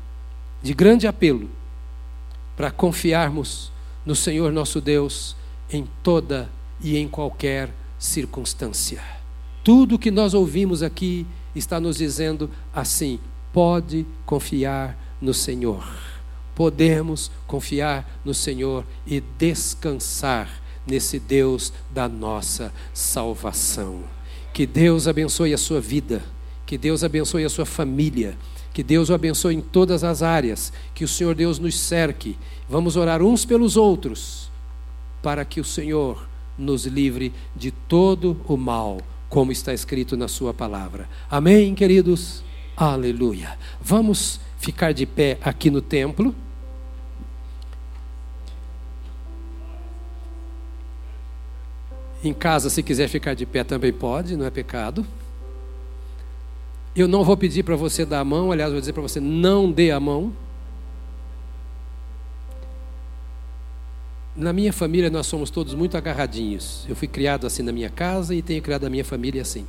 de 0.62 0.72
grande 0.72 1.06
apelo 1.06 1.48
para 2.56 2.70
confiarmos 2.70 3.70
no 4.04 4.14
Senhor 4.16 4.52
nosso 4.52 4.80
Deus 4.80 5.36
em 5.70 5.86
toda 6.02 6.48
e 6.80 6.96
em 6.96 7.08
qualquer 7.08 7.70
circunstância. 7.98 9.02
Tudo 9.62 9.98
que 9.98 10.10
nós 10.10 10.34
ouvimos 10.34 10.82
aqui 10.82 11.26
está 11.54 11.78
nos 11.80 11.98
dizendo 11.98 12.50
assim: 12.72 13.20
pode 13.58 14.06
confiar 14.24 14.96
no 15.20 15.34
Senhor. 15.34 15.84
Podemos 16.54 17.28
confiar 17.44 18.20
no 18.24 18.32
Senhor 18.32 18.84
e 19.04 19.20
descansar 19.20 20.62
nesse 20.86 21.18
Deus 21.18 21.72
da 21.90 22.08
nossa 22.08 22.72
salvação. 22.94 24.04
Que 24.54 24.64
Deus 24.64 25.08
abençoe 25.08 25.52
a 25.52 25.58
sua 25.58 25.80
vida, 25.80 26.22
que 26.64 26.78
Deus 26.78 27.02
abençoe 27.02 27.44
a 27.44 27.48
sua 27.48 27.66
família, 27.66 28.38
que 28.72 28.84
Deus 28.84 29.08
o 29.10 29.14
abençoe 29.14 29.56
em 29.56 29.60
todas 29.60 30.04
as 30.04 30.22
áreas, 30.22 30.72
que 30.94 31.02
o 31.02 31.08
Senhor 31.08 31.34
Deus 31.34 31.58
nos 31.58 31.76
cerque. 31.76 32.38
Vamos 32.68 32.94
orar 32.94 33.20
uns 33.22 33.44
pelos 33.44 33.76
outros, 33.76 34.52
para 35.20 35.44
que 35.44 35.60
o 35.60 35.64
Senhor 35.64 36.28
nos 36.56 36.86
livre 36.86 37.32
de 37.56 37.72
todo 37.72 38.40
o 38.46 38.56
mal, 38.56 39.00
como 39.28 39.50
está 39.50 39.74
escrito 39.74 40.16
na 40.16 40.28
Sua 40.28 40.54
palavra. 40.54 41.08
Amém, 41.28 41.74
queridos? 41.74 42.46
Aleluia. 42.80 43.58
Vamos 43.80 44.38
ficar 44.56 44.92
de 44.92 45.04
pé 45.04 45.36
aqui 45.42 45.68
no 45.68 45.82
templo. 45.82 46.32
Em 52.22 52.32
casa, 52.32 52.70
se 52.70 52.80
quiser 52.80 53.08
ficar 53.08 53.34
de 53.34 53.44
pé, 53.44 53.64
também 53.64 53.92
pode, 53.92 54.36
não 54.36 54.46
é 54.46 54.50
pecado. 54.50 55.04
Eu 56.94 57.08
não 57.08 57.24
vou 57.24 57.36
pedir 57.36 57.64
para 57.64 57.74
você 57.74 58.04
dar 58.04 58.20
a 58.20 58.24
mão, 58.24 58.52
aliás, 58.52 58.70
vou 58.70 58.78
dizer 58.78 58.92
para 58.92 59.02
você: 59.02 59.18
não 59.18 59.72
dê 59.72 59.90
a 59.90 59.98
mão. 59.98 60.32
Na 64.36 64.52
minha 64.52 64.72
família, 64.72 65.10
nós 65.10 65.26
somos 65.26 65.50
todos 65.50 65.74
muito 65.74 65.96
agarradinhos. 65.96 66.86
Eu 66.88 66.94
fui 66.94 67.08
criado 67.08 67.44
assim 67.44 67.64
na 67.64 67.72
minha 67.72 67.90
casa 67.90 68.36
e 68.36 68.40
tenho 68.40 68.62
criado 68.62 68.84
a 68.84 68.90
minha 68.90 69.04
família 69.04 69.42
assim. 69.42 69.66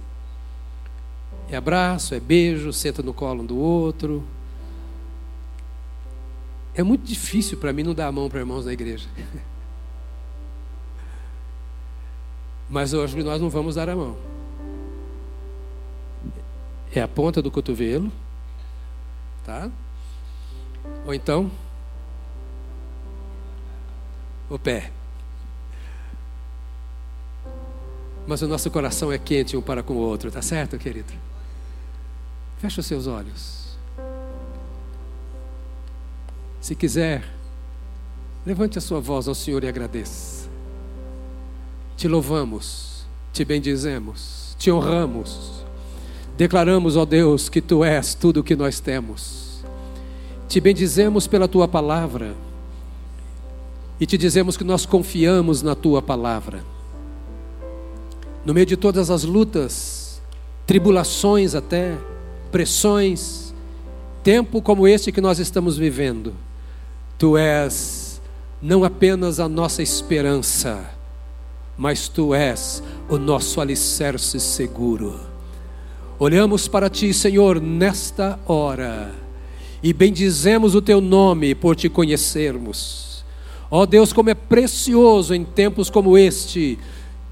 É 1.52 1.58
abraço, 1.58 2.14
é 2.14 2.20
beijo, 2.20 2.72
senta 2.72 3.02
no 3.02 3.14
colo 3.14 3.42
um 3.42 3.46
do 3.46 3.58
outro. 3.58 4.24
É 6.76 6.84
muito 6.84 7.04
difícil 7.04 7.58
para 7.58 7.74
mim 7.74 7.84
não 7.84 7.96
dar 7.96 8.08
a 8.08 8.12
mão 8.12 8.30
para 8.30 8.40
irmãos 8.40 8.66
da 8.66 8.74
igreja. 8.74 9.10
Mas 12.70 12.94
hoje 12.94 13.22
nós 13.24 13.42
não 13.42 13.50
vamos 13.50 13.76
dar 13.76 13.90
a 13.90 13.96
mão. 13.96 14.16
É 16.94 17.02
a 17.02 17.08
ponta 17.08 17.42
do 17.42 17.50
cotovelo, 17.50 18.12
tá? 19.44 19.72
Ou 21.06 21.14
então 21.14 21.52
o 24.50 24.60
pé. 24.60 24.92
Mas 28.28 28.44
o 28.44 28.48
nosso 28.48 28.70
coração 28.70 29.12
é 29.12 29.18
quente 29.18 29.58
um 29.58 29.62
para 29.62 29.82
com 29.82 29.96
o 29.96 29.98
outro, 29.98 30.32
tá 30.32 30.42
certo, 30.42 30.78
querido? 30.78 31.29
Feche 32.60 32.82
os 32.82 32.86
seus 32.86 33.08
olhos. 33.08 33.78
Se 36.60 36.76
quiser, 36.76 37.24
levante 38.46 38.78
a 38.78 38.82
sua 38.82 39.00
voz 39.00 39.30
ao 39.30 39.34
Senhor 39.34 39.64
e 39.64 39.68
agradeça. 39.68 40.50
Te 41.96 42.08
louvamos, 42.08 43.06
te 43.32 43.46
bendizemos, 43.46 44.56
te 44.60 44.70
honramos. 44.70 45.64
Declaramos, 46.38 46.98
ó 46.98 47.06
Deus, 47.06 47.50
que 47.50 47.62
tu 47.62 47.84
és 47.84 48.14
tudo 48.14 48.42
o 48.42 48.44
que 48.44 48.56
nós 48.56 48.80
temos. 48.80 49.64
Te 50.50 50.60
bendizemos 50.60 51.28
pela 51.28 51.48
tua 51.48 51.68
palavra 51.68 52.36
e 54.00 54.06
te 54.06 54.18
dizemos 54.18 54.58
que 54.58 54.64
nós 54.64 54.86
confiamos 54.86 55.62
na 55.62 55.76
tua 55.76 56.02
palavra. 56.02 56.64
No 58.46 58.54
meio 58.54 58.66
de 58.66 58.76
todas 58.76 59.10
as 59.10 59.24
lutas, 59.24 60.22
tribulações 60.66 61.56
até, 61.56 61.98
pressões, 62.52 63.54
tempo 64.24 64.62
como 64.62 64.88
este 64.88 65.12
que 65.12 65.22
nós 65.22 65.40
estamos 65.40 65.78
vivendo, 65.78 66.34
tu 67.18 67.38
és 67.38 68.22
não 68.62 68.84
apenas 68.84 69.40
a 69.40 69.48
nossa 69.48 69.82
esperança, 69.82 70.84
mas 71.78 72.08
tu 72.08 72.34
és 72.34 72.84
o 73.08 73.18
nosso 73.18 73.62
alicerce 73.62 74.40
seguro. 74.40 75.20
Olhamos 76.18 76.68
para 76.68 76.90
ti, 76.90 77.14
Senhor, 77.14 77.62
nesta 77.62 78.38
hora 78.46 79.14
e 79.82 79.94
bendizemos 79.94 80.76
o 80.76 80.82
teu 80.82 81.00
nome 81.00 81.56
por 81.56 81.76
te 81.76 81.88
conhecermos. 81.88 83.24
Ó 83.72 83.82
oh 83.82 83.86
Deus, 83.86 84.12
como 84.12 84.30
é 84.30 84.34
precioso 84.34 85.34
em 85.34 85.46
tempos 85.46 85.90
como 85.90 86.18
este 86.18 86.78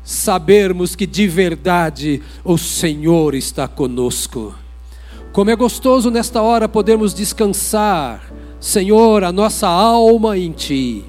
sabermos 0.04 0.96
que 0.96 1.06
de 1.06 1.28
verdade 1.28 2.22
o 2.46 2.58
Senhor 2.58 3.36
está 3.36 3.68
conosco. 3.68 4.56
Como 5.38 5.52
é 5.52 5.56
gostoso 5.56 6.10
nesta 6.10 6.42
hora 6.42 6.68
podermos 6.68 7.14
descansar, 7.14 8.34
Senhor, 8.60 9.24
a 9.24 9.32
nossa 9.32 9.68
alma 9.68 10.36
em 10.36 10.52
Ti 10.52 11.06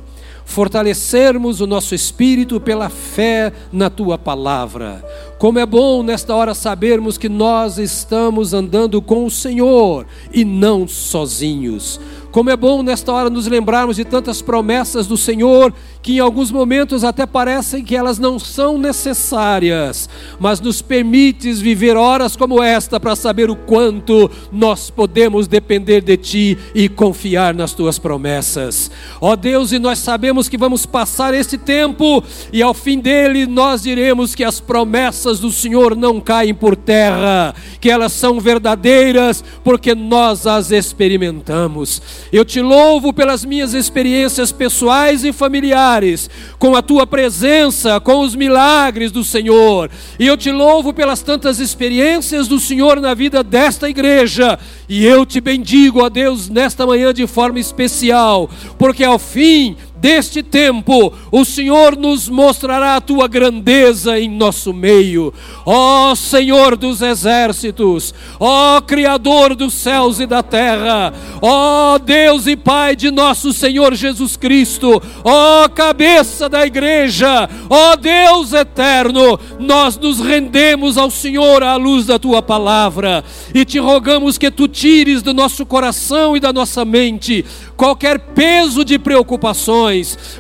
fortalecermos 0.49 1.61
o 1.61 1.67
nosso 1.67 1.95
espírito 1.95 2.59
pela 2.59 2.89
fé 2.89 3.53
na 3.71 3.91
tua 3.91 4.17
palavra. 4.17 5.05
Como 5.39 5.57
é 5.61 5.65
bom 5.65 6.03
nesta 6.03 6.35
hora 6.35 6.53
sabermos 6.53 7.17
que 7.17 7.29
nós 7.29 7.79
estamos 7.79 8.53
andando 8.53 9.01
com 9.01 9.25
o 9.25 9.31
Senhor 9.31 10.05
e 10.33 10.45
não 10.45 10.89
sozinhos. 10.89 12.01
Como 12.33 12.51
é 12.51 12.57
bom 12.57 12.83
nesta 12.83 13.13
hora 13.13 13.31
nos 13.31 13.47
lembrarmos 13.47 13.97
de 13.97 14.05
tantas 14.05 14.41
promessas 14.41 15.07
do 15.07 15.17
Senhor 15.17 15.73
que 16.01 16.15
em 16.15 16.19
alguns 16.21 16.51
momentos 16.51 17.05
até 17.05 17.27
parecem 17.27 17.85
que 17.85 17.95
elas 17.95 18.19
não 18.19 18.39
são 18.39 18.79
necessárias, 18.79 20.09
mas 20.41 20.59
nos 20.59 20.81
permites 20.81 21.61
viver 21.61 21.97
horas 21.97 22.35
como 22.35 22.63
esta 22.63 22.99
para 22.99 23.15
saber 23.15 23.51
o 23.51 23.57
quanto 23.57 24.31
nós 24.51 24.89
podemos 24.89 25.47
depender 25.47 26.01
de 26.01 26.17
Ti 26.17 26.59
e 26.75 26.89
confiar 26.89 27.53
nas 27.53 27.75
Tuas 27.75 27.99
promessas. 27.99 28.91
Ó 29.21 29.37
Deus, 29.37 29.71
e 29.71 29.79
nós 29.79 29.99
sabemos 29.99 30.49
que 30.49 30.57
vamos 30.57 30.87
passar 30.87 31.35
este 31.35 31.59
tempo 31.59 32.25
e 32.53 32.63
ao 32.63 32.73
fim 32.73 33.01
dele 33.01 33.47
nós 33.47 33.83
diremos 33.83 34.35
que 34.35 34.45
as 34.45 34.61
promessas 34.61 35.28
do 35.37 35.53
Senhor 35.53 35.95
não 35.95 36.21
caem 36.21 36.55
por 36.55 36.75
terra, 36.75 37.55
que 37.81 37.91
elas 37.91 38.13
são 38.13 38.41
verdadeiras 38.41 39.45
porque 39.63 39.95
nós 39.95 40.47
as 40.47 40.71
experimentamos. 40.71 42.01
Eu 42.33 42.45
te 42.45 42.61
louvo 42.61 43.13
pelas 43.13 43.45
minhas 43.45 43.75
experiências 43.75 44.51
pessoais 44.51 45.25
e 45.25 45.33
familiares, 45.33 46.31
com 46.59 46.75
a 46.75 46.83
tua 46.83 47.07
presença, 47.07 48.01
com 48.01 48.21
os 48.21 48.35
milagres 48.35 49.13
do 49.13 49.23
Senhor. 49.23 49.91
E 50.19 50.27
eu 50.27 50.37
te 50.37 50.51
louvo 50.51 50.93
pelas 50.93 51.21
tantas 51.21 51.61
experiências 51.61 52.49
do 52.49 52.59
Senhor 52.59 53.01
na 53.01 53.13
vida 53.13 53.43
desta 53.43 53.89
igreja. 53.89 54.59
E 54.89 55.05
eu 55.05 55.27
te 55.27 55.41
bendigo, 55.41 56.05
a 56.05 56.09
Deus, 56.09 56.49
nesta 56.49 56.87
manhã 56.87 57.13
de 57.13 57.27
forma 57.27 57.61
especial, 57.61 58.49
porque 58.79 59.05
ao 59.05 59.19
fim 59.19 59.77
deste 60.01 60.43
tempo, 60.43 61.13
o 61.31 61.45
Senhor 61.45 61.97
nos 61.97 62.29
mostrará 62.29 62.97
a 62.97 63.01
tua 63.01 63.27
grandeza 63.27 64.19
em 64.19 64.29
nosso 64.29 64.73
meio. 64.73 65.33
Ó 65.67 66.15
Senhor 66.15 66.77
dos 66.77 67.03
exércitos, 67.03 68.15
ó 68.39 68.81
Criador 68.81 69.55
dos 69.55 69.75
céus 69.75 70.21
e 70.21 70.27
da 70.27 70.43
terra, 70.43 71.13
ó 71.43 71.99
Deus 71.99 72.47
e 72.47 72.57
Pai 72.57 72.95
de 72.95 73.11
nosso 73.11 73.53
Senhor 73.53 73.95
Jesus 73.95 74.37
Cristo, 74.37 75.03
ó 75.25 75.69
cabeça 75.69 76.49
da 76.49 76.67
igreja, 76.67 77.49
ó 77.69 77.97
Deus 77.97 78.53
eterno, 78.53 79.39
nós 79.59 79.97
nos 79.97 80.21
rendemos 80.21 80.97
ao 80.97 81.11
Senhor 81.11 81.63
à 81.63 81.77
luz 81.77 82.07
da 82.07 82.19
tua 82.19 82.41
palavra 82.41 83.25
e 83.55 83.65
te 83.65 83.79
rogamos 83.79 84.39
que 84.39 84.51
tu 84.51 84.69
tires 84.69 85.23
do 85.23 85.35
nosso 85.35 85.67
coração 85.67 86.37
e 86.37 86.41
da 86.41 86.53
nossa 86.53 86.85
mente 86.85 87.45
qualquer 87.79 88.19
peso 88.19 88.85
de 88.85 88.99
preocupações, 88.99 89.88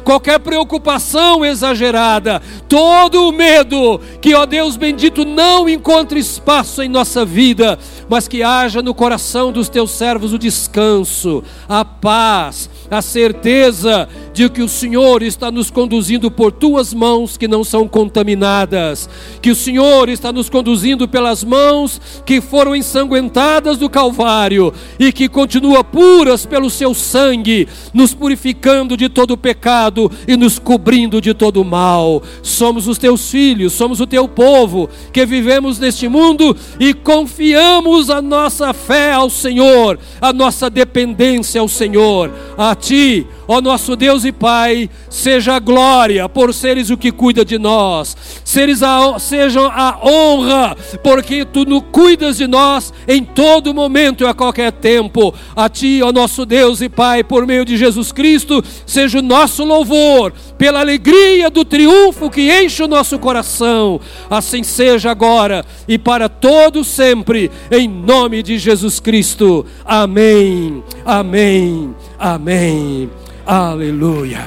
qualquer 0.05 0.38
preocupação 0.40 1.44
exagerada, 1.44 2.40
todo 2.68 3.28
o 3.28 3.32
medo, 3.32 4.01
que, 4.20 4.34
ó 4.34 4.46
Deus 4.46 4.76
bendito, 4.76 5.24
não 5.24 5.68
encontre 5.68 6.18
espaço 6.18 6.82
em 6.82 6.88
nossa 6.88 7.24
vida, 7.24 7.78
mas 8.09 8.28
que 8.28 8.42
haja 8.42 8.82
no 8.82 8.94
coração 8.94 9.53
dos 9.53 9.68
teus 9.68 9.90
servos 9.90 10.32
o 10.32 10.38
descanso, 10.38 11.42
a 11.68 11.84
paz, 11.84 12.68
a 12.91 13.03
certeza 13.03 14.09
de 14.32 14.49
que 14.49 14.62
o 14.62 14.68
Senhor 14.68 15.22
está 15.22 15.51
nos 15.51 15.70
conduzindo 15.70 16.30
por 16.30 16.53
tuas 16.53 16.95
mãos 16.95 17.36
que 17.36 17.49
não 17.49 17.64
são 17.64 17.89
contaminadas, 17.89 19.09
que 19.43 19.51
o 19.51 19.55
Senhor 19.55 20.09
está 20.09 20.32
nos 20.32 20.49
conduzindo 20.49 21.09
pelas 21.09 21.43
mãos 21.43 22.01
que 22.24 22.41
foram 22.41 22.74
ensanguentadas 22.74 23.78
do 23.78 23.91
Calvário 23.91 24.72
e 24.99 25.12
que 25.12 25.28
continua 25.28 25.82
puras 25.82 26.47
pelo 26.47 26.70
seu 26.70 26.95
sangue, 26.95 27.66
nos 27.93 28.14
purificando 28.14 28.97
de 28.97 29.09
todo 29.09 29.36
pecado 29.36 30.11
e 30.26 30.36
nos 30.36 30.59
cobrindo 30.59 31.20
de 31.20 31.34
todo 31.34 31.64
mal. 31.64 32.22
Somos 32.43 32.86
os 32.86 32.97
teus 32.97 33.30
filhos, 33.30 33.72
somos 33.72 34.01
o 34.01 34.07
teu 34.07 34.28
povo 34.28 34.89
que 35.12 35.26
vivemos 35.26 35.78
neste 35.78 36.09
mundo 36.09 36.57
e 36.78 36.95
confiamos 36.95 38.09
a 38.09 38.22
nossa 38.22 38.72
fé 38.72 39.12
ao 39.12 39.28
Senhor, 39.28 39.99
a 40.20 40.32
nossa 40.32 40.70
dependência 40.70 41.61
ao 41.61 41.68
Senhor, 41.68 42.32
a 42.57 42.78
ti 42.81 43.26
Ó 43.49 43.62
nosso 43.62 43.96
Deus 43.96 44.26
e 44.26 44.30
Pai, 44.30 44.90
seja 45.09 45.55
a 45.55 45.59
glória 45.59 46.28
por 46.28 46.53
seres 46.53 46.90
o 46.90 46.99
que 46.99 47.11
cuida 47.11 47.46
de 47.46 47.59
nós, 47.59 48.14
seres 48.44 48.82
a, 48.82 49.18
seja 49.18 49.62
a 49.62 49.99
honra, 50.07 50.76
porque 51.03 51.46
tu 51.46 51.64
no 51.64 51.80
cuidas 51.80 52.36
de 52.36 52.46
nós 52.46 52.92
em 53.09 53.24
todo 53.24 53.72
momento 53.72 54.22
e 54.22 54.26
a 54.26 54.34
qualquer 54.34 54.70
tempo. 54.70 55.34
A 55.57 55.66
Ti, 55.66 56.03
ó 56.03 56.12
nosso 56.12 56.44
Deus 56.44 56.82
e 56.82 56.90
Pai, 56.90 57.24
por 57.24 57.46
meio 57.46 57.64
de 57.64 57.78
Jesus 57.78 58.12
Cristo, 58.12 58.62
seja 58.84 59.18
o 59.18 59.22
nosso 59.22 59.64
louvor, 59.64 60.34
pela 60.59 60.80
alegria 60.80 61.49
do 61.49 61.64
triunfo 61.64 62.28
que 62.28 62.53
enche 62.53 62.82
o 62.82 62.88
nosso 62.88 63.18
coração. 63.18 63.99
Assim 64.28 64.62
seja 64.62 65.11
agora 65.11 65.64
e 65.88 65.96
para 65.96 66.28
todo 66.28 66.84
sempre, 66.84 67.51
em 67.70 67.88
nome 67.88 68.42
de 68.42 68.59
Jesus 68.59 69.01
Cristo. 69.01 69.64
Amém. 69.86 70.82
Amém. 71.03 71.94
Amém. 72.18 73.09
Aleluia. 73.51 74.46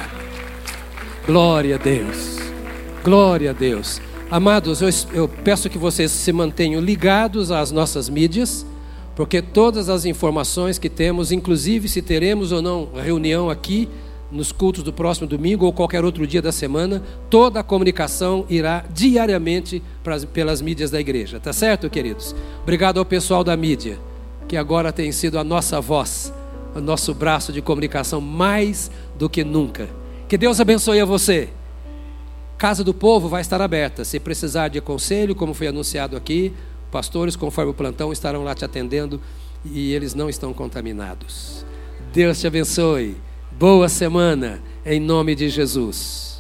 Glória 1.26 1.74
a 1.74 1.80
Deus. 1.80 2.38
Glória 3.04 3.50
a 3.50 3.54
Deus. 3.54 4.00
Amados, 4.30 4.80
eu, 4.80 4.90
eu, 5.12 5.28
peço 5.28 5.72
que 5.72 5.78
vocês 5.80 6.12
se 6.12 6.32
mantenham 6.32 6.80
ligados 6.80 7.50
às 7.50 7.72
nossas 7.72 8.08
mídias, 8.08 8.64
porque 9.16 9.42
todas 9.42 9.90
as 9.90 10.06
informações 10.06 10.78
que 10.78 10.88
temos, 10.88 11.32
inclusive 11.32 11.90
se 11.90 12.00
teremos 12.00 12.52
ou 12.52 12.62
não 12.62 12.90
reunião 12.94 13.50
aqui 13.50 13.90
nos 14.32 14.52
cultos 14.52 14.84
do 14.84 14.94
próximo 14.94 15.26
domingo 15.26 15.66
ou 15.66 15.74
qualquer 15.74 16.06
outro 16.06 16.28
dia 16.28 16.40
da 16.40 16.52
semana, 16.52 17.02
toda 17.28 17.60
a 17.60 17.64
comunicação 17.64 18.46
irá 18.48 18.86
diariamente 18.94 19.82
pelas 20.32 20.62
mídias 20.62 20.92
da 20.92 21.00
igreja. 21.00 21.40
Tá 21.40 21.52
certo, 21.52 21.90
queridos? 21.90 22.36
Obrigado 22.62 23.00
ao 23.00 23.06
pessoal 23.06 23.44
da 23.44 23.58
mídia, 23.58 23.98
que 24.48 24.56
agora 24.56 24.94
tem 24.94 25.12
sido 25.12 25.40
a 25.40 25.44
nossa 25.44 25.82
voz 25.82 26.32
o 26.76 26.80
nosso 26.80 27.14
braço 27.14 27.52
de 27.52 27.62
comunicação 27.62 28.22
mais 28.22 28.90
do 29.18 29.30
que 29.30 29.44
nunca. 29.44 29.90
Que 30.28 30.38
Deus 30.38 30.60
abençoe 30.60 31.00
a 31.00 31.06
você. 31.06 31.50
Casa 32.58 32.84
do 32.84 32.94
Povo 32.94 33.28
vai 33.28 33.42
estar 33.42 33.62
aberta. 33.62 34.06
Se 34.06 34.20
precisar 34.20 34.68
de 34.68 34.80
conselho, 34.80 35.36
como 35.36 35.54
foi 35.54 35.68
anunciado 35.68 36.16
aqui, 36.16 36.54
pastores, 36.92 37.36
conforme 37.36 37.72
o 37.72 37.74
plantão, 37.74 38.14
estarão 38.14 38.44
lá 38.44 38.54
te 38.54 38.64
atendendo 38.64 39.20
e 39.66 39.94
eles 39.94 40.14
não 40.14 40.30
estão 40.30 40.54
contaminados. 40.54 41.66
Deus 42.14 42.40
te 42.40 42.48
abençoe. 42.48 43.18
Boa 43.52 43.90
semana, 43.90 44.62
em 44.86 45.00
nome 45.00 45.36
de 45.36 45.50
Jesus. 45.50 46.31